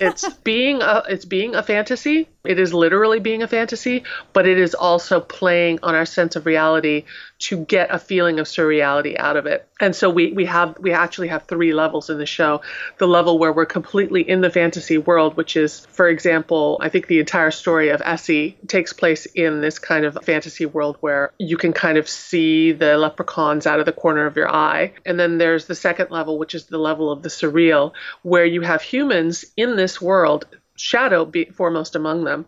it's 0.00 0.28
being 0.44 0.82
a, 0.82 1.02
it's 1.08 1.24
being 1.24 1.54
a 1.54 1.62
fantasy. 1.62 2.28
It 2.44 2.58
is 2.58 2.74
literally 2.74 3.20
being 3.20 3.42
a 3.42 3.48
fantasy, 3.48 4.04
but 4.32 4.46
it 4.46 4.58
is 4.58 4.74
also 4.74 5.20
playing 5.20 5.78
on 5.82 5.94
our 5.94 6.04
sense 6.04 6.36
of 6.36 6.44
reality 6.44 7.04
to 7.38 7.64
get 7.64 7.92
a 7.92 7.98
feeling 7.98 8.38
of 8.38 8.46
surreality 8.46 9.18
out 9.18 9.36
of 9.36 9.46
it. 9.46 9.66
And 9.80 9.94
so 9.94 10.08
we, 10.08 10.32
we 10.32 10.44
have 10.44 10.78
we 10.78 10.92
actually 10.92 11.28
have 11.28 11.44
three 11.44 11.72
levels 11.72 12.08
in 12.08 12.18
the 12.18 12.26
show. 12.26 12.62
The 12.98 13.08
level 13.08 13.38
where 13.38 13.52
we're 13.52 13.66
completely 13.66 14.28
in 14.28 14.40
the 14.40 14.50
fantasy 14.50 14.98
world, 14.98 15.36
which 15.36 15.56
is, 15.56 15.86
for 15.86 16.08
example, 16.08 16.78
I 16.80 16.88
think 16.90 17.06
the 17.06 17.18
entire 17.18 17.50
story 17.50 17.88
of 17.88 18.00
Essie 18.04 18.56
takes 18.68 18.92
place 18.92 19.26
in 19.26 19.60
this 19.60 19.78
kind 19.78 20.04
of 20.04 20.18
fantasy 20.22 20.66
world 20.66 20.96
where 21.00 21.32
you 21.38 21.56
can 21.56 21.72
kind 21.72 21.98
of 21.98 22.08
see 22.08 22.72
the 22.72 22.96
leprechauns 22.96 23.66
out 23.66 23.80
of 23.80 23.86
the 23.86 23.92
corner 23.92 24.26
of 24.26 24.36
your 24.36 24.50
eye. 24.50 24.92
And 25.04 25.18
then 25.18 25.38
there's 25.38 25.66
the 25.66 25.74
second 25.74 26.10
level, 26.10 26.38
which 26.38 26.54
is 26.54 26.63
the 26.68 26.78
level 26.78 27.10
of 27.10 27.22
the 27.22 27.28
surreal, 27.28 27.92
where 28.22 28.44
you 28.44 28.60
have 28.60 28.82
humans 28.82 29.44
in 29.56 29.76
this 29.76 30.00
world 30.00 30.46
shadow 30.76 31.24
be 31.24 31.44
foremost 31.44 31.94
among 31.94 32.24
them 32.24 32.46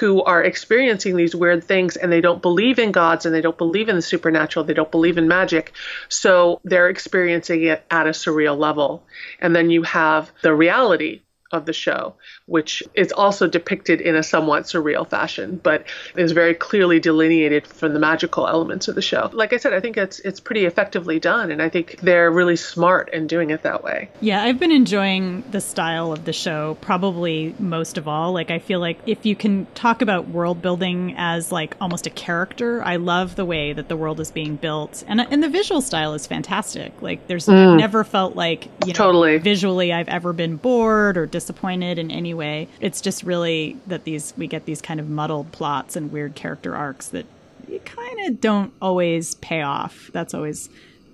who 0.00 0.22
are 0.22 0.42
experiencing 0.42 1.16
these 1.16 1.36
weird 1.36 1.62
things 1.62 1.96
and 1.96 2.10
they 2.10 2.20
don't 2.20 2.40
believe 2.40 2.78
in 2.78 2.92
gods 2.92 3.26
and 3.26 3.34
they 3.34 3.40
don't 3.40 3.58
believe 3.58 3.88
in 3.88 3.96
the 3.96 4.02
supernatural 4.02 4.64
they 4.64 4.74
don't 4.74 4.90
believe 4.90 5.18
in 5.18 5.28
magic. 5.28 5.72
So 6.08 6.60
they're 6.64 6.88
experiencing 6.88 7.64
it 7.64 7.84
at 7.90 8.06
a 8.06 8.10
surreal 8.10 8.56
level. 8.56 9.04
And 9.40 9.54
then 9.54 9.70
you 9.70 9.82
have 9.82 10.32
the 10.42 10.54
reality 10.54 11.20
of 11.50 11.64
the 11.64 11.72
show, 11.72 12.14
which 12.46 12.82
is 12.94 13.12
also 13.12 13.46
depicted 13.46 14.00
in 14.00 14.16
a 14.16 14.22
somewhat 14.22 14.64
surreal 14.64 15.08
fashion, 15.08 15.58
but 15.62 15.84
is 16.16 16.32
very 16.32 16.54
clearly 16.54 17.00
delineated 17.00 17.66
from 17.66 17.94
the 17.94 17.98
magical 17.98 18.46
elements 18.46 18.88
of 18.88 18.94
the 18.94 19.02
show. 19.02 19.30
Like 19.32 19.52
I 19.52 19.56
said, 19.56 19.72
I 19.72 19.80
think 19.80 19.96
it's 19.96 20.20
it's 20.20 20.40
pretty 20.40 20.66
effectively 20.66 21.18
done, 21.18 21.50
and 21.50 21.62
I 21.62 21.68
think 21.68 22.00
they're 22.00 22.30
really 22.30 22.56
smart 22.56 23.12
in 23.12 23.26
doing 23.26 23.50
it 23.50 23.62
that 23.62 23.82
way. 23.82 24.10
Yeah, 24.20 24.42
I've 24.42 24.58
been 24.58 24.72
enjoying 24.72 25.42
the 25.50 25.60
style 25.60 26.12
of 26.12 26.24
the 26.24 26.32
show 26.32 26.76
probably 26.80 27.54
most 27.58 27.96
of 27.96 28.06
all. 28.06 28.32
Like 28.32 28.50
I 28.50 28.58
feel 28.58 28.80
like 28.80 28.98
if 29.06 29.24
you 29.24 29.34
can 29.34 29.66
talk 29.74 30.02
about 30.02 30.28
world 30.28 30.60
building 30.60 31.14
as 31.16 31.50
like 31.50 31.76
almost 31.80 32.06
a 32.06 32.10
character, 32.10 32.82
I 32.82 32.96
love 32.96 33.36
the 33.36 33.44
way 33.44 33.72
that 33.72 33.88
the 33.88 33.96
world 33.96 34.20
is 34.20 34.30
being 34.30 34.56
built, 34.56 35.02
and 35.06 35.20
and 35.20 35.42
the 35.42 35.48
visual 35.48 35.80
style 35.80 36.12
is 36.14 36.26
fantastic. 36.26 37.00
Like 37.00 37.26
there's 37.26 37.46
mm. 37.46 37.78
Never 37.78 38.02
felt 38.02 38.34
like 38.34 38.64
you 38.84 38.88
know, 38.88 38.92
totally 38.92 39.38
visually 39.38 39.92
I've 39.92 40.08
ever 40.08 40.32
been 40.32 40.56
bored 40.56 41.16
or 41.16 41.26
disappointed 41.38 41.98
in 41.98 42.10
any 42.10 42.34
way. 42.34 42.68
It's 42.80 43.00
just 43.00 43.22
really 43.22 43.76
that 43.86 44.04
these 44.04 44.34
we 44.36 44.46
get 44.46 44.64
these 44.64 44.82
kind 44.82 44.98
of 44.98 45.08
muddled 45.08 45.52
plots 45.52 45.94
and 45.94 46.10
weird 46.10 46.34
character 46.34 46.74
arcs 46.74 47.08
that 47.08 47.26
you 47.68 47.78
kind 47.80 48.26
of 48.26 48.40
don't 48.40 48.72
always 48.82 49.34
pay 49.36 49.62
off. 49.62 50.10
That's 50.12 50.34
always 50.34 50.68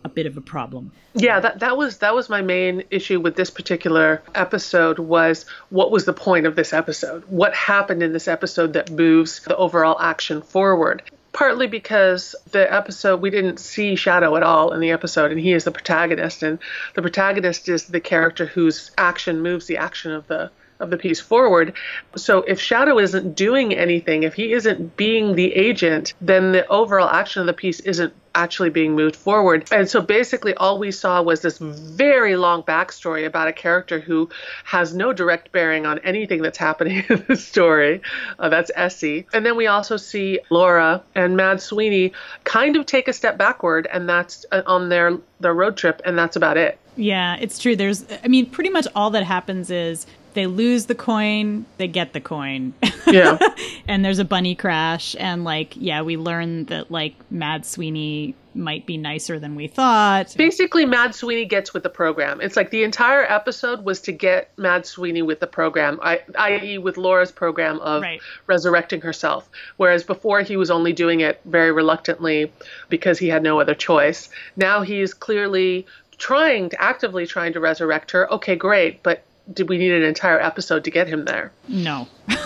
a 0.04 0.08
bit 0.08 0.26
of 0.26 0.36
a 0.36 0.40
problem. 0.40 0.92
Yeah, 1.14 1.40
that 1.40 1.60
that 1.60 1.76
was 1.76 1.98
that 1.98 2.14
was 2.14 2.28
my 2.28 2.42
main 2.42 2.84
issue 2.90 3.20
with 3.20 3.36
this 3.36 3.50
particular 3.50 4.22
episode 4.34 4.98
was 4.98 5.44
what 5.70 5.90
was 5.90 6.06
the 6.06 6.12
point 6.12 6.46
of 6.46 6.56
this 6.56 6.72
episode? 6.72 7.24
What 7.28 7.54
happened 7.54 8.02
in 8.02 8.12
this 8.12 8.28
episode 8.28 8.72
that 8.72 8.90
moves 8.90 9.40
the 9.44 9.56
overall 9.56 10.00
action 10.00 10.42
forward? 10.42 11.02
Partly 11.34 11.66
because 11.66 12.34
the 12.52 12.72
episode 12.72 13.20
we 13.20 13.28
didn't 13.28 13.58
see 13.58 13.96
Shadow 13.96 14.36
at 14.36 14.42
all 14.42 14.72
in 14.72 14.80
the 14.80 14.92
episode, 14.92 15.30
and 15.32 15.40
he 15.40 15.52
is 15.52 15.64
the 15.64 15.72
protagonist, 15.72 16.42
and 16.42 16.58
the 16.94 17.02
protagonist 17.02 17.68
is 17.68 17.84
the 17.86 18.00
character 18.00 18.46
whose 18.46 18.92
action 18.96 19.42
moves 19.42 19.66
the 19.66 19.76
action 19.76 20.12
of 20.12 20.26
the 20.28 20.50
of 20.80 20.90
the 20.90 20.96
piece 20.96 21.20
forward. 21.20 21.74
So 22.16 22.38
if 22.42 22.60
Shadow 22.60 22.98
isn't 22.98 23.34
doing 23.34 23.74
anything, 23.74 24.22
if 24.22 24.34
he 24.34 24.52
isn't 24.52 24.96
being 24.96 25.34
the 25.34 25.52
agent, 25.54 26.14
then 26.20 26.52
the 26.52 26.66
overall 26.68 27.08
action 27.08 27.40
of 27.40 27.46
the 27.46 27.52
piece 27.52 27.80
isn't 27.80 28.12
actually 28.34 28.70
being 28.70 28.94
moved 28.94 29.14
forward. 29.14 29.68
And 29.70 29.88
so 29.88 30.00
basically, 30.00 30.54
all 30.54 30.78
we 30.78 30.90
saw 30.90 31.22
was 31.22 31.42
this 31.42 31.58
very 31.58 32.36
long 32.36 32.62
backstory 32.62 33.26
about 33.26 33.48
a 33.48 33.52
character 33.52 34.00
who 34.00 34.28
has 34.64 34.94
no 34.94 35.12
direct 35.12 35.52
bearing 35.52 35.86
on 35.86 35.98
anything 36.00 36.42
that's 36.42 36.58
happening 36.58 37.04
in 37.08 37.24
the 37.28 37.36
story. 37.36 38.02
Uh, 38.38 38.48
that's 38.48 38.70
Essie. 38.74 39.26
And 39.32 39.46
then 39.46 39.56
we 39.56 39.66
also 39.66 39.96
see 39.96 40.40
Laura 40.50 41.02
and 41.14 41.36
Mad 41.36 41.60
Sweeney 41.60 42.12
kind 42.44 42.76
of 42.76 42.86
take 42.86 43.08
a 43.08 43.12
step 43.12 43.38
backward, 43.38 43.86
and 43.92 44.08
that's 44.08 44.44
uh, 44.50 44.62
on 44.66 44.88
their 44.88 45.18
their 45.40 45.54
road 45.54 45.76
trip, 45.76 46.02
and 46.04 46.18
that's 46.18 46.36
about 46.36 46.56
it. 46.56 46.78
Yeah, 46.96 47.36
it's 47.40 47.58
true. 47.58 47.76
There's, 47.76 48.04
I 48.22 48.28
mean, 48.28 48.46
pretty 48.46 48.70
much 48.70 48.86
all 48.94 49.10
that 49.10 49.24
happens 49.24 49.70
is 49.70 50.06
they 50.34 50.46
lose 50.46 50.86
the 50.86 50.94
coin, 50.94 51.64
they 51.78 51.88
get 51.88 52.12
the 52.12 52.20
coin. 52.20 52.74
Yeah. 53.06 53.38
and 53.88 54.04
there's 54.04 54.18
a 54.18 54.24
bunny 54.24 54.54
crash 54.54 55.14
and 55.18 55.44
like 55.44 55.74
yeah, 55.76 56.02
we 56.02 56.16
learn 56.16 56.64
that 56.66 56.90
like 56.90 57.14
Mad 57.30 57.64
Sweeney 57.64 58.34
might 58.56 58.86
be 58.86 58.96
nicer 58.96 59.38
than 59.40 59.56
we 59.56 59.66
thought. 59.66 60.32
Basically 60.36 60.84
Mad 60.84 61.12
Sweeney 61.14 61.44
gets 61.44 61.74
with 61.74 61.82
the 61.82 61.88
program. 61.90 62.40
It's 62.40 62.56
like 62.56 62.70
the 62.70 62.84
entire 62.84 63.24
episode 63.24 63.84
was 63.84 64.00
to 64.02 64.12
get 64.12 64.56
Mad 64.56 64.86
Sweeney 64.86 65.22
with 65.22 65.40
the 65.40 65.46
program, 65.48 65.98
I, 66.02 66.20
i.e. 66.38 66.78
with 66.78 66.96
Laura's 66.96 67.32
program 67.32 67.80
of 67.80 68.02
Right. 68.02 68.20
resurrecting 68.46 69.00
herself. 69.00 69.48
Whereas 69.76 70.04
before 70.04 70.42
he 70.42 70.56
was 70.56 70.70
only 70.70 70.92
doing 70.92 71.18
it 71.20 71.40
very 71.46 71.72
reluctantly 71.72 72.52
because 72.88 73.18
he 73.18 73.28
had 73.28 73.42
no 73.42 73.58
other 73.60 73.74
choice. 73.74 74.28
Now 74.56 74.82
he's 74.82 75.14
clearly 75.14 75.86
trying 76.16 76.70
to 76.70 76.80
actively 76.80 77.26
trying 77.26 77.52
to 77.54 77.60
resurrect 77.60 78.12
her. 78.12 78.32
Okay, 78.34 78.54
great, 78.54 79.02
but 79.02 79.24
did 79.52 79.68
we 79.68 79.78
need 79.78 79.92
an 79.92 80.02
entire 80.02 80.40
episode 80.40 80.84
to 80.84 80.90
get 80.90 81.06
him 81.08 81.24
there? 81.24 81.52
No. 81.68 82.08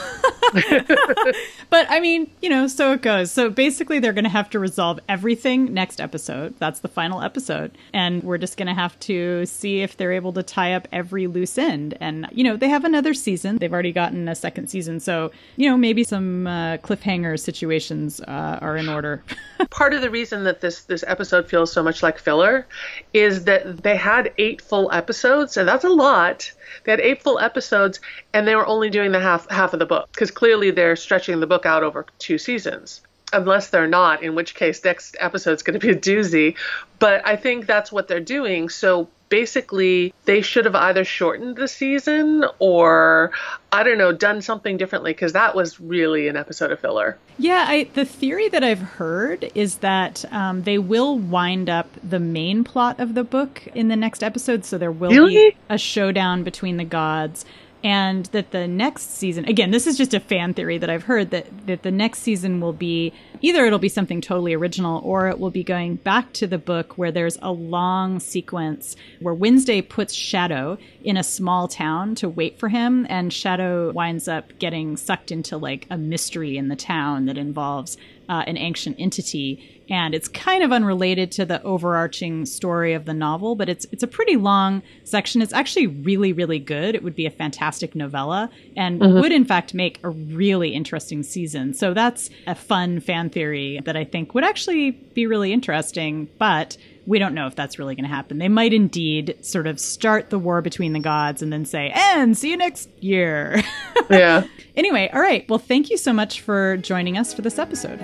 but 1.71 1.87
I 1.91 2.01
mean, 2.01 2.31
you 2.41 2.49
know, 2.49 2.67
so 2.67 2.93
it 2.93 3.03
goes. 3.03 3.31
So 3.31 3.51
basically, 3.51 3.99
they're 3.99 4.13
going 4.13 4.25
to 4.25 4.31
have 4.31 4.49
to 4.51 4.59
resolve 4.59 4.99
everything 5.09 5.75
next 5.75 6.01
episode. 6.01 6.55
That's 6.59 6.81
the 6.81 6.89
final 6.89 7.23
episode. 7.23 7.77
And 7.93 8.23
we're 8.23 8.39
just 8.39 8.57
going 8.57 8.69
to 8.69 8.75
have 8.75 8.99
to 9.01 9.45
see 9.47 9.83
if 9.83 9.97
they're 9.97 10.13
able 10.13 10.33
to 10.35 10.43
tie 10.43 10.73
up 10.73 10.89
every 10.91 11.27
loose 11.27 11.59
end. 11.59 11.97
And, 12.01 12.27
you 12.33 12.45
know, 12.45 12.57
they 12.57 12.69
have 12.69 12.85
another 12.85 13.15
season. 13.15 13.59
They've 13.59 13.73
already 13.73 13.93
gotten 13.93 14.29
a 14.29 14.35
second 14.35 14.69
season. 14.69 15.01
So, 15.01 15.31
you 15.57 15.69
know, 15.69 15.77
maybe 15.77 16.03
some 16.05 16.47
uh, 16.47 16.79
cliffhanger 16.79 17.39
situations 17.39 18.21
uh, 18.21 18.59
are 18.61 18.77
in 18.77 18.89
order. 18.89 19.23
part 19.71 19.93
of 19.93 20.01
the 20.01 20.11
reason 20.11 20.45
that 20.45 20.61
this 20.61 20.83
this 20.85 21.05
episode 21.07 21.49
feels 21.49 21.73
so 21.73 21.83
much 21.83 22.03
like 22.03 22.19
filler 22.19 22.67
is 23.13 23.45
that 23.45 23.83
they 23.83 23.97
had 23.97 24.33
eight 24.39 24.63
full 24.63 24.91
episodes 24.93 25.57
and 25.57 25.69
that's 25.69 25.85
a 25.85 25.89
lot 25.89 26.51
they 26.85 26.93
had 26.93 27.01
eight 27.01 27.23
full 27.23 27.39
episodes 27.39 27.99
and 28.35 28.47
they 28.47 28.55
were 28.55 28.67
only 28.67 28.91
doing 28.91 29.13
the 29.13 29.21
half 29.21 29.49
half 29.51 29.73
of 29.73 29.79
the 29.79 29.87
book 29.87 30.09
because 30.13 30.31
clearly 30.31 30.71
they're 30.71 30.97
stretching 30.97 31.41
the 31.41 31.47
book 31.47 31.65
out 31.67 31.83
over 31.83 32.05
two 32.19 32.39
seasons 32.39 33.01
unless 33.33 33.69
they're 33.71 33.87
not 33.87 34.23
in 34.23 34.35
which 34.35 34.55
case 34.55 34.83
next 34.85 35.17
episode's 35.21 35.63
going 35.63 35.79
to 35.79 35.87
be 35.87 35.93
a 35.93 35.97
doozy 35.99 36.57
but 36.99 37.27
i 37.27 37.37
think 37.37 37.67
that's 37.67 37.93
what 37.93 38.09
they're 38.09 38.21
doing 38.21 38.69
so 38.69 39.09
basically 39.29 40.15
they 40.25 40.41
should 40.41 40.65
have 40.65 40.75
either 40.75 41.05
shortened 41.05 41.57
the 41.57 41.69
season 41.69 42.45
or 42.59 43.31
i 43.73 43.83
don't 43.83 43.99
know 43.99 44.11
done 44.13 44.41
something 44.41 44.77
differently 44.79 45.13
because 45.13 45.35
that 45.35 45.55
was 45.55 45.79
really 45.79 46.29
an 46.29 46.37
episode 46.37 46.73
of 46.73 46.81
filler 46.81 47.19
Yeah, 47.39 47.67
I, 47.69 47.85
the 47.95 48.05
theory 48.05 48.49
that 48.49 48.65
I've 48.65 48.81
heard 48.81 49.53
is 49.55 49.77
that 49.77 50.25
um, 50.33 50.63
they 50.65 50.79
will 50.79 51.17
wind 51.19 51.71
up 51.71 51.89
the 52.03 52.19
main 52.19 52.65
plot 52.65 52.99
of 52.99 53.15
the 53.15 53.23
book 53.23 53.63
in 53.77 53.87
the 53.89 53.95
next 53.95 54.25
episode. 54.25 54.65
So 54.65 54.77
there 54.77 54.91
will 54.91 55.11
Really? 55.11 55.51
be 55.51 55.57
a 55.69 55.79
showdown 55.79 56.43
between 56.43 56.79
the 56.79 56.85
gods, 56.85 57.45
and 57.85 58.27
that 58.27 58.51
the 58.51 58.67
next 58.67 59.17
season, 59.17 59.45
again, 59.45 59.71
this 59.71 59.87
is 59.87 59.97
just 59.97 60.15
a 60.15 60.21
fan 60.21 60.55
theory 60.55 60.79
that 60.79 60.91
I've 60.91 61.05
heard 61.05 61.31
that 61.31 61.67
that 61.67 61.83
the 61.83 61.91
next 61.91 62.21
season 62.21 62.61
will 62.61 62.73
be 62.73 63.13
either 63.41 63.65
it'll 63.65 63.79
be 63.79 63.89
something 63.89 64.21
totally 64.21 64.55
original 64.55 65.01
or 65.05 65.29
it 65.29 65.39
will 65.39 65.51
be 65.51 65.63
going 65.63 65.97
back 65.97 66.33
to 66.35 66.47
the 66.47 66.59
book 66.59 66.99
where 66.99 67.13
there's 67.13 67.39
a 67.41 67.53
long 67.53 68.19
sequence 68.19 68.97
where 69.21 69.35
Wednesday 69.35 69.81
puts 69.81 70.13
Shadow 70.13 70.79
in 71.05 71.17
a 71.17 71.23
small 71.23 71.69
town 71.69 72.15
to 72.17 72.29
wait 72.29 72.59
for 72.59 72.69
him, 72.69 73.07
and 73.09 73.33
Shadow 73.33 73.93
winds 73.93 74.29
up 74.29 74.59
getting 74.59 74.97
sucked 74.97 75.31
into 75.31 75.57
like 75.57 75.87
a 75.91 75.97
mystery 75.97 76.57
in 76.57 76.69
the 76.69 76.77
town 76.77 77.27
that 77.27 77.39
involves 77.39 77.97
uh, 78.29 78.45
an 78.47 78.57
ancient 78.57 78.97
entity. 78.99 79.85
And 79.91 80.15
it's 80.15 80.29
kind 80.29 80.63
of 80.63 80.71
unrelated 80.71 81.33
to 81.33 81.47
the 81.47 81.63
overarching 81.63 82.45
story 82.45 82.93
of 82.93 83.07
the 83.07 83.15
novel, 83.15 83.55
but 83.55 83.71
it's 83.71 83.87
it's 83.91 84.03
a 84.03 84.07
pretty 84.07 84.37
long 84.37 84.83
section. 85.05 85.41
It's 85.41 85.55
actually 85.55 85.87
really 85.87 86.35
really 86.35 86.59
good. 86.59 86.95
It 86.95 87.03
would 87.03 87.17
be 87.17 87.25
a 87.25 87.31
fantastic 87.31 87.95
novella, 87.95 88.51
and 88.77 89.01
would 89.01 89.33
in 89.33 89.47
fact 89.47 89.73
make 89.73 89.99
a 90.03 90.11
really 90.11 90.75
interesting 90.75 91.23
season. 91.23 91.73
So 91.73 91.95
that's 91.95 92.29
a 92.47 92.55
fun 92.55 93.01
fan 93.01 93.31
theory 93.31 93.81
that 93.87 93.97
I 93.97 94.05
think 94.05 94.35
would 94.35 94.45
actually 94.45 94.91
be 94.91 95.27
really 95.27 95.55
interesting. 95.55 96.29
But 96.39 96.77
we 97.07 97.19
don't 97.19 97.33
know 97.33 97.47
if 97.47 97.57
that's 97.57 97.79
really 97.79 97.95
going 97.95 98.05
to 98.05 98.15
happen. 98.15 98.37
They 98.37 98.51
might 98.51 98.75
indeed 98.75 99.39
sort 99.41 99.67
of 99.67 99.81
start 99.81 100.29
the 100.29 100.39
war 100.39 100.61
between 100.61 100.93
the 100.93 101.01
gods 101.01 101.41
and 101.41 101.51
then 101.51 101.65
say, 101.65 101.93
"And 101.95 102.37
see 102.37 102.51
you 102.51 102.59
next 102.59 102.91
year." 103.01 103.63
yeah 104.11 104.45
anyway, 104.79 105.11
all 105.13 105.21
right. 105.21 105.47
Well, 105.49 105.59
thank 105.59 105.91
you 105.91 105.99
so 105.99 106.13
much 106.13 106.41
for 106.41 106.79
joining 106.79 107.19
us 107.19 107.35
for 107.35 107.43
this 107.43 107.59
episode. 107.59 108.01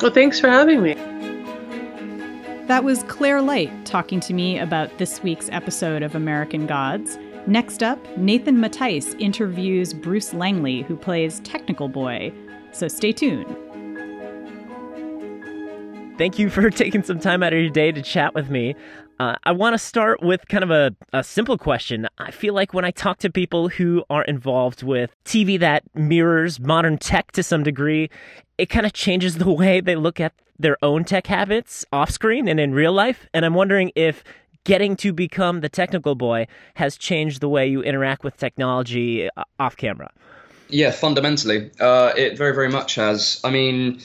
Well 0.00 0.12
thanks 0.12 0.38
for 0.38 0.48
having 0.48 0.82
me 0.82 0.94
That 2.66 2.84
was 2.84 3.02
Claire 3.04 3.42
Light 3.42 3.72
talking 3.84 4.20
to 4.20 4.32
me 4.32 4.56
about 4.56 4.96
this 4.98 5.22
week's 5.24 5.48
episode 5.50 6.04
of 6.04 6.14
American 6.14 6.68
Gods. 6.68 7.18
Next 7.48 7.82
up, 7.82 7.98
Nathan 8.16 8.60
Mattise 8.60 9.14
interviews 9.14 9.92
Bruce 9.94 10.32
Langley, 10.32 10.82
who 10.82 10.96
plays 10.96 11.40
Technical 11.40 11.88
Boy. 11.88 12.32
So 12.70 12.86
stay 12.86 13.10
tuned. 13.10 13.56
Thank 16.16 16.38
you 16.38 16.50
for 16.50 16.70
taking 16.70 17.02
some 17.02 17.18
time 17.18 17.42
out 17.42 17.52
of 17.52 17.58
your 17.58 17.70
day 17.70 17.90
to 17.90 18.02
chat 18.02 18.34
with 18.34 18.50
me. 18.50 18.76
Uh, 19.18 19.34
I 19.42 19.50
want 19.50 19.74
to 19.74 19.78
start 19.78 20.22
with 20.22 20.46
kind 20.46 20.62
of 20.62 20.70
a, 20.70 20.94
a 21.12 21.24
simple 21.24 21.58
question. 21.58 22.06
I 22.18 22.30
feel 22.30 22.54
like 22.54 22.72
when 22.72 22.84
I 22.84 22.92
talk 22.92 23.18
to 23.18 23.30
people 23.30 23.68
who 23.68 24.04
are 24.08 24.22
involved 24.22 24.84
with 24.84 25.10
TV 25.24 25.58
that 25.58 25.82
mirrors 25.94 26.60
modern 26.60 26.98
tech 26.98 27.32
to 27.32 27.42
some 27.42 27.64
degree, 27.64 28.10
it 28.58 28.66
kind 28.66 28.86
of 28.86 28.92
changes 28.92 29.38
the 29.38 29.50
way 29.50 29.80
they 29.80 29.96
look 29.96 30.20
at 30.20 30.34
their 30.60 30.76
own 30.82 31.04
tech 31.04 31.26
habits 31.26 31.84
off 31.92 32.10
screen 32.10 32.46
and 32.46 32.60
in 32.60 32.72
real 32.72 32.92
life. 32.92 33.26
And 33.34 33.44
I'm 33.44 33.54
wondering 33.54 33.90
if 33.96 34.22
getting 34.62 34.94
to 34.96 35.12
become 35.12 35.62
the 35.62 35.68
technical 35.68 36.14
boy 36.14 36.46
has 36.74 36.96
changed 36.96 37.40
the 37.40 37.48
way 37.48 37.66
you 37.66 37.82
interact 37.82 38.22
with 38.22 38.36
technology 38.36 39.28
uh, 39.36 39.44
off 39.58 39.76
camera. 39.76 40.12
Yeah, 40.68 40.90
fundamentally, 40.90 41.70
uh, 41.80 42.12
it 42.16 42.36
very, 42.36 42.54
very 42.54 42.68
much 42.68 42.94
has. 42.96 43.40
I 43.42 43.50
mean, 43.50 44.00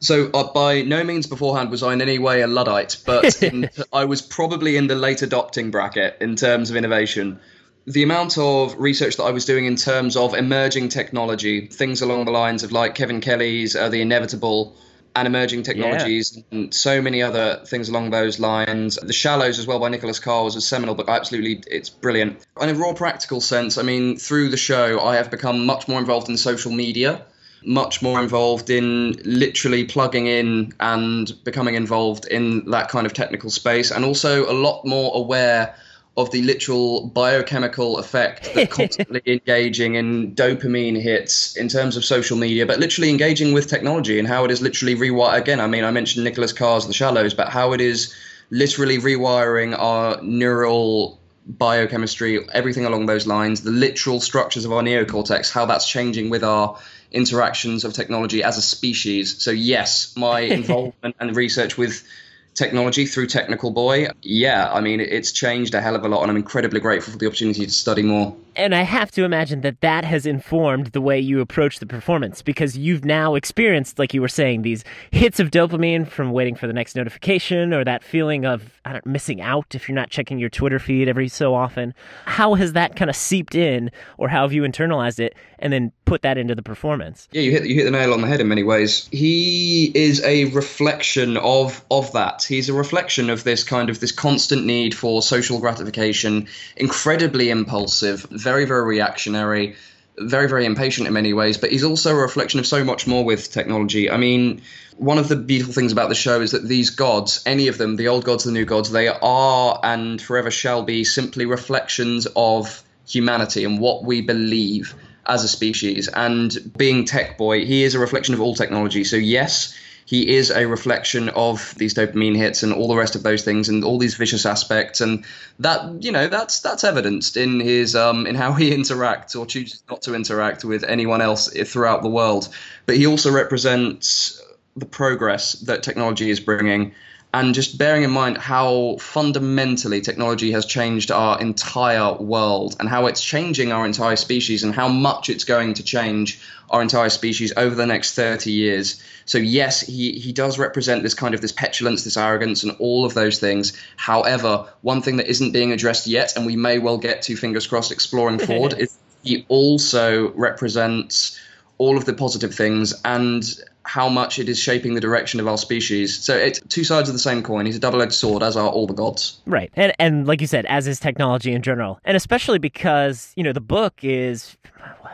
so 0.00 0.30
uh, 0.32 0.52
by 0.52 0.82
no 0.82 1.02
means 1.04 1.26
beforehand 1.26 1.70
was 1.70 1.82
I 1.82 1.92
in 1.92 2.02
any 2.02 2.18
way 2.18 2.42
a 2.42 2.46
luddite, 2.46 2.98
but 3.06 3.42
in, 3.42 3.70
I 3.92 4.04
was 4.04 4.22
probably 4.22 4.76
in 4.76 4.86
the 4.86 4.94
late 4.94 5.22
adopting 5.22 5.70
bracket 5.70 6.16
in 6.20 6.36
terms 6.36 6.70
of 6.70 6.76
innovation. 6.76 7.40
The 7.86 8.02
amount 8.02 8.36
of 8.36 8.76
research 8.78 9.16
that 9.16 9.24
I 9.24 9.30
was 9.30 9.44
doing 9.44 9.64
in 9.64 9.76
terms 9.76 10.16
of 10.16 10.34
emerging 10.34 10.88
technology, 10.88 11.68
things 11.68 12.02
along 12.02 12.24
the 12.24 12.32
lines 12.32 12.64
of 12.64 12.72
like 12.72 12.96
Kevin 12.96 13.20
Kelly's 13.20 13.76
uh, 13.76 13.88
The 13.88 14.00
Inevitable 14.00 14.76
and 15.16 15.26
emerging 15.26 15.62
technologies 15.62 16.42
and 16.50 16.74
so 16.74 17.00
many 17.00 17.22
other 17.22 17.62
things 17.64 17.88
along 17.88 18.10
those 18.10 18.38
lines. 18.38 18.96
The 18.96 19.14
Shallows 19.14 19.58
as 19.58 19.66
well 19.66 19.78
by 19.78 19.88
Nicholas 19.88 20.18
Carr 20.18 20.44
was 20.44 20.56
a 20.56 20.60
seminal 20.60 20.94
book. 20.94 21.08
Absolutely, 21.08 21.62
it's 21.66 21.88
brilliant. 21.88 22.44
In 22.60 22.68
a 22.68 22.74
raw 22.74 22.92
practical 22.92 23.40
sense, 23.40 23.78
I 23.78 23.82
mean, 23.82 24.18
through 24.18 24.50
the 24.50 24.58
show, 24.58 25.00
I 25.00 25.16
have 25.16 25.30
become 25.30 25.64
much 25.64 25.88
more 25.88 25.98
involved 25.98 26.28
in 26.28 26.36
social 26.36 26.70
media, 26.70 27.24
much 27.66 28.00
more 28.00 28.20
involved 28.20 28.70
in 28.70 29.12
literally 29.24 29.84
plugging 29.84 30.26
in 30.26 30.72
and 30.80 31.32
becoming 31.44 31.74
involved 31.74 32.26
in 32.26 32.70
that 32.70 32.88
kind 32.88 33.06
of 33.06 33.12
technical 33.12 33.50
space, 33.50 33.90
and 33.90 34.04
also 34.04 34.50
a 34.50 34.54
lot 34.54 34.84
more 34.84 35.10
aware 35.14 35.74
of 36.16 36.30
the 36.30 36.40
literal 36.42 37.08
biochemical 37.08 37.98
effect 37.98 38.54
that 38.54 38.70
constantly 38.70 39.20
engaging 39.26 39.96
in 39.96 40.34
dopamine 40.34 41.00
hits 41.00 41.56
in 41.56 41.68
terms 41.68 41.96
of 41.96 42.04
social 42.04 42.38
media, 42.38 42.64
but 42.64 42.78
literally 42.78 43.10
engaging 43.10 43.52
with 43.52 43.66
technology 43.66 44.18
and 44.18 44.26
how 44.26 44.44
it 44.44 44.50
is 44.50 44.62
literally 44.62 44.94
rewire 44.94 45.38
again. 45.38 45.60
I 45.60 45.66
mean, 45.66 45.84
I 45.84 45.90
mentioned 45.90 46.24
Nicholas 46.24 46.54
Carr's 46.54 46.86
The 46.86 46.94
Shallows, 46.94 47.34
but 47.34 47.50
how 47.50 47.72
it 47.72 47.82
is 47.82 48.14
literally 48.50 48.98
rewiring 48.98 49.78
our 49.78 50.22
neural 50.22 51.20
biochemistry, 51.46 52.48
everything 52.52 52.86
along 52.86 53.06
those 53.06 53.26
lines, 53.26 53.60
the 53.60 53.70
literal 53.70 54.20
structures 54.20 54.64
of 54.64 54.72
our 54.72 54.82
neocortex, 54.82 55.52
how 55.52 55.66
that's 55.66 55.88
changing 55.88 56.30
with 56.30 56.42
our 56.42 56.78
interactions 57.10 57.84
of 57.84 57.92
technology 57.92 58.42
as 58.42 58.58
a 58.58 58.62
species. 58.62 59.42
So 59.42 59.50
yes, 59.50 60.14
my 60.16 60.40
involvement 60.60 61.16
and 61.18 61.36
research 61.36 61.76
with 61.76 62.06
technology 62.54 63.06
through 63.06 63.26
Technical 63.26 63.70
Boy, 63.70 64.08
yeah, 64.22 64.72
I 64.72 64.80
mean, 64.80 65.00
it's 65.00 65.32
changed 65.32 65.74
a 65.74 65.80
hell 65.80 65.94
of 65.94 66.04
a 66.04 66.08
lot, 66.08 66.22
and 66.22 66.30
I'm 66.30 66.36
incredibly 66.36 66.80
grateful 66.80 67.12
for 67.12 67.18
the 67.18 67.26
opportunity 67.26 67.66
to 67.66 67.72
study 67.72 68.02
more. 68.02 68.36
And 68.56 68.74
I 68.74 68.82
have 68.82 69.10
to 69.12 69.24
imagine 69.24 69.60
that 69.60 69.82
that 69.82 70.04
has 70.04 70.24
informed 70.24 70.88
the 70.88 71.00
way 71.00 71.20
you 71.20 71.40
approach 71.40 71.78
the 71.78 71.86
performance 71.86 72.40
because 72.40 72.76
you've 72.76 73.04
now 73.04 73.34
experienced, 73.34 73.98
like 73.98 74.14
you 74.14 74.22
were 74.22 74.28
saying, 74.28 74.62
these 74.62 74.82
hits 75.10 75.38
of 75.38 75.50
dopamine 75.50 76.08
from 76.08 76.32
waiting 76.32 76.54
for 76.54 76.66
the 76.66 76.72
next 76.72 76.96
notification 76.96 77.74
or 77.74 77.84
that 77.84 78.02
feeling 78.02 78.46
of 78.46 78.80
I 78.86 78.92
don't, 78.92 79.04
missing 79.04 79.40
out 79.40 79.74
if 79.74 79.88
you're 79.88 79.96
not 79.96 80.10
checking 80.10 80.38
your 80.38 80.48
Twitter 80.48 80.78
feed 80.78 81.08
every 81.08 81.28
so 81.28 81.54
often. 81.54 81.92
How 82.24 82.54
has 82.54 82.72
that 82.74 82.94
kind 82.94 83.10
of 83.10 83.16
seeped 83.16 83.56
in, 83.56 83.90
or 84.16 84.28
how 84.28 84.42
have 84.42 84.52
you 84.52 84.62
internalized 84.62 85.18
it 85.18 85.34
and 85.58 85.72
then 85.72 85.90
put 86.04 86.22
that 86.22 86.38
into 86.38 86.54
the 86.54 86.62
performance? 86.62 87.28
Yeah, 87.32 87.42
you 87.42 87.50
hit 87.50 87.66
you 87.66 87.74
hit 87.74 87.84
the 87.84 87.90
nail 87.90 88.14
on 88.14 88.20
the 88.20 88.28
head 88.28 88.40
in 88.40 88.48
many 88.48 88.62
ways. 88.62 89.08
He 89.10 89.90
is 89.94 90.22
a 90.22 90.46
reflection 90.46 91.36
of 91.36 91.84
of 91.90 92.12
that. 92.12 92.44
He's 92.44 92.68
a 92.68 92.74
reflection 92.74 93.28
of 93.28 93.42
this 93.42 93.64
kind 93.64 93.90
of 93.90 93.98
this 93.98 94.12
constant 94.12 94.64
need 94.64 94.94
for 94.94 95.20
social 95.20 95.58
gratification, 95.58 96.46
incredibly 96.76 97.50
impulsive, 97.50 98.24
very 98.46 98.64
very 98.64 98.84
reactionary, 98.84 99.74
very 100.18 100.48
very 100.48 100.64
impatient 100.64 101.08
in 101.08 101.12
many 101.12 101.32
ways. 101.32 101.58
But 101.58 101.72
he's 101.72 101.84
also 101.84 102.12
a 102.12 102.22
reflection 102.28 102.60
of 102.60 102.66
so 102.66 102.84
much 102.84 103.06
more 103.06 103.24
with 103.24 103.50
technology. 103.50 104.08
I 104.08 104.16
mean, 104.16 104.62
one 104.98 105.18
of 105.18 105.28
the 105.28 105.36
beautiful 105.36 105.74
things 105.74 105.92
about 105.92 106.08
the 106.08 106.14
show 106.14 106.40
is 106.40 106.52
that 106.52 106.68
these 106.68 106.90
gods, 106.90 107.42
any 107.44 107.66
of 107.68 107.76
them, 107.76 107.96
the 107.96 108.08
old 108.08 108.24
gods, 108.24 108.44
the 108.44 108.52
new 108.52 108.64
gods, 108.64 108.90
they 108.90 109.08
are 109.08 109.80
and 109.82 110.22
forever 110.22 110.50
shall 110.50 110.82
be 110.82 111.04
simply 111.04 111.44
reflections 111.44 112.26
of 112.36 112.82
humanity 113.06 113.64
and 113.64 113.80
what 113.80 114.04
we 114.04 114.20
believe 114.20 114.94
as 115.26 115.44
a 115.44 115.48
species. 115.48 116.08
And 116.08 116.56
being 116.76 117.04
Tech 117.04 117.36
Boy, 117.36 117.64
he 117.64 117.82
is 117.82 117.94
a 117.94 117.98
reflection 117.98 118.34
of 118.34 118.40
all 118.40 118.54
technology. 118.54 119.04
So, 119.04 119.16
yes, 119.16 119.74
he 120.06 120.36
is 120.36 120.52
a 120.52 120.66
reflection 120.66 121.28
of 121.30 121.74
these 121.76 121.92
dopamine 121.92 122.36
hits 122.36 122.62
and 122.62 122.72
all 122.72 122.86
the 122.86 122.96
rest 122.96 123.16
of 123.16 123.24
those 123.24 123.42
things 123.42 123.68
and 123.68 123.84
all 123.84 123.98
these 123.98 124.14
vicious 124.14 124.46
aspects. 124.46 125.00
And 125.00 125.24
that 125.58 126.02
you 126.02 126.12
know 126.12 126.28
that's 126.28 126.60
that's 126.60 126.84
evidenced 126.84 127.36
in 127.36 127.60
his 127.60 127.94
um 127.94 128.26
in 128.26 128.36
how 128.36 128.52
he 128.60 128.70
interacts 128.70 129.38
or 129.38 129.44
chooses 129.44 129.82
not 129.90 130.02
to 130.02 130.14
interact 130.14 130.64
with 130.64 130.84
anyone 130.84 131.20
else 131.20 131.48
throughout 131.48 132.02
the 132.02 132.08
world. 132.08 132.48
But 132.86 132.96
he 132.96 133.06
also 133.06 133.32
represents 133.32 134.40
the 134.76 134.86
progress 134.86 135.52
that 135.52 135.82
technology 135.82 136.30
is 136.30 136.38
bringing 136.38 136.94
and 137.36 137.54
just 137.54 137.76
bearing 137.76 138.02
in 138.02 138.10
mind 138.10 138.38
how 138.38 138.96
fundamentally 138.98 140.00
technology 140.00 140.52
has 140.52 140.64
changed 140.64 141.10
our 141.10 141.38
entire 141.38 142.14
world 142.14 142.74
and 142.80 142.88
how 142.88 143.04
it's 143.04 143.22
changing 143.22 143.72
our 143.72 143.84
entire 143.84 144.16
species 144.16 144.64
and 144.64 144.74
how 144.74 144.88
much 144.88 145.28
it's 145.28 145.44
going 145.44 145.74
to 145.74 145.82
change 145.82 146.40
our 146.70 146.80
entire 146.80 147.10
species 147.10 147.52
over 147.58 147.74
the 147.74 147.84
next 147.84 148.14
30 148.14 148.50
years. 148.50 149.02
So 149.26 149.36
yes, 149.36 149.82
he, 149.82 150.12
he 150.12 150.32
does 150.32 150.58
represent 150.58 151.02
this 151.02 151.12
kind 151.12 151.34
of 151.34 151.42
this 151.42 151.52
petulance, 151.52 152.04
this 152.04 152.16
arrogance 152.16 152.62
and 152.62 152.74
all 152.78 153.04
of 153.04 153.12
those 153.12 153.38
things. 153.38 153.78
However, 153.96 154.66
one 154.80 155.02
thing 155.02 155.18
that 155.18 155.26
isn't 155.26 155.52
being 155.52 155.72
addressed 155.72 156.06
yet 156.06 156.36
and 156.36 156.46
we 156.46 156.56
may 156.56 156.78
well 156.78 156.96
get 156.96 157.20
to 157.22 157.36
fingers 157.36 157.66
crossed 157.66 157.92
exploring 157.92 158.38
forward 158.38 158.78
is 158.78 158.96
he 159.22 159.44
also 159.48 160.32
represents 160.32 161.38
all 161.76 161.98
of 161.98 162.06
the 162.06 162.14
positive 162.14 162.54
things 162.54 162.94
and 163.04 163.60
how 163.86 164.08
much 164.08 164.38
it 164.38 164.48
is 164.48 164.58
shaping 164.58 164.94
the 164.94 165.00
direction 165.00 165.38
of 165.38 165.46
our 165.46 165.56
species. 165.56 166.18
So 166.18 166.36
it's 166.36 166.60
two 166.68 166.84
sides 166.84 167.08
of 167.08 167.14
the 167.14 167.20
same 167.20 167.42
coin. 167.42 167.66
He's 167.66 167.76
a 167.76 167.80
double-edged 167.80 168.12
sword, 168.12 168.42
as 168.42 168.56
are 168.56 168.68
all 168.68 168.86
the 168.86 168.94
gods. 168.94 169.40
Right, 169.46 169.70
and 169.74 169.92
and 169.98 170.26
like 170.26 170.40
you 170.40 170.46
said, 170.46 170.66
as 170.66 170.86
is 170.86 170.98
technology 170.98 171.52
in 171.52 171.62
general, 171.62 172.00
and 172.04 172.16
especially 172.16 172.58
because 172.58 173.32
you 173.36 173.42
know 173.42 173.52
the 173.52 173.60
book 173.60 174.00
is. 174.02 174.56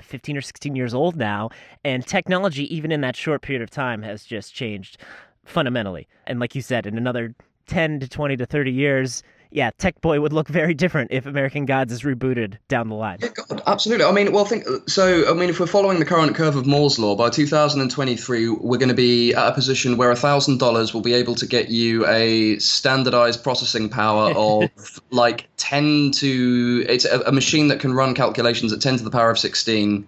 15 0.03 0.37
or 0.37 0.41
16 0.41 0.77
years 0.77 0.93
old 0.93 1.17
now, 1.17 1.49
and 1.85 2.05
technology, 2.05 2.75
even 2.75 2.93
in 2.93 3.01
that 3.01 3.17
short 3.17 3.41
period 3.41 3.63
of 3.63 3.71
time, 3.71 4.03
has 4.03 4.25
just 4.25 4.53
changed 4.53 4.99
fundamentally. 5.45 6.09
And 6.27 6.41
like 6.41 6.55
you 6.55 6.61
said, 6.61 6.87
in 6.87 6.99
another 6.99 7.35
10 7.67 8.01
to 8.01 8.09
20 8.09 8.37
to 8.37 8.45
30 8.45 8.73
years, 8.73 9.23
yeah, 9.53 9.71
Tech 9.79 10.01
Boy 10.01 10.21
would 10.21 10.33
look 10.33 10.49
very 10.49 10.75
different 10.75 11.13
if 11.13 11.27
American 11.27 11.67
Gods 11.67 11.93
is 11.93 12.03
rebooted 12.03 12.57
down 12.69 12.89
the 12.89 12.95
line. 12.95 13.19
Yeah, 13.21 13.29
God, 13.29 13.63
absolutely. 13.67 14.05
I 14.05 14.13
mean, 14.13 14.33
well, 14.33 14.45
think 14.45 14.65
so. 14.89 15.31
I 15.31 15.35
mean, 15.35 15.51
if 15.51 15.61
we're 15.61 15.67
following 15.67 15.99
the 15.99 16.05
current 16.05 16.35
curve 16.35 16.57
of 16.57 16.67
Moore's 16.67 16.99
law, 16.99 17.15
by 17.15 17.31
2023, 17.31 18.49
we're 18.49 18.79
going 18.79 18.89
to 18.89 18.95
be 18.95 19.35
at 19.35 19.49
a 19.49 19.53
position 19.53 19.97
where 19.97 20.15
thousand 20.15 20.59
dollars 20.59 20.95
will 20.95 21.01
be 21.01 21.15
able 21.15 21.35
to 21.35 21.47
get 21.47 21.69
you 21.69 22.07
a 22.07 22.59
standardized 22.59 23.43
processing 23.43 23.89
power 23.89 24.33
of 24.37 24.71
like 25.11 25.49
10 25.57 26.13
to 26.13 26.85
it's 26.89 27.05
a, 27.05 27.21
a, 27.21 27.33
machine 27.33 27.69
that 27.69 27.81
can 27.81 27.93
run 27.93 28.15
calculations 28.15 28.73
at 28.73 28.81
10 28.81 28.99
to 28.99 29.05
the 29.05 29.11
power 29.11 29.31
of 29.31 29.39
16 29.39 30.07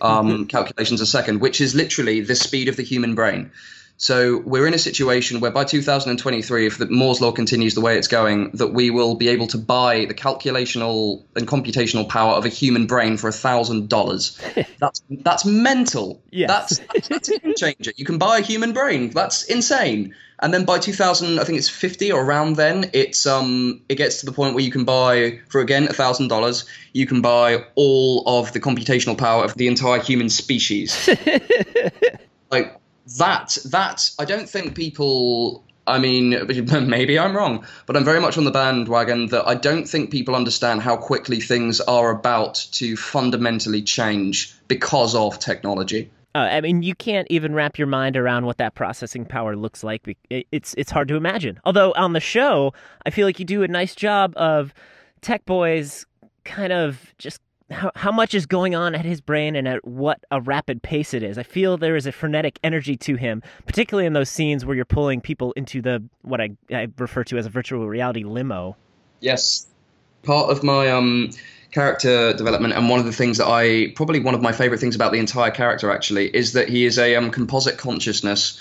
um, 0.00 0.46
calculations 0.48 1.00
a 1.00 1.06
second, 1.06 1.40
which 1.40 1.60
is 1.60 1.74
literally 1.74 2.20
the 2.20 2.34
speed 2.34 2.68
of 2.68 2.76
the 2.76 2.82
human 2.82 3.14
brain. 3.14 3.50
So 3.98 4.38
we're 4.44 4.66
in 4.66 4.74
a 4.74 4.78
situation 4.78 5.40
where 5.40 5.50
by 5.50 5.64
2023, 5.64 6.66
if 6.66 6.78
the 6.78 6.86
Moore's 6.86 7.20
law 7.20 7.32
continues 7.32 7.74
the 7.74 7.80
way 7.80 7.96
it's 7.96 8.08
going, 8.08 8.50
that 8.52 8.68
we 8.68 8.90
will 8.90 9.14
be 9.14 9.28
able 9.28 9.46
to 9.48 9.58
buy 9.58 10.04
the 10.04 10.14
calculational 10.14 11.24
and 11.34 11.48
computational 11.48 12.08
power 12.08 12.34
of 12.34 12.44
a 12.44 12.48
human 12.48 12.86
brain 12.86 13.16
for 13.16 13.28
a 13.28 13.32
thousand 13.32 13.88
dollars. 13.88 14.38
That's 14.78 15.02
that's 15.08 15.44
mental. 15.46 16.22
Yes. 16.30 16.78
That's 16.78 17.08
that's 17.08 17.28
a 17.30 17.38
game 17.38 17.54
changer. 17.56 17.92
You 17.96 18.04
can 18.04 18.18
buy 18.18 18.38
a 18.38 18.42
human 18.42 18.72
brain. 18.72 19.08
That's 19.10 19.44
insane. 19.44 20.14
And 20.40 20.52
then 20.52 20.66
by 20.66 20.78
2000, 20.78 21.38
I 21.38 21.44
think 21.44 21.56
it's 21.56 21.70
50 21.70 22.12
or 22.12 22.22
around 22.22 22.56
then, 22.56 22.90
it's 22.92 23.24
um 23.24 23.80
it 23.88 23.94
gets 23.94 24.20
to 24.20 24.26
the 24.26 24.32
point 24.32 24.54
where 24.54 24.62
you 24.62 24.70
can 24.70 24.84
buy 24.84 25.40
for 25.48 25.62
again 25.62 25.84
a 25.84 25.94
thousand 25.94 26.28
dollars. 26.28 26.66
You 26.92 27.06
can 27.06 27.22
buy 27.22 27.64
all 27.74 28.22
of 28.26 28.52
the 28.52 28.60
computational 28.60 29.16
power 29.16 29.44
of 29.44 29.54
the 29.54 29.66
entire 29.66 30.00
human 30.00 30.28
species. 30.28 31.08
like 32.50 32.78
that 33.18 33.58
that 33.66 34.10
I 34.18 34.24
don't 34.24 34.48
think 34.48 34.74
people 34.74 35.64
I 35.86 35.98
mean, 35.98 36.30
maybe 36.88 37.18
I'm 37.18 37.36
wrong, 37.36 37.64
but 37.86 37.96
I'm 37.96 38.04
very 38.04 38.20
much 38.20 38.36
on 38.36 38.44
the 38.44 38.50
bandwagon 38.50 39.26
that 39.28 39.46
I 39.46 39.54
don't 39.54 39.88
think 39.88 40.10
people 40.10 40.34
understand 40.34 40.82
how 40.82 40.96
quickly 40.96 41.40
things 41.40 41.80
are 41.80 42.10
about 42.10 42.54
to 42.72 42.96
fundamentally 42.96 43.82
change 43.82 44.54
because 44.66 45.14
of 45.14 45.38
technology. 45.38 46.10
Uh, 46.34 46.50
I 46.52 46.60
mean, 46.60 46.82
you 46.82 46.94
can't 46.94 47.26
even 47.30 47.54
wrap 47.54 47.78
your 47.78 47.86
mind 47.86 48.16
around 48.16 48.44
what 48.44 48.58
that 48.58 48.74
processing 48.74 49.24
power 49.24 49.56
looks 49.56 49.82
like. 49.82 50.18
It's 50.28 50.74
it's 50.74 50.90
hard 50.90 51.08
to 51.08 51.16
imagine. 51.16 51.60
Although 51.64 51.92
on 51.92 52.12
the 52.12 52.20
show, 52.20 52.74
I 53.06 53.10
feel 53.10 53.26
like 53.26 53.38
you 53.38 53.46
do 53.46 53.62
a 53.62 53.68
nice 53.68 53.94
job 53.94 54.34
of 54.36 54.74
Tech 55.22 55.46
Boys 55.46 56.04
kind 56.44 56.72
of 56.72 57.14
just 57.16 57.40
how, 57.70 57.90
how 57.94 58.12
much 58.12 58.34
is 58.34 58.46
going 58.46 58.74
on 58.74 58.94
at 58.94 59.04
his 59.04 59.20
brain 59.20 59.56
and 59.56 59.66
at 59.66 59.84
what 59.86 60.20
a 60.30 60.40
rapid 60.40 60.82
pace 60.82 61.14
it 61.14 61.22
is. 61.22 61.38
I 61.38 61.42
feel 61.42 61.76
there 61.76 61.96
is 61.96 62.06
a 62.06 62.12
frenetic 62.12 62.58
energy 62.62 62.96
to 62.98 63.16
him, 63.16 63.42
particularly 63.66 64.06
in 64.06 64.12
those 64.12 64.30
scenes 64.30 64.64
where 64.64 64.76
you're 64.76 64.84
pulling 64.84 65.20
people 65.20 65.52
into 65.52 65.82
the 65.82 66.02
what 66.22 66.40
I, 66.40 66.50
I 66.70 66.88
refer 66.98 67.24
to 67.24 67.38
as 67.38 67.46
a 67.46 67.50
virtual 67.50 67.86
reality 67.88 68.24
limo. 68.24 68.76
Yes, 69.20 69.66
part 70.22 70.50
of 70.50 70.62
my 70.62 70.90
um 70.90 71.30
character 71.72 72.32
development 72.32 72.72
and 72.72 72.88
one 72.88 72.98
of 72.98 73.04
the 73.04 73.12
things 73.12 73.38
that 73.38 73.48
I 73.48 73.92
probably 73.96 74.20
one 74.20 74.34
of 74.34 74.40
my 74.40 74.52
favorite 74.52 74.78
things 74.78 74.94
about 74.94 75.12
the 75.12 75.18
entire 75.18 75.50
character 75.50 75.90
actually 75.90 76.34
is 76.34 76.52
that 76.52 76.68
he 76.68 76.86
is 76.86 76.98
a 76.98 77.16
um, 77.16 77.30
composite 77.30 77.76
consciousness 77.76 78.58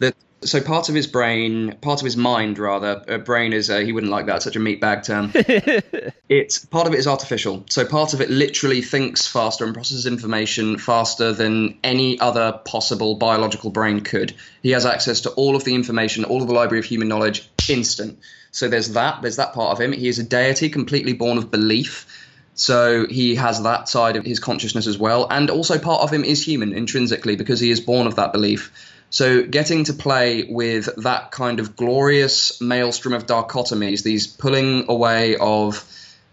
that 0.00 0.14
so 0.42 0.60
part 0.60 0.88
of 0.88 0.94
his 0.94 1.06
brain, 1.06 1.76
part 1.80 2.00
of 2.00 2.04
his 2.04 2.16
mind 2.16 2.58
rather, 2.58 3.02
uh, 3.08 3.18
brain 3.18 3.52
is 3.52 3.70
uh, 3.70 3.78
he 3.78 3.92
wouldn't 3.92 4.12
like 4.12 4.26
that 4.26 4.42
such 4.42 4.56
a 4.56 4.60
meatbag 4.60 5.04
term. 5.04 5.32
it's 6.28 6.64
part 6.64 6.86
of 6.86 6.94
it 6.94 6.98
is 6.98 7.06
artificial. 7.06 7.64
So 7.68 7.84
part 7.84 8.14
of 8.14 8.20
it 8.20 8.30
literally 8.30 8.80
thinks 8.80 9.26
faster 9.26 9.64
and 9.64 9.74
processes 9.74 10.06
information 10.06 10.78
faster 10.78 11.32
than 11.32 11.78
any 11.82 12.20
other 12.20 12.60
possible 12.64 13.16
biological 13.16 13.70
brain 13.70 14.00
could. 14.00 14.34
He 14.62 14.70
has 14.70 14.86
access 14.86 15.22
to 15.22 15.30
all 15.30 15.56
of 15.56 15.64
the 15.64 15.74
information, 15.74 16.24
all 16.24 16.40
of 16.40 16.48
the 16.48 16.54
library 16.54 16.78
of 16.78 16.84
human 16.84 17.08
knowledge 17.08 17.48
instant. 17.68 18.18
So 18.52 18.68
there's 18.68 18.90
that. 18.90 19.22
There's 19.22 19.36
that 19.36 19.54
part 19.54 19.72
of 19.72 19.80
him. 19.80 19.92
He 19.92 20.08
is 20.08 20.18
a 20.18 20.24
deity, 20.24 20.68
completely 20.68 21.14
born 21.14 21.38
of 21.38 21.50
belief. 21.50 22.06
So 22.54 23.06
he 23.06 23.36
has 23.36 23.62
that 23.62 23.88
side 23.88 24.16
of 24.16 24.24
his 24.24 24.40
consciousness 24.40 24.86
as 24.86 24.98
well. 24.98 25.26
And 25.30 25.50
also 25.50 25.78
part 25.78 26.02
of 26.02 26.12
him 26.12 26.24
is 26.24 26.44
human 26.44 26.72
intrinsically 26.72 27.36
because 27.36 27.60
he 27.60 27.70
is 27.70 27.80
born 27.80 28.06
of 28.06 28.16
that 28.16 28.32
belief. 28.32 28.72
So 29.10 29.42
getting 29.42 29.84
to 29.84 29.94
play 29.94 30.44
with 30.48 30.88
that 31.02 31.30
kind 31.30 31.60
of 31.60 31.76
glorious 31.76 32.60
maelstrom 32.60 33.14
of 33.14 33.26
dichotomies, 33.26 34.02
these 34.02 34.26
pulling 34.26 34.88
away 34.88 35.36
of 35.36 35.84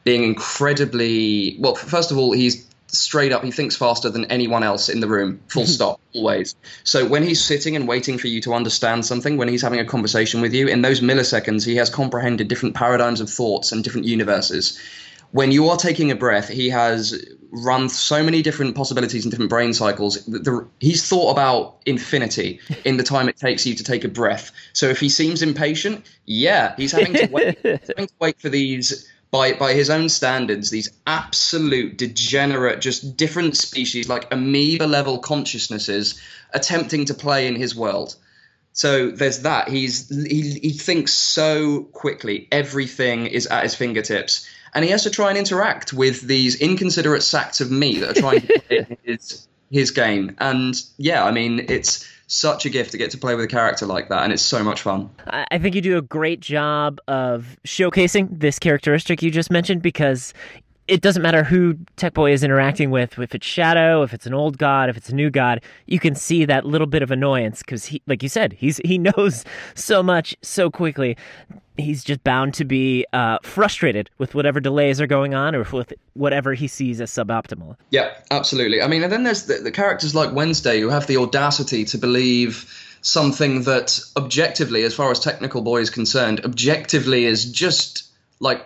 being 0.04 0.24
incredibly 0.24 1.58
well. 1.60 1.76
First 1.76 2.12
of 2.12 2.18
all, 2.18 2.32
he's 2.32 2.68
straight 2.88 3.32
up. 3.32 3.44
He 3.44 3.52
thinks 3.52 3.76
faster 3.76 4.10
than 4.10 4.26
anyone 4.26 4.64
else 4.64 4.90
in 4.90 5.00
the 5.00 5.08
room. 5.08 5.40
Full 5.48 5.66
stop. 5.78 6.00
Always. 6.14 6.56
So 6.84 7.06
when 7.06 7.24
he's 7.24 7.44
sitting 7.44 7.76
and 7.76 7.88
waiting 7.88 8.18
for 8.18 8.28
you 8.28 8.42
to 8.42 8.54
understand 8.54 9.06
something, 9.06 9.38
when 9.38 9.48
he's 9.48 9.62
having 9.62 9.80
a 9.80 9.86
conversation 9.86 10.42
with 10.42 10.54
you, 10.54 10.68
in 10.68 10.82
those 10.82 11.02
milliseconds, 11.02 11.66
he 11.66 11.76
has 11.78 11.90
comprehended 11.90 12.48
different 12.48 12.76
paradigms 12.76 13.22
of 13.22 13.30
thoughts 13.30 13.72
and 13.72 13.84
different 13.84 14.06
universes 14.06 14.80
when 15.36 15.52
you 15.52 15.68
are 15.68 15.76
taking 15.76 16.12
a 16.12 16.16
breath, 16.16 16.48
he 16.48 16.70
has 16.70 17.28
run 17.64 17.90
so 17.90 18.24
many 18.24 18.42
different 18.42 18.76
possibilities 18.76 19.26
and 19.26 19.32
different 19.32 19.50
brain 19.50 19.74
cycles. 19.74 20.26
The, 20.26 20.40
the, 20.40 20.68
he's 20.80 21.08
thought 21.08 21.32
about 21.32 21.78
infinity 21.86 22.60
in 22.86 22.98
the 22.98 23.04
time 23.04 23.30
it 23.30 23.38
takes 23.38 23.66
you 23.66 23.76
to 23.76 23.84
take 23.84 24.04
a 24.04 24.10
breath. 24.10 24.52
So 24.74 24.88
if 24.90 25.00
he 25.00 25.10
seems 25.10 25.42
impatient, 25.42 26.06
yeah, 26.26 26.76
he's 26.76 26.92
having 26.92 27.14
to 27.14 27.28
wait, 27.28 27.58
having 27.64 28.08
to 28.08 28.14
wait 28.20 28.40
for 28.40 28.50
these. 28.50 29.12
By, 29.32 29.52
by 29.52 29.74
his 29.74 29.90
own 29.90 30.08
standards, 30.08 30.70
these 30.70 30.90
absolute 31.06 31.98
degenerate, 31.98 32.80
just 32.80 33.18
different 33.18 33.58
species, 33.58 34.08
like 34.08 34.32
amoeba 34.32 34.86
level 34.86 35.18
consciousnesses, 35.18 36.22
attempting 36.54 37.06
to 37.06 37.14
play 37.14 37.48
in 37.48 37.56
his 37.56 37.76
world. 37.76 38.16
So 38.72 39.12
there's 39.12 39.40
that. 39.40 39.68
He's 39.68 40.08
he, 40.08 40.60
he 40.60 40.72
thinks 40.72 41.14
so 41.14 41.84
quickly. 41.84 42.48
Everything 42.50 43.26
is 43.26 43.48
at 43.48 43.64
his 43.64 43.76
fingertips 43.76 44.48
and 44.76 44.84
he 44.84 44.92
has 44.92 45.04
to 45.04 45.10
try 45.10 45.30
and 45.30 45.38
interact 45.38 45.94
with 45.94 46.22
these 46.22 46.60
inconsiderate 46.60 47.24
sacks 47.24 47.62
of 47.62 47.72
meat 47.72 48.00
that 48.00 48.18
are 48.18 48.22
trying 48.22 48.42
to 48.42 48.60
play 48.60 48.98
his 49.04 49.48
his 49.72 49.92
game. 49.92 50.36
And 50.38 50.80
yeah, 50.98 51.26
I 51.26 51.32
mean, 51.32 51.66
it's 51.70 52.08
such 52.28 52.66
a 52.66 52.70
gift 52.70 52.92
to 52.92 52.98
get 52.98 53.12
to 53.12 53.18
play 53.18 53.36
with 53.36 53.46
a 53.46 53.48
character 53.48 53.86
like 53.86 54.10
that, 54.10 54.24
and 54.24 54.34
it's 54.34 54.44
so 54.44 54.64
much 54.64 54.82
fun. 54.82 55.10
I 55.28 55.58
think 55.58 55.76
you 55.76 55.82
do 55.82 55.98
a 55.98 56.02
great 56.02 56.42
job 56.42 57.00
of 57.08 57.58
showcasing 57.66 58.28
this 58.32 58.60
characteristic 58.60 59.24
you 59.24 59.32
just 59.32 59.50
mentioned 59.50 59.82
because 59.82 60.34
it 60.88 61.02
doesn't 61.02 61.24
matter 61.24 61.44
who 61.44 61.78
Tech 61.96 62.14
Boy 62.14 62.32
is 62.32 62.44
interacting 62.44 62.92
with, 62.92 63.18
if 63.18 63.34
it's 63.34 63.46
Shadow, 63.46 64.04
if 64.04 64.14
it's 64.14 64.28
an 64.28 64.34
old 64.34 64.58
god, 64.58 64.90
if 64.90 64.98
it's 64.98 65.10
a 65.10 65.16
new 65.16 65.30
god, 65.30 65.64
you 65.88 66.00
can 66.00 66.14
see 66.14 66.46
that 66.46 66.66
little 66.66 66.88
bit 66.88 67.02
of 67.02 67.12
annoyance 67.12 67.60
because 67.60 67.86
he, 67.86 68.02
like 68.08 68.22
you 68.22 68.30
said, 68.30 68.54
he's 68.54 68.78
he 68.86 68.98
knows 68.98 69.46
so 69.76 70.04
much 70.04 70.36
so 70.42 70.70
quickly. 70.70 71.18
He's 71.78 72.04
just 72.04 72.24
bound 72.24 72.54
to 72.56 72.66
be 72.66 73.06
uh, 73.12 73.40
frustrated 73.44 74.10
with 74.18 74.34
whatever 74.34 74.60
delays 74.60 75.02
are 75.02 75.08
going 75.08 75.34
on 75.34 75.56
or 75.56 75.66
with 75.72 75.94
whatever 76.14 76.54
he 76.54 76.68
sees 76.68 77.02
as 77.02 77.12
suboptimal. 77.12 77.76
Yeah, 77.90 78.14
absolutely. 78.32 78.82
I 78.82 78.88
mean, 78.88 79.04
and 79.04 79.12
then 79.12 79.24
there's 79.24 79.46
the, 79.46 79.56
the 79.56 79.72
characters 79.72 80.16
like 80.16 80.34
Wednesday 80.34 80.80
who 80.80 80.90
have 80.90 81.08
the 81.08 81.18
audacity 81.18 81.86
to 81.86 81.98
believe 81.98 82.72
something 83.02 83.64
that 83.64 84.00
objectively, 84.18 84.84
as 84.84 84.94
far 84.94 85.12
as 85.12 85.20
Technical 85.20 85.62
Boy 85.62 85.82
is 85.82 85.90
concerned, 85.90 86.44
objectively 86.44 87.26
is 87.26 87.52
just 87.52 88.06
like 88.40 88.66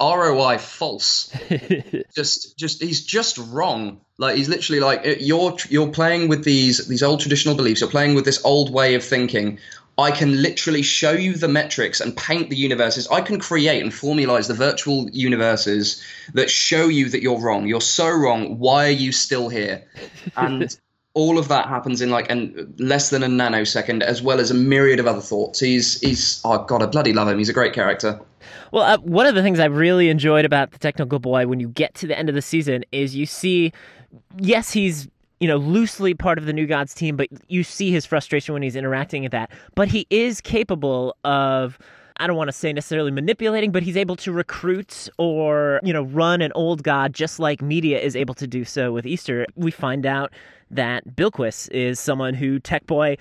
ROI 0.00 0.58
false. 0.58 1.30
just 2.14 2.56
just 2.56 2.82
he's 2.82 3.04
just 3.04 3.38
wrong. 3.38 4.00
Like 4.18 4.36
he's 4.36 4.48
literally 4.48 4.80
like 4.80 5.18
you're 5.20 5.56
you're 5.68 5.90
playing 5.90 6.28
with 6.28 6.44
these 6.44 6.86
these 6.88 7.02
old 7.02 7.20
traditional 7.20 7.54
beliefs. 7.54 7.80
You're 7.80 7.90
playing 7.90 8.14
with 8.14 8.24
this 8.24 8.44
old 8.44 8.72
way 8.72 8.94
of 8.94 9.04
thinking. 9.04 9.58
I 9.98 10.10
can 10.10 10.40
literally 10.40 10.82
show 10.82 11.12
you 11.12 11.34
the 11.34 11.48
metrics 11.48 12.00
and 12.00 12.16
paint 12.16 12.48
the 12.48 12.56
universes. 12.56 13.06
I 13.08 13.20
can 13.20 13.38
create 13.38 13.82
and 13.82 13.92
formalize 13.92 14.48
the 14.48 14.54
virtual 14.54 15.08
universes 15.10 16.02
that 16.32 16.50
show 16.50 16.88
you 16.88 17.10
that 17.10 17.22
you're 17.22 17.38
wrong. 17.38 17.66
You're 17.66 17.82
so 17.82 18.10
wrong. 18.10 18.58
Why 18.58 18.86
are 18.86 18.90
you 18.90 19.12
still 19.12 19.50
here? 19.50 19.84
And 20.36 20.74
all 21.14 21.38
of 21.38 21.48
that 21.48 21.68
happens 21.68 22.00
in 22.00 22.10
like 22.10 22.30
an, 22.30 22.74
less 22.78 23.10
than 23.10 23.22
a 23.22 23.26
nanosecond, 23.26 24.02
as 24.02 24.22
well 24.22 24.40
as 24.40 24.50
a 24.50 24.54
myriad 24.54 24.98
of 24.98 25.06
other 25.06 25.20
thoughts. 25.20 25.60
He's 25.60 26.00
he's 26.00 26.40
oh 26.44 26.64
god, 26.64 26.82
I 26.82 26.86
bloody 26.86 27.12
love 27.12 27.28
him. 27.28 27.38
He's 27.38 27.50
a 27.50 27.54
great 27.54 27.74
character. 27.74 28.18
Well, 28.72 28.82
uh, 28.84 28.98
one 28.98 29.26
of 29.26 29.34
the 29.34 29.42
things 29.42 29.60
I 29.60 29.66
really 29.66 30.08
enjoyed 30.08 30.46
about 30.46 30.72
the 30.72 30.78
Technical 30.78 31.18
Boy 31.18 31.46
when 31.46 31.60
you 31.60 31.68
get 31.68 31.94
to 31.96 32.06
the 32.06 32.18
end 32.18 32.30
of 32.30 32.34
the 32.34 32.42
season 32.42 32.84
is 32.90 33.14
you 33.14 33.26
see, 33.26 33.72
yes, 34.38 34.72
he's 34.72 35.08
you 35.42 35.48
know 35.48 35.56
loosely 35.56 36.14
part 36.14 36.38
of 36.38 36.46
the 36.46 36.52
New 36.52 36.68
Gods 36.68 36.94
team, 36.94 37.16
but 37.16 37.28
you 37.48 37.64
see 37.64 37.90
his 37.90 38.06
frustration 38.06 38.52
when 38.52 38.62
he's 38.62 38.76
interacting 38.76 39.24
with 39.24 39.32
that. 39.32 39.50
But 39.74 39.88
he 39.88 40.06
is 40.08 40.40
capable 40.40 41.16
of. 41.24 41.78
I 42.18 42.26
don't 42.28 42.36
want 42.36 42.48
to 42.48 42.52
say 42.52 42.72
necessarily 42.72 43.10
manipulating, 43.10 43.72
but 43.72 43.82
he's 43.82 43.96
able 43.96 44.16
to 44.16 44.30
recruit 44.30 45.08
or, 45.18 45.80
you 45.82 45.94
know, 45.94 46.02
run 46.02 46.42
an 46.42 46.52
old 46.54 46.82
god 46.84 47.14
just 47.14 47.40
like 47.40 47.62
media 47.62 47.98
is 47.98 48.14
able 48.14 48.34
to 48.34 48.46
do 48.46 48.64
so 48.64 48.92
with 48.92 49.06
Easter. 49.06 49.46
We 49.56 49.70
find 49.70 50.04
out 50.04 50.30
that 50.70 51.16
Bilquis 51.16 51.70
is 51.70 51.98
someone 51.98 52.34
who 52.34 52.60
Tech 52.60 52.86
Boy 52.86 53.16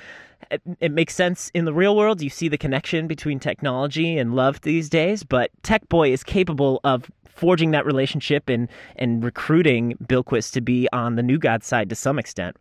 it, 0.51 0.61
it, 0.79 0.91
makes 0.91 1.15
sense 1.15 1.49
in 1.53 1.65
the 1.65 1.73
real 1.73 1.95
world. 1.95 2.21
You 2.21 2.29
see 2.29 2.47
the 2.47 2.57
connection 2.57 3.07
between 3.07 3.39
technology 3.39 4.17
and 4.17 4.35
love 4.35 4.61
these 4.61 4.89
days, 4.89 5.23
but 5.23 5.51
Tech 5.63 5.87
Boy 5.89 6.11
is 6.11 6.23
capable 6.23 6.79
of 6.83 7.09
forging 7.41 7.71
that 7.71 7.85
relationship 7.85 8.49
and 8.49 8.67
and 8.97 9.23
recruiting 9.23 9.95
Bilquis 10.05 10.51
to 10.51 10.61
be 10.61 10.87
on 10.93 11.15
the 11.15 11.23
New 11.23 11.39
God 11.39 11.63
side 11.63 11.89
to 11.89 11.95
some 11.95 12.19
extent. 12.19 12.57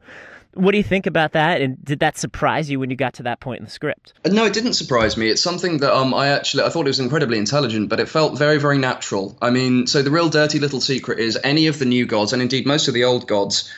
What 0.54 0.72
do 0.72 0.78
you 0.78 0.84
think 0.84 1.06
about 1.06 1.32
that? 1.32 1.60
And 1.60 1.82
did 1.84 2.00
that 2.00 2.18
surprise 2.18 2.68
you 2.68 2.80
when 2.80 2.90
you 2.90 2.96
got 2.96 3.14
to 3.14 3.22
that 3.22 3.38
point 3.38 3.60
in 3.60 3.66
the 3.66 3.70
script? 3.70 4.14
No, 4.26 4.46
it 4.46 4.52
didn't 4.52 4.72
surprise 4.72 5.16
me. 5.16 5.28
It's 5.28 5.40
something 5.40 5.78
that 5.78 5.94
um, 5.94 6.12
I 6.12 6.28
actually 6.28 6.64
I 6.64 6.70
thought 6.70 6.86
it 6.86 6.88
was 6.88 6.98
incredibly 6.98 7.38
intelligent, 7.38 7.88
but 7.88 8.00
it 8.00 8.08
felt 8.08 8.36
very, 8.36 8.58
very 8.58 8.78
natural. 8.78 9.36
I 9.40 9.50
mean, 9.50 9.86
so 9.86 10.02
the 10.02 10.10
real 10.10 10.28
dirty 10.28 10.58
little 10.58 10.80
secret 10.80 11.20
is 11.20 11.38
any 11.44 11.68
of 11.68 11.78
the 11.78 11.84
new 11.84 12.04
gods, 12.04 12.32
and 12.32 12.42
indeed 12.42 12.66
most 12.66 12.88
of 12.88 12.94
the 12.94 13.04
old 13.04 13.28
gods, 13.28 13.72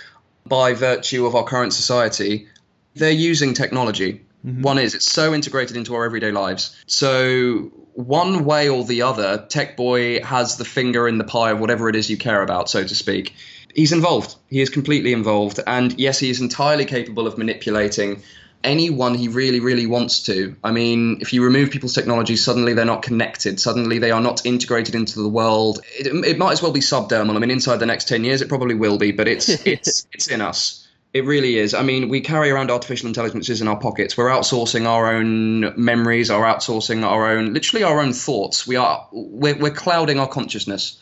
by 0.47 0.73
virtue 0.73 1.27
of 1.27 1.35
our 1.35 1.45
current 1.45 1.75
society, 1.75 2.49
they're 2.95 3.11
using 3.11 3.55
technology. 3.55 4.25
Mm-hmm. 4.45 4.63
One 4.63 4.79
is 4.79 4.95
it's 4.95 5.11
so 5.11 5.33
integrated 5.35 5.77
into 5.77 5.95
our 5.95 6.05
everyday 6.05 6.33
lives. 6.33 6.77
So 6.87 7.71
one 7.95 8.45
way 8.45 8.69
or 8.69 8.85
the 8.85 9.03
other, 9.03 9.47
Tech 9.49 9.77
Boy 9.77 10.23
has 10.23 10.57
the 10.57 10.65
finger 10.65 11.07
in 11.07 11.19
the 11.19 11.25
pie 11.25 11.51
of 11.51 11.61
whatever 11.61 11.89
it 11.89 11.97
is 11.97 12.11
you 12.11 12.17
care 12.17 12.43
about, 12.43 12.69
so 12.69 12.83
to 12.85 12.95
speak. 12.95 13.35
He's 13.75 13.93
involved. 13.93 14.35
He 14.49 14.61
is 14.61 14.69
completely 14.69 15.13
involved, 15.13 15.61
and 15.67 15.99
yes, 15.99 16.19
he 16.19 16.29
is 16.29 16.41
entirely 16.41 16.85
capable 16.85 17.27
of 17.27 17.39
manipulating 17.39 18.23
anyone 18.65 19.15
he 19.15 19.29
really, 19.29 19.61
really 19.61 19.87
wants 19.87 20.23
to. 20.25 20.55
I 20.63 20.71
mean, 20.73 21.19
if 21.21 21.33
you 21.33 21.45
remove 21.45 21.71
people's 21.71 21.95
technology, 21.95 22.37
suddenly 22.37 22.75
they're 22.75 22.85
not 22.85 23.03
connected. 23.03 23.61
Suddenly 23.61 23.99
they 23.99 24.11
are 24.11 24.21
not 24.21 24.45
integrated 24.47 24.95
into 24.95 25.21
the 25.21 25.29
world. 25.29 25.81
It, 25.99 26.07
it 26.25 26.39
might 26.39 26.53
as 26.53 26.63
well 26.63 26.73
be 26.73 26.81
subdermal. 26.81 27.35
I 27.35 27.39
mean, 27.39 27.51
inside 27.51 27.79
the 27.79 27.87
next 27.87 28.09
ten 28.09 28.25
years, 28.25 28.43
it 28.43 28.49
probably 28.49 28.75
will 28.75 28.99
be, 28.99 29.13
but 29.13 29.29
it's 29.29 29.49
it's 29.67 30.07
it's 30.13 30.29
in 30.29 30.41
us. 30.41 30.82
It 31.13 31.27
really 31.27 31.59
is. 31.59 31.75
I 31.75 31.83
mean, 31.83 32.09
we 32.09 32.23
carry 32.23 32.51
around 32.51 32.71
artificial 32.71 33.07
intelligences 33.07 33.61
in 33.61 33.69
our 33.69 33.79
pockets. 33.79 34.17
We're 34.17 34.31
outsourcing 34.31 34.87
our 34.87 35.13
own 35.15 35.79
memories, 35.79 36.31
are 36.31 36.43
outsourcing 36.43 37.05
our 37.05 37.31
own, 37.31 37.53
literally 37.53 37.85
our 37.85 38.01
own 38.01 38.15
thoughts. 38.15 38.67
We 38.67 38.77
are, 38.77 39.07
we're, 39.13 39.57
we're 39.57 39.73
clouding 39.75 40.19
our 40.19 40.29
consciousness. 40.29 40.99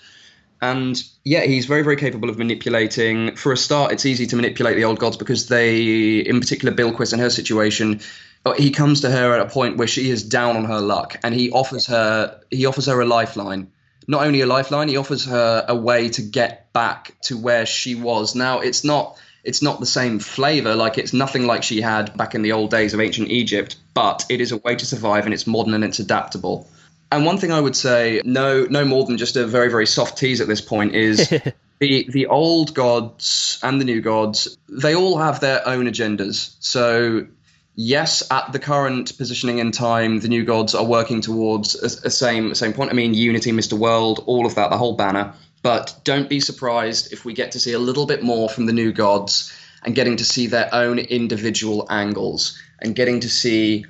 And 0.60 1.00
yeah, 1.24 1.42
he's 1.42 1.66
very, 1.66 1.82
very 1.82 1.96
capable 1.96 2.28
of 2.28 2.38
manipulating. 2.38 3.36
For 3.36 3.52
a 3.52 3.56
start, 3.56 3.92
it's 3.92 4.04
easy 4.04 4.26
to 4.26 4.36
manipulate 4.36 4.76
the 4.76 4.84
old 4.84 4.98
gods 4.98 5.16
because 5.16 5.46
they, 5.46 6.18
in 6.18 6.40
particular, 6.40 6.74
Bilquis 6.74 7.12
and 7.12 7.22
her 7.22 7.30
situation, 7.30 8.00
uh, 8.44 8.52
he 8.54 8.70
comes 8.70 9.02
to 9.02 9.10
her 9.10 9.34
at 9.34 9.46
a 9.46 9.48
point 9.48 9.76
where 9.76 9.88
she 9.88 10.10
is 10.10 10.24
down 10.24 10.56
on 10.56 10.64
her 10.64 10.80
luck, 10.80 11.18
and 11.22 11.34
he 11.34 11.50
offers 11.50 11.86
her, 11.86 12.40
he 12.50 12.66
offers 12.66 12.86
her 12.86 13.00
a 13.00 13.06
lifeline. 13.06 13.70
Not 14.10 14.26
only 14.26 14.40
a 14.40 14.46
lifeline, 14.46 14.88
he 14.88 14.96
offers 14.96 15.26
her 15.26 15.64
a 15.68 15.76
way 15.76 16.08
to 16.08 16.22
get 16.22 16.72
back 16.72 17.14
to 17.22 17.38
where 17.38 17.64
she 17.64 17.94
was. 17.94 18.34
Now, 18.34 18.58
it's 18.58 18.82
not 18.82 19.16
it's 19.44 19.62
not 19.62 19.78
the 19.78 19.86
same 19.86 20.18
flavor, 20.18 20.74
like 20.74 20.98
it's 20.98 21.12
nothing 21.12 21.46
like 21.46 21.62
she 21.62 21.80
had 21.80 22.16
back 22.16 22.34
in 22.34 22.42
the 22.42 22.50
old 22.50 22.72
days 22.72 22.92
of 22.92 23.00
ancient 23.00 23.28
Egypt, 23.28 23.76
but 23.94 24.26
it 24.28 24.40
is 24.40 24.50
a 24.50 24.56
way 24.56 24.74
to 24.74 24.84
survive 24.84 25.26
and 25.26 25.32
it's 25.32 25.46
modern 25.46 25.74
and 25.74 25.84
it's 25.84 26.00
adaptable. 26.00 26.66
And 27.12 27.24
one 27.24 27.38
thing 27.38 27.52
I 27.52 27.60
would 27.60 27.76
say, 27.76 28.20
no, 28.24 28.64
no 28.64 28.84
more 28.84 29.04
than 29.04 29.16
just 29.16 29.36
a 29.36 29.46
very, 29.46 29.70
very 29.70 29.86
soft 29.86 30.18
tease 30.18 30.40
at 30.40 30.48
this 30.48 30.60
point, 30.60 30.96
is 30.96 31.28
the 31.78 32.06
the 32.10 32.26
old 32.26 32.74
gods 32.74 33.60
and 33.62 33.80
the 33.80 33.84
new 33.84 34.00
gods. 34.00 34.58
They 34.68 34.96
all 34.96 35.18
have 35.18 35.38
their 35.38 35.66
own 35.68 35.86
agendas. 35.86 36.56
So, 36.58 37.28
yes, 37.74 38.22
at 38.30 38.52
the 38.52 38.58
current 38.58 39.16
positioning 39.16 39.58
in 39.58 39.72
time, 39.72 40.20
the 40.20 40.28
new 40.28 40.44
gods 40.44 40.74
are 40.74 40.84
working 40.84 41.20
towards 41.20 41.74
a, 41.74 42.06
a 42.06 42.10
same 42.10 42.54
same 42.54 42.72
point. 42.72 42.90
I 42.90 42.94
mean, 42.94 43.14
unity, 43.14 43.52
Mr. 43.52 43.74
World, 43.74 44.22
all 44.26 44.46
of 44.46 44.54
that, 44.54 44.70
the 44.70 44.78
whole 44.78 44.96
banner. 44.96 45.34
But 45.62 46.00
don't 46.04 46.28
be 46.28 46.40
surprised 46.40 47.12
if 47.12 47.24
we 47.24 47.34
get 47.34 47.52
to 47.52 47.60
see 47.60 47.72
a 47.72 47.78
little 47.78 48.06
bit 48.06 48.22
more 48.22 48.48
from 48.48 48.66
the 48.66 48.72
new 48.72 48.92
gods 48.92 49.52
and 49.84 49.94
getting 49.94 50.16
to 50.16 50.24
see 50.24 50.46
their 50.46 50.68
own 50.72 50.98
individual 50.98 51.86
angles 51.90 52.58
and 52.80 52.94
getting 52.94 53.20
to 53.20 53.28
see 53.28 53.84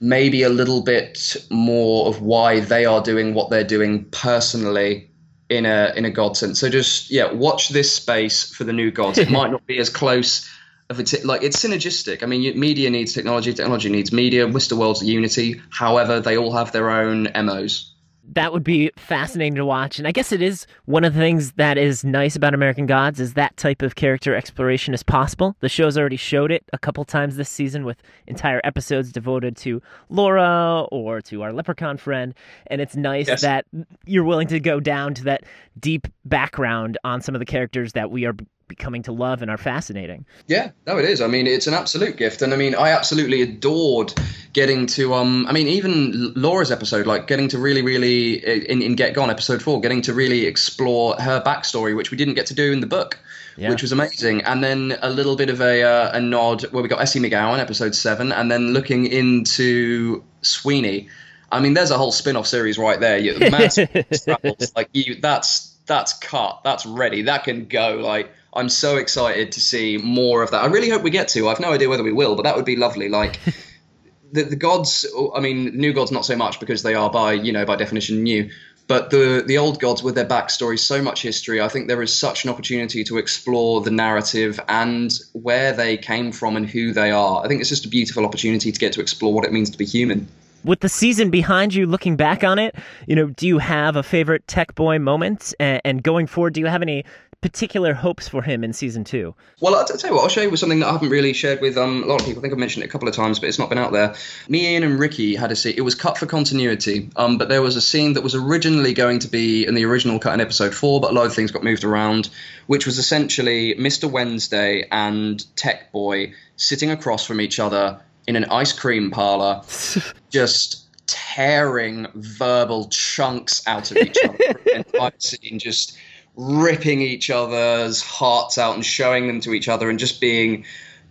maybe 0.00 0.42
a 0.42 0.48
little 0.48 0.82
bit 0.82 1.36
more 1.50 2.06
of 2.08 2.22
why 2.22 2.60
they 2.60 2.84
are 2.84 3.02
doing 3.02 3.34
what 3.34 3.50
they're 3.50 3.64
doing 3.64 4.04
personally 4.10 5.10
in 5.48 5.64
a 5.64 5.92
in 5.96 6.04
a 6.04 6.10
god 6.10 6.36
sense. 6.36 6.60
So 6.60 6.68
just 6.68 7.10
yeah, 7.10 7.32
watch 7.32 7.70
this 7.70 7.92
space 7.92 8.52
for 8.52 8.64
the 8.64 8.72
new 8.72 8.90
gods. 8.90 9.18
It 9.18 9.30
might 9.38 9.50
not 9.50 9.66
be 9.66 9.78
as 9.78 9.88
close 9.88 10.48
of 10.90 11.00
it 11.00 11.24
like 11.24 11.42
it's 11.42 11.62
synergistic. 11.62 12.22
I 12.22 12.26
mean, 12.26 12.58
media 12.58 12.90
needs 12.90 13.12
technology, 13.12 13.52
technology 13.52 13.90
needs 13.90 14.12
media. 14.12 14.46
Mr. 14.46 14.72
World's 14.72 15.02
unity. 15.02 15.60
However, 15.70 16.20
they 16.20 16.36
all 16.36 16.52
have 16.52 16.72
their 16.72 16.90
own 16.90 17.28
MOs 17.34 17.94
that 18.34 18.52
would 18.52 18.64
be 18.64 18.90
fascinating 18.96 19.54
to 19.54 19.64
watch. 19.64 19.98
And 19.98 20.06
I 20.06 20.12
guess 20.12 20.32
it 20.32 20.42
is 20.42 20.66
one 20.84 21.04
of 21.04 21.14
the 21.14 21.20
things 21.20 21.52
that 21.52 21.78
is 21.78 22.04
nice 22.04 22.36
about 22.36 22.54
American 22.54 22.86
Gods 22.86 23.20
is 23.20 23.34
that 23.34 23.56
type 23.56 23.80
of 23.80 23.94
character 23.94 24.34
exploration 24.34 24.92
is 24.92 25.02
possible. 25.02 25.56
The 25.60 25.68
show's 25.68 25.96
already 25.96 26.16
showed 26.16 26.52
it 26.52 26.64
a 26.72 26.78
couple 26.78 27.04
times 27.04 27.36
this 27.36 27.48
season 27.48 27.84
with 27.84 28.02
entire 28.26 28.60
episodes 28.64 29.12
devoted 29.12 29.56
to 29.58 29.80
Laura 30.10 30.82
or 30.92 31.20
to 31.22 31.42
our 31.42 31.52
leprechaun 31.52 31.96
friend. 31.96 32.34
And 32.66 32.80
it's 32.80 32.96
nice 32.96 33.28
yes. 33.28 33.40
that 33.40 33.64
you're 34.04 34.24
willing 34.24 34.48
to 34.48 34.60
go 34.60 34.78
down 34.78 35.14
to 35.14 35.24
that 35.24 35.44
deep 35.78 36.06
background 36.24 36.98
on 37.04 37.22
some 37.22 37.34
of 37.34 37.38
the 37.38 37.46
characters 37.46 37.94
that 37.94 38.10
we 38.10 38.26
are 38.26 38.34
becoming 38.68 39.02
to 39.04 39.12
love 39.12 39.42
and 39.42 39.50
are 39.50 39.56
fascinating. 39.56 40.24
Yeah, 40.46 40.70
no, 40.86 40.98
it 40.98 41.04
is. 41.04 41.20
I 41.20 41.26
mean, 41.26 41.46
it's 41.46 41.66
an 41.66 41.74
absolute 41.74 42.16
gift, 42.16 42.42
and 42.42 42.52
I 42.52 42.56
mean, 42.56 42.74
I 42.74 42.90
absolutely 42.90 43.42
adored 43.42 44.14
getting 44.52 44.86
to. 44.88 45.14
Um, 45.14 45.46
I 45.46 45.52
mean, 45.52 45.66
even 45.66 46.32
Laura's 46.34 46.70
episode, 46.70 47.06
like 47.06 47.26
getting 47.26 47.48
to 47.48 47.58
really, 47.58 47.82
really 47.82 48.34
in, 48.70 48.82
in 48.82 48.94
Git 48.94 49.14
Gone 49.14 49.30
episode 49.30 49.62
four, 49.62 49.80
getting 49.80 50.02
to 50.02 50.14
really 50.14 50.46
explore 50.46 51.14
her 51.16 51.40
backstory, 51.40 51.96
which 51.96 52.10
we 52.10 52.16
didn't 52.16 52.34
get 52.34 52.46
to 52.46 52.54
do 52.54 52.72
in 52.72 52.80
the 52.80 52.86
book. 52.86 53.18
Yeah. 53.56 53.70
Which 53.70 53.82
was 53.82 53.90
amazing, 53.90 54.42
and 54.42 54.62
then 54.62 54.96
a 55.02 55.10
little 55.10 55.34
bit 55.34 55.50
of 55.50 55.60
a 55.60 55.82
uh, 55.82 56.16
a 56.16 56.20
nod 56.20 56.62
where 56.70 56.80
we 56.80 56.88
got 56.88 57.00
Essie 57.00 57.18
MacGowan, 57.18 57.58
episode 57.58 57.92
seven, 57.92 58.30
and 58.30 58.48
then 58.48 58.72
looking 58.72 59.06
into 59.06 60.22
Sweeney. 60.42 61.08
I 61.50 61.60
mean, 61.60 61.74
there's 61.74 61.90
a 61.90 61.98
whole 61.98 62.12
spin-off 62.12 62.46
series 62.46 62.78
right 62.78 63.00
there. 63.00 63.18
You, 63.18 63.34
like 64.76 64.88
you, 64.92 65.14
that's 65.16 65.74
that's 65.86 66.12
cut, 66.12 66.60
that's 66.62 66.86
ready, 66.86 67.22
that 67.22 67.42
can 67.42 67.64
go. 67.64 67.96
Like 67.96 68.30
I'm 68.58 68.68
so 68.68 68.96
excited 68.96 69.52
to 69.52 69.60
see 69.60 69.98
more 69.98 70.42
of 70.42 70.50
that. 70.50 70.62
I 70.62 70.66
really 70.66 70.90
hope 70.90 71.02
we 71.02 71.10
get 71.10 71.28
to. 71.28 71.48
I've 71.48 71.60
no 71.60 71.72
idea 71.72 71.88
whether 71.88 72.02
we 72.02 72.12
will, 72.12 72.34
but 72.34 72.42
that 72.42 72.56
would 72.56 72.64
be 72.64 72.76
lovely. 72.76 73.08
Like 73.08 73.38
the, 74.32 74.42
the 74.42 74.56
gods, 74.56 75.06
I 75.34 75.40
mean, 75.40 75.76
new 75.76 75.92
gods 75.92 76.10
not 76.10 76.24
so 76.24 76.36
much 76.36 76.60
because 76.60 76.82
they 76.82 76.94
are 76.94 77.10
by 77.10 77.32
you 77.32 77.52
know 77.52 77.64
by 77.64 77.76
definition 77.76 78.22
new. 78.22 78.50
But 78.88 79.10
the 79.10 79.44
the 79.46 79.58
old 79.58 79.80
gods 79.80 80.02
with 80.02 80.14
their 80.14 80.26
backstory, 80.26 80.78
so 80.78 81.02
much 81.02 81.22
history, 81.22 81.60
I 81.60 81.68
think 81.68 81.88
there 81.88 82.02
is 82.02 82.12
such 82.12 82.44
an 82.44 82.50
opportunity 82.50 83.04
to 83.04 83.18
explore 83.18 83.82
the 83.82 83.90
narrative 83.90 84.58
and 84.66 85.12
where 85.34 85.72
they 85.72 85.98
came 85.98 86.32
from 86.32 86.56
and 86.56 86.68
who 86.68 86.92
they 86.92 87.10
are. 87.10 87.44
I 87.44 87.48
think 87.48 87.60
it's 87.60 87.68
just 87.68 87.84
a 87.84 87.88
beautiful 87.88 88.24
opportunity 88.24 88.72
to 88.72 88.80
get 88.80 88.94
to 88.94 89.00
explore 89.00 89.32
what 89.32 89.44
it 89.44 89.52
means 89.52 89.70
to 89.70 89.78
be 89.78 89.84
human. 89.84 90.26
With 90.64 90.80
the 90.80 90.88
season 90.88 91.30
behind 91.30 91.72
you, 91.72 91.86
looking 91.86 92.16
back 92.16 92.42
on 92.42 92.58
it, 92.58 92.74
you 93.06 93.14
know, 93.14 93.28
do 93.28 93.46
you 93.46 93.58
have 93.58 93.94
a 93.94 94.02
favorite 94.02 94.46
Tech 94.48 94.74
Boy 94.74 94.98
moment? 94.98 95.54
And, 95.60 95.80
and 95.84 96.02
going 96.02 96.26
forward, 96.26 96.54
do 96.54 96.60
you 96.60 96.66
have 96.66 96.82
any 96.82 97.04
particular 97.40 97.94
hopes 97.94 98.28
for 98.28 98.42
him 98.42 98.64
in 98.64 98.72
season 98.72 99.04
two? 99.04 99.34
Well, 99.60 99.74
I'll 99.74 99.84
tell 99.84 100.10
you 100.10 100.16
what, 100.16 100.22
I'll 100.22 100.28
show 100.28 100.42
you 100.42 100.50
with 100.50 100.58
something 100.58 100.80
that 100.80 100.88
I 100.88 100.92
haven't 100.92 101.10
really 101.10 101.32
shared 101.32 101.60
with 101.60 101.76
um, 101.76 102.02
a 102.02 102.06
lot 102.06 102.20
of 102.20 102.26
people. 102.26 102.40
I 102.40 102.42
think 102.42 102.52
I've 102.52 102.58
mentioned 102.58 102.82
it 102.82 102.88
a 102.88 102.90
couple 102.90 103.08
of 103.08 103.14
times, 103.14 103.38
but 103.38 103.48
it's 103.48 103.58
not 103.58 103.68
been 103.68 103.78
out 103.78 103.92
there. 103.92 104.14
Me, 104.48 104.72
Ian, 104.72 104.82
and 104.82 104.98
Ricky 104.98 105.36
had 105.36 105.52
a 105.52 105.56
scene. 105.56 105.74
It 105.76 105.82
was 105.82 105.94
cut 105.94 106.18
for 106.18 106.26
continuity, 106.26 107.10
um, 107.16 107.38
but 107.38 107.48
there 107.48 107.62
was 107.62 107.76
a 107.76 107.80
scene 107.80 108.14
that 108.14 108.22
was 108.22 108.34
originally 108.34 108.92
going 108.92 109.20
to 109.20 109.28
be 109.28 109.66
in 109.66 109.74
the 109.74 109.84
original 109.84 110.18
cut 110.18 110.34
in 110.34 110.40
episode 110.40 110.74
four, 110.74 111.00
but 111.00 111.12
a 111.12 111.14
lot 111.14 111.26
of 111.26 111.34
things 111.34 111.52
got 111.52 111.62
moved 111.62 111.84
around, 111.84 112.28
which 112.66 112.86
was 112.86 112.98
essentially 112.98 113.74
Mr. 113.76 114.10
Wednesday 114.10 114.86
and 114.90 115.44
Tech 115.56 115.92
Boy 115.92 116.34
sitting 116.56 116.90
across 116.90 117.24
from 117.24 117.40
each 117.40 117.60
other 117.60 118.00
in 118.26 118.34
an 118.34 118.46
ice 118.46 118.72
cream 118.72 119.10
parlor, 119.10 119.62
just 120.30 120.84
tearing 121.06 122.06
verbal 122.14 122.88
chunks 122.88 123.66
out 123.66 123.90
of 123.90 123.96
each 123.96 124.18
other. 124.24 124.38
entire 124.74 125.12
scene 125.18 125.58
just 125.58 125.96
ripping 126.38 127.00
each 127.00 127.30
other's 127.30 128.00
hearts 128.00 128.58
out 128.58 128.76
and 128.76 128.86
showing 128.86 129.26
them 129.26 129.40
to 129.40 129.52
each 129.52 129.68
other 129.68 129.90
and 129.90 129.98
just 129.98 130.20
being 130.20 130.64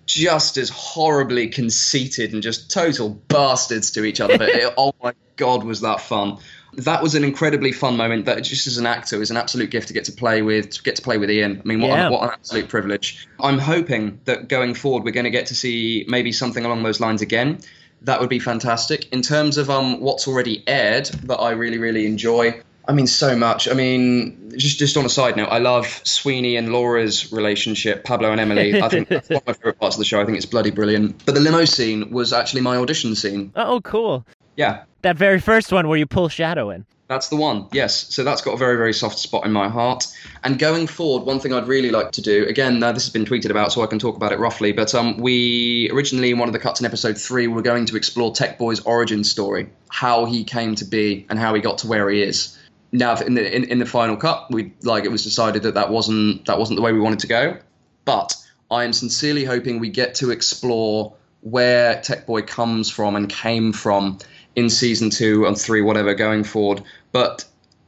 just 0.05 0.55
as 0.55 0.69
horribly 0.69 1.49
conceited 1.49 2.31
and 2.31 2.41
just 2.41 2.71
total 2.71 3.09
bastards 3.09 3.91
to 3.91 4.05
each 4.05 4.21
other. 4.21 4.37
But 4.37 4.49
it, 4.55 4.73
oh 4.77 4.93
my 5.03 5.13
god, 5.35 5.65
was 5.65 5.81
that 5.81 5.99
fun! 5.99 6.37
That 6.73 7.03
was 7.03 7.13
an 7.15 7.25
incredibly 7.25 7.73
fun 7.73 7.97
moment. 7.97 8.25
That 8.25 8.41
just 8.41 8.67
as 8.67 8.77
an 8.77 8.85
actor 8.85 9.19
was 9.19 9.29
an 9.29 9.35
absolute 9.35 9.69
gift 9.69 9.89
to 9.89 9.93
get 9.93 10.05
to 10.05 10.13
play 10.13 10.41
with, 10.41 10.69
to 10.69 10.83
get 10.83 10.95
to 10.95 11.01
play 11.01 11.17
with 11.17 11.29
Ian. 11.29 11.61
I 11.63 11.67
mean, 11.67 11.81
what, 11.81 11.89
Yeah. 11.89 12.07
an, 12.07 12.13
what 12.13 12.23
an 12.23 12.29
absolute 12.29 12.69
privilege. 12.69 13.27
I'm 13.39 13.59
hoping 13.59 14.21
that 14.25 14.47
going 14.47 14.75
forward 14.75 15.03
we're 15.03 15.11
going 15.11 15.25
to 15.25 15.29
get 15.29 15.47
to 15.47 15.55
see 15.55 16.05
maybe 16.07 16.31
something 16.31 16.63
along 16.63 16.83
those 16.83 17.01
lines 17.01 17.21
again. 17.21 17.59
That 18.03 18.21
would 18.21 18.29
be 18.29 18.39
fantastic. 18.39 19.11
In 19.11 19.23
terms 19.23 19.57
of 19.57 19.69
um, 19.69 19.99
what's 19.99 20.27
already 20.27 20.63
aired 20.67 21.07
that 21.23 21.37
I 21.37 21.51
really 21.51 21.79
really 21.79 22.05
enjoy, 22.05 22.61
I 22.87 22.93
mean, 22.93 23.07
so 23.07 23.35
much. 23.35 23.67
I 23.67 23.73
mean, 23.73 24.53
just 24.55 24.79
just 24.79 24.95
on 24.97 25.05
a 25.05 25.09
side 25.09 25.35
note, 25.35 25.49
I 25.49 25.59
love 25.59 25.85
Sweeney 26.03 26.55
and 26.55 26.71
Laura's 26.71 27.31
relationship, 27.33 28.03
Pablo 28.03 28.31
and 28.31 28.39
Emily. 28.39 28.81
I 28.81 28.87
think 28.89 29.09
that's 29.09 29.29
one 29.29 29.37
of 29.37 29.47
my 29.47 29.53
favorite 29.53 29.79
parts 29.79 29.95
of 29.95 29.99
the 29.99 30.05
show. 30.05 30.21
I 30.21 30.25
think 30.25 30.37
it's 30.37 30.45
bloody 30.45 30.71
brilliant. 30.71 31.25
But 31.25 31.35
the 31.35 31.41
limo 31.41 31.65
scene 31.65 32.11
was 32.11 32.31
actually 32.33 32.61
my 32.61 32.77
audition 32.77 33.15
scene. 33.15 33.51
Oh, 33.55 33.81
cool. 33.81 34.25
Yeah, 34.55 34.83
That 35.03 35.17
very 35.17 35.39
first 35.39 35.71
one 35.71 35.87
where 35.87 35.99
you 35.99 36.07
pull 36.07 36.29
Shadow 36.29 36.71
in. 36.71 36.85
that's 37.07 37.29
the 37.29 37.35
one. 37.35 37.67
Yes. 37.71 38.13
So 38.13 38.23
that's 38.23 38.41
got 38.41 38.53
a 38.53 38.57
very, 38.57 38.75
very 38.75 38.91
soft 38.93 39.19
spot 39.19 39.45
in 39.45 39.51
my 39.51 39.69
heart. 39.69 40.07
And 40.43 40.57
going 40.57 40.87
forward, 40.87 41.25
one 41.27 41.39
thing 41.39 41.53
I'd 41.53 41.67
really 41.67 41.91
like 41.91 42.11
to 42.13 42.21
do, 42.23 42.45
again, 42.47 42.81
uh, 42.81 42.91
this 42.91 43.03
has 43.03 43.13
been 43.13 43.23
tweeted 43.25 43.51
about, 43.51 43.71
so 43.71 43.83
I 43.83 43.85
can 43.87 43.99
talk 43.99 44.15
about 44.15 44.31
it 44.31 44.39
roughly, 44.39 44.71
but 44.71 44.95
um, 44.95 45.17
we 45.17 45.89
originally, 45.93 46.31
in 46.31 46.39
one 46.39 46.49
of 46.49 46.53
the 46.53 46.59
cuts 46.59 46.79
in 46.79 46.85
episode 46.87 47.17
three, 47.19 47.47
were 47.47 47.61
going 47.61 47.85
to 47.85 47.95
explore 47.97 48.33
Tech 48.33 48.57
Boy's 48.57 48.79
origin 48.79 49.23
story, 49.23 49.69
how 49.89 50.25
he 50.25 50.43
came 50.43 50.73
to 50.75 50.85
be 50.85 51.25
and 51.29 51.37
how 51.37 51.53
he 51.53 51.61
got 51.61 51.77
to 51.79 51.87
where 51.87 52.09
he 52.09 52.23
is. 52.23 52.56
Now, 52.91 53.15
in 53.17 53.33
the 53.33 53.55
in, 53.55 53.65
in 53.65 53.79
the 53.79 53.85
final 53.85 54.15
cut, 54.15 54.47
we 54.49 54.73
like 54.83 55.03
it 55.03 55.11
was 55.11 55.23
decided 55.23 55.63
that 55.63 55.73
that 55.73 55.89
wasn't 55.89 56.45
that 56.45 56.57
wasn't 56.59 56.77
the 56.77 56.81
way 56.81 56.93
we 56.93 56.99
wanted 56.99 57.19
to 57.19 57.27
go. 57.27 57.57
But 58.05 58.35
I 58.71 58.83
am 58.83 58.93
sincerely 58.93 59.43
hoping 59.43 59.79
we 59.79 59.89
get 59.89 60.15
to 60.15 60.31
explore 60.31 61.13
where 61.41 62.01
Tech 62.01 62.25
Boy 62.25 62.41
comes 62.41 62.89
from 62.89 63.15
and 63.15 63.29
came 63.29 63.73
from 63.73 64.19
in 64.55 64.69
season 64.69 65.09
two 65.09 65.45
and 65.45 65.57
three, 65.57 65.81
whatever, 65.81 66.13
going 66.13 66.43
forward. 66.43 66.81
But 67.11 67.45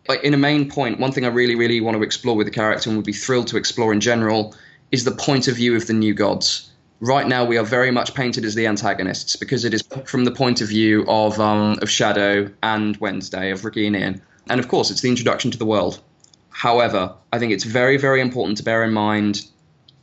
like 0.08 0.24
in 0.24 0.34
a 0.34 0.38
main 0.38 0.70
point, 0.70 1.00
one 1.00 1.12
thing 1.12 1.26
I 1.26 1.30
really, 1.30 1.56
really 1.56 1.82
want 1.82 1.96
to 1.98 2.04
explore 2.04 2.36
with 2.36 2.48
the 2.48 2.52
character 2.52 2.90
and 2.90 2.98
would 2.98 3.06
be 3.06 3.14
thrilled 3.14 3.48
to 3.48 3.58
explore 3.58 3.94
in 3.94 4.02
general 4.02 4.56
is 4.92 5.04
the 5.04 5.12
point 5.12 5.48
of 5.48 5.56
view 5.56 5.76
of 5.76 5.88
the 5.88 5.94
new 5.94 6.14
gods. 6.14 6.72
Right 7.00 7.28
now, 7.28 7.46
we 7.46 7.58
are 7.58 7.64
very 7.64 7.92
much 7.92 8.14
painted 8.14 8.44
as 8.44 8.56
the 8.56 8.68
antagonists 8.68 9.36
because 9.38 9.64
it 9.64 9.74
is 9.74 9.84
from 10.06 10.26
the 10.26 10.32
point 10.32 10.62
of 10.62 10.68
view 10.68 11.06
of 11.08 11.40
um, 11.40 11.78
of 11.82 11.90
Shadow 11.90 12.52
and 12.62 12.98
Wednesday, 12.98 13.52
of 13.52 13.64
Ricky 13.64 13.88
and 13.88 13.96
Ian, 13.96 14.22
and 14.50 14.60
of 14.60 14.68
course, 14.68 14.92
it's 14.92 15.02
the 15.02 15.10
introduction 15.10 15.52
to 15.52 15.58
the 15.58 15.66
world. 15.66 16.02
However, 16.50 17.14
I 17.32 17.40
think 17.40 17.54
it's 17.54 17.64
very, 17.64 17.98
very 17.98 18.22
important 18.22 18.58
to 18.58 18.64
bear 18.64 18.84
in 18.84 18.92
mind 18.92 19.46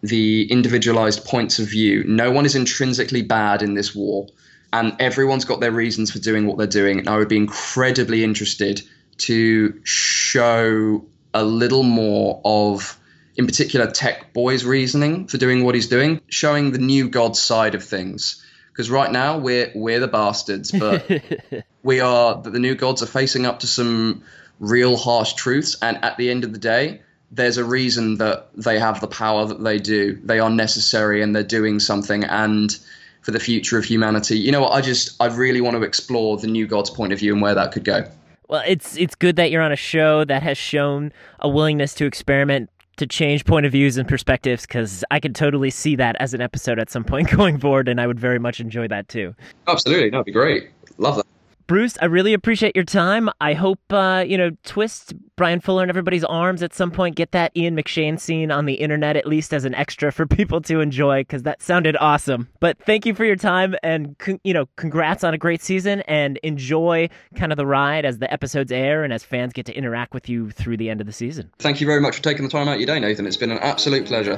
the 0.02 0.50
individualized 0.50 1.24
points 1.24 1.58
of 1.58 1.68
view. 1.68 2.04
No 2.06 2.30
one 2.30 2.46
is 2.46 2.54
intrinsically 2.54 3.22
bad 3.22 3.62
in 3.62 3.74
this 3.74 3.94
war, 3.94 4.26
and 4.72 4.94
everyone's 5.00 5.44
got 5.44 5.60
their 5.60 5.72
reasons 5.72 6.10
for 6.10 6.18
doing 6.18 6.46
what 6.46 6.58
they're 6.58 6.66
doing. 6.66 6.98
And 6.98 7.08
I 7.08 7.18
would 7.18 7.28
be 7.28 7.36
incredibly 7.36 8.22
interested 8.24 8.82
to 9.18 9.80
show 9.84 11.04
a 11.34 11.44
little 11.44 11.82
more 11.82 12.40
of, 12.44 12.98
in 13.36 13.46
particular, 13.46 13.90
Tech 13.90 14.32
Boy's 14.32 14.64
reasoning 14.64 15.26
for 15.26 15.38
doing 15.38 15.64
what 15.64 15.74
he's 15.74 15.88
doing, 15.88 16.20
showing 16.28 16.72
the 16.72 16.78
new 16.78 17.08
God 17.08 17.36
side 17.36 17.74
of 17.74 17.84
things. 17.84 18.42
Because 18.68 18.90
right 18.90 19.10
now 19.10 19.38
we're 19.38 19.72
we're 19.74 20.00
the 20.00 20.08
bastards, 20.08 20.70
but 20.70 21.10
we 21.86 22.00
are 22.00 22.42
that 22.42 22.52
the 22.52 22.58
new 22.58 22.74
gods 22.74 23.00
are 23.02 23.06
facing 23.06 23.46
up 23.46 23.60
to 23.60 23.66
some 23.66 24.22
real 24.58 24.96
harsh 24.96 25.34
truths 25.34 25.76
and 25.80 25.96
at 26.04 26.16
the 26.16 26.30
end 26.30 26.42
of 26.42 26.52
the 26.52 26.58
day 26.58 27.00
there's 27.30 27.58
a 27.58 27.64
reason 27.64 28.16
that 28.16 28.48
they 28.54 28.78
have 28.78 29.00
the 29.00 29.06
power 29.06 29.44
that 29.46 29.62
they 29.62 29.78
do. 29.78 30.18
They 30.22 30.38
are 30.38 30.50
necessary 30.50 31.22
and 31.22 31.34
they're 31.34 31.42
doing 31.42 31.80
something 31.80 32.24
and 32.24 32.76
for 33.22 33.32
the 33.32 33.40
future 33.40 33.78
of 33.78 33.84
humanity. 33.84 34.38
You 34.38 34.52
know 34.52 34.62
what? 34.62 34.72
I 34.72 34.80
just 34.80 35.20
i 35.20 35.26
really 35.26 35.60
want 35.60 35.76
to 35.76 35.82
explore 35.82 36.36
the 36.36 36.46
new 36.46 36.66
god's 36.66 36.90
point 36.90 37.12
of 37.12 37.18
view 37.18 37.32
and 37.32 37.42
where 37.42 37.54
that 37.54 37.72
could 37.72 37.84
go. 37.84 38.08
Well, 38.48 38.62
it's 38.66 38.96
it's 38.96 39.14
good 39.14 39.36
that 39.36 39.50
you're 39.50 39.62
on 39.62 39.72
a 39.72 39.76
show 39.76 40.24
that 40.24 40.42
has 40.42 40.58
shown 40.58 41.12
a 41.40 41.48
willingness 41.48 41.94
to 41.94 42.04
experiment 42.04 42.70
to 42.96 43.06
change 43.06 43.44
point 43.44 43.66
of 43.66 43.72
views 43.72 43.96
and 43.96 44.08
perspectives 44.08 44.62
because 44.66 45.04
I 45.10 45.20
could 45.20 45.34
totally 45.34 45.70
see 45.70 45.96
that 45.96 46.16
as 46.18 46.32
an 46.32 46.40
episode 46.40 46.78
at 46.78 46.90
some 46.90 47.04
point 47.04 47.30
going 47.36 47.58
forward, 47.58 47.88
and 47.88 48.00
I 48.00 48.06
would 48.06 48.18
very 48.18 48.38
much 48.38 48.60
enjoy 48.60 48.88
that 48.88 49.08
too. 49.08 49.34
absolutely. 49.68 50.10
That'd 50.10 50.26
be 50.26 50.32
great. 50.32 50.70
Love 50.98 51.16
that 51.16 51.26
Bruce, 51.66 51.98
I 52.00 52.04
really 52.04 52.32
appreciate 52.32 52.76
your 52.76 52.84
time. 52.84 53.28
I 53.40 53.54
hope 53.54 53.80
uh, 53.90 54.24
you 54.26 54.38
know 54.38 54.50
twist 54.64 55.14
Bryan 55.34 55.60
Fuller 55.60 55.82
and 55.82 55.90
everybody's 55.90 56.24
arms 56.24 56.62
at 56.62 56.72
some 56.72 56.90
point. 56.90 57.16
Get 57.16 57.32
that 57.32 57.50
Ian 57.56 57.76
McShane 57.76 58.20
scene 58.20 58.50
on 58.50 58.66
the 58.66 58.74
internet 58.74 59.16
at 59.16 59.26
least 59.26 59.52
as 59.52 59.64
an 59.64 59.74
extra 59.74 60.12
for 60.12 60.26
people 60.36 60.60
to 60.62 60.80
enjoy 60.80 61.22
because 61.22 61.42
that 61.42 61.62
sounded 61.62 61.96
awesome. 61.98 62.48
But 62.60 62.78
thank 62.78 63.04
you 63.04 63.14
for 63.14 63.24
your 63.24 63.36
time 63.36 63.74
and 63.82 64.16
you 64.44 64.54
know 64.54 64.66
congrats 64.76 65.24
on 65.24 65.34
a 65.34 65.38
great 65.38 65.60
season 65.60 66.00
and 66.02 66.38
enjoy 66.38 67.08
kind 67.34 67.52
of 67.52 67.56
the 67.56 67.66
ride 67.66 68.04
as 68.04 68.18
the 68.18 68.32
episodes 68.32 68.70
air 68.70 69.02
and 69.02 69.12
as 69.12 69.24
fans 69.24 69.52
get 69.52 69.66
to 69.66 69.76
interact 69.76 70.14
with 70.14 70.28
you 70.28 70.50
through 70.50 70.76
the 70.76 70.88
end 70.88 71.00
of 71.00 71.06
the 71.06 71.12
season. 71.12 71.50
thank 71.58 71.80
you 71.80 71.86
very 71.86 72.00
much 72.00 72.16
for 72.16 72.22
taking 72.22 72.44
the 72.44 72.50
time 72.50 72.68
out 72.68 72.74
of 72.74 72.80
your 72.80 72.86
day 72.86 73.00
nathan 73.00 73.26
it's 73.26 73.36
been 73.36 73.50
an 73.50 73.58
absolute 73.58 74.06
pleasure 74.06 74.36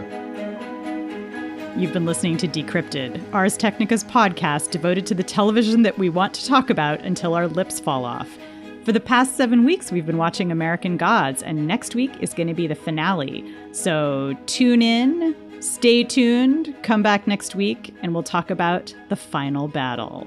You've 1.77 1.93
been 1.93 2.07
listening 2.07 2.37
to 2.39 2.49
Decrypted, 2.49 3.23
Ars 3.33 3.57
Technica's 3.57 4.03
podcast 4.03 4.71
devoted 4.71 5.07
to 5.07 5.15
the 5.15 5.23
television 5.23 5.83
that 5.83 5.97
we 5.97 6.09
want 6.09 6.35
to 6.35 6.47
talk 6.47 6.71
about 6.71 7.01
until 7.03 7.35
our 7.35 7.47
lips 7.47 7.79
fall 7.79 8.05
off. 8.05 8.29
For 8.85 8.93
the 8.93 9.01
past 9.01 9.37
seven 9.37 9.65
weeks, 9.65 9.93
we've 9.93 10.07
been 10.07 10.17
watching 10.17 10.51
American 10.51 10.97
Gods, 10.97 11.43
and 11.43 11.67
next 11.67 11.95
week 11.95 12.11
is 12.21 12.35
going 12.35 12.49
to 12.49 12.55
be 12.55 12.67
the 12.67 12.75
finale. 12.75 13.45
So 13.73 14.37
tune 14.47 14.83
in, 14.83 15.37
stay 15.61 16.03
tuned, 16.03 16.75
come 16.83 17.03
back 17.03 17.27
next 17.27 17.55
week, 17.55 17.95
and 18.03 18.13
we'll 18.13 18.23
talk 18.25 18.51
about 18.51 18.93
the 19.09 19.17
final 19.17 19.69
battle. 19.69 20.27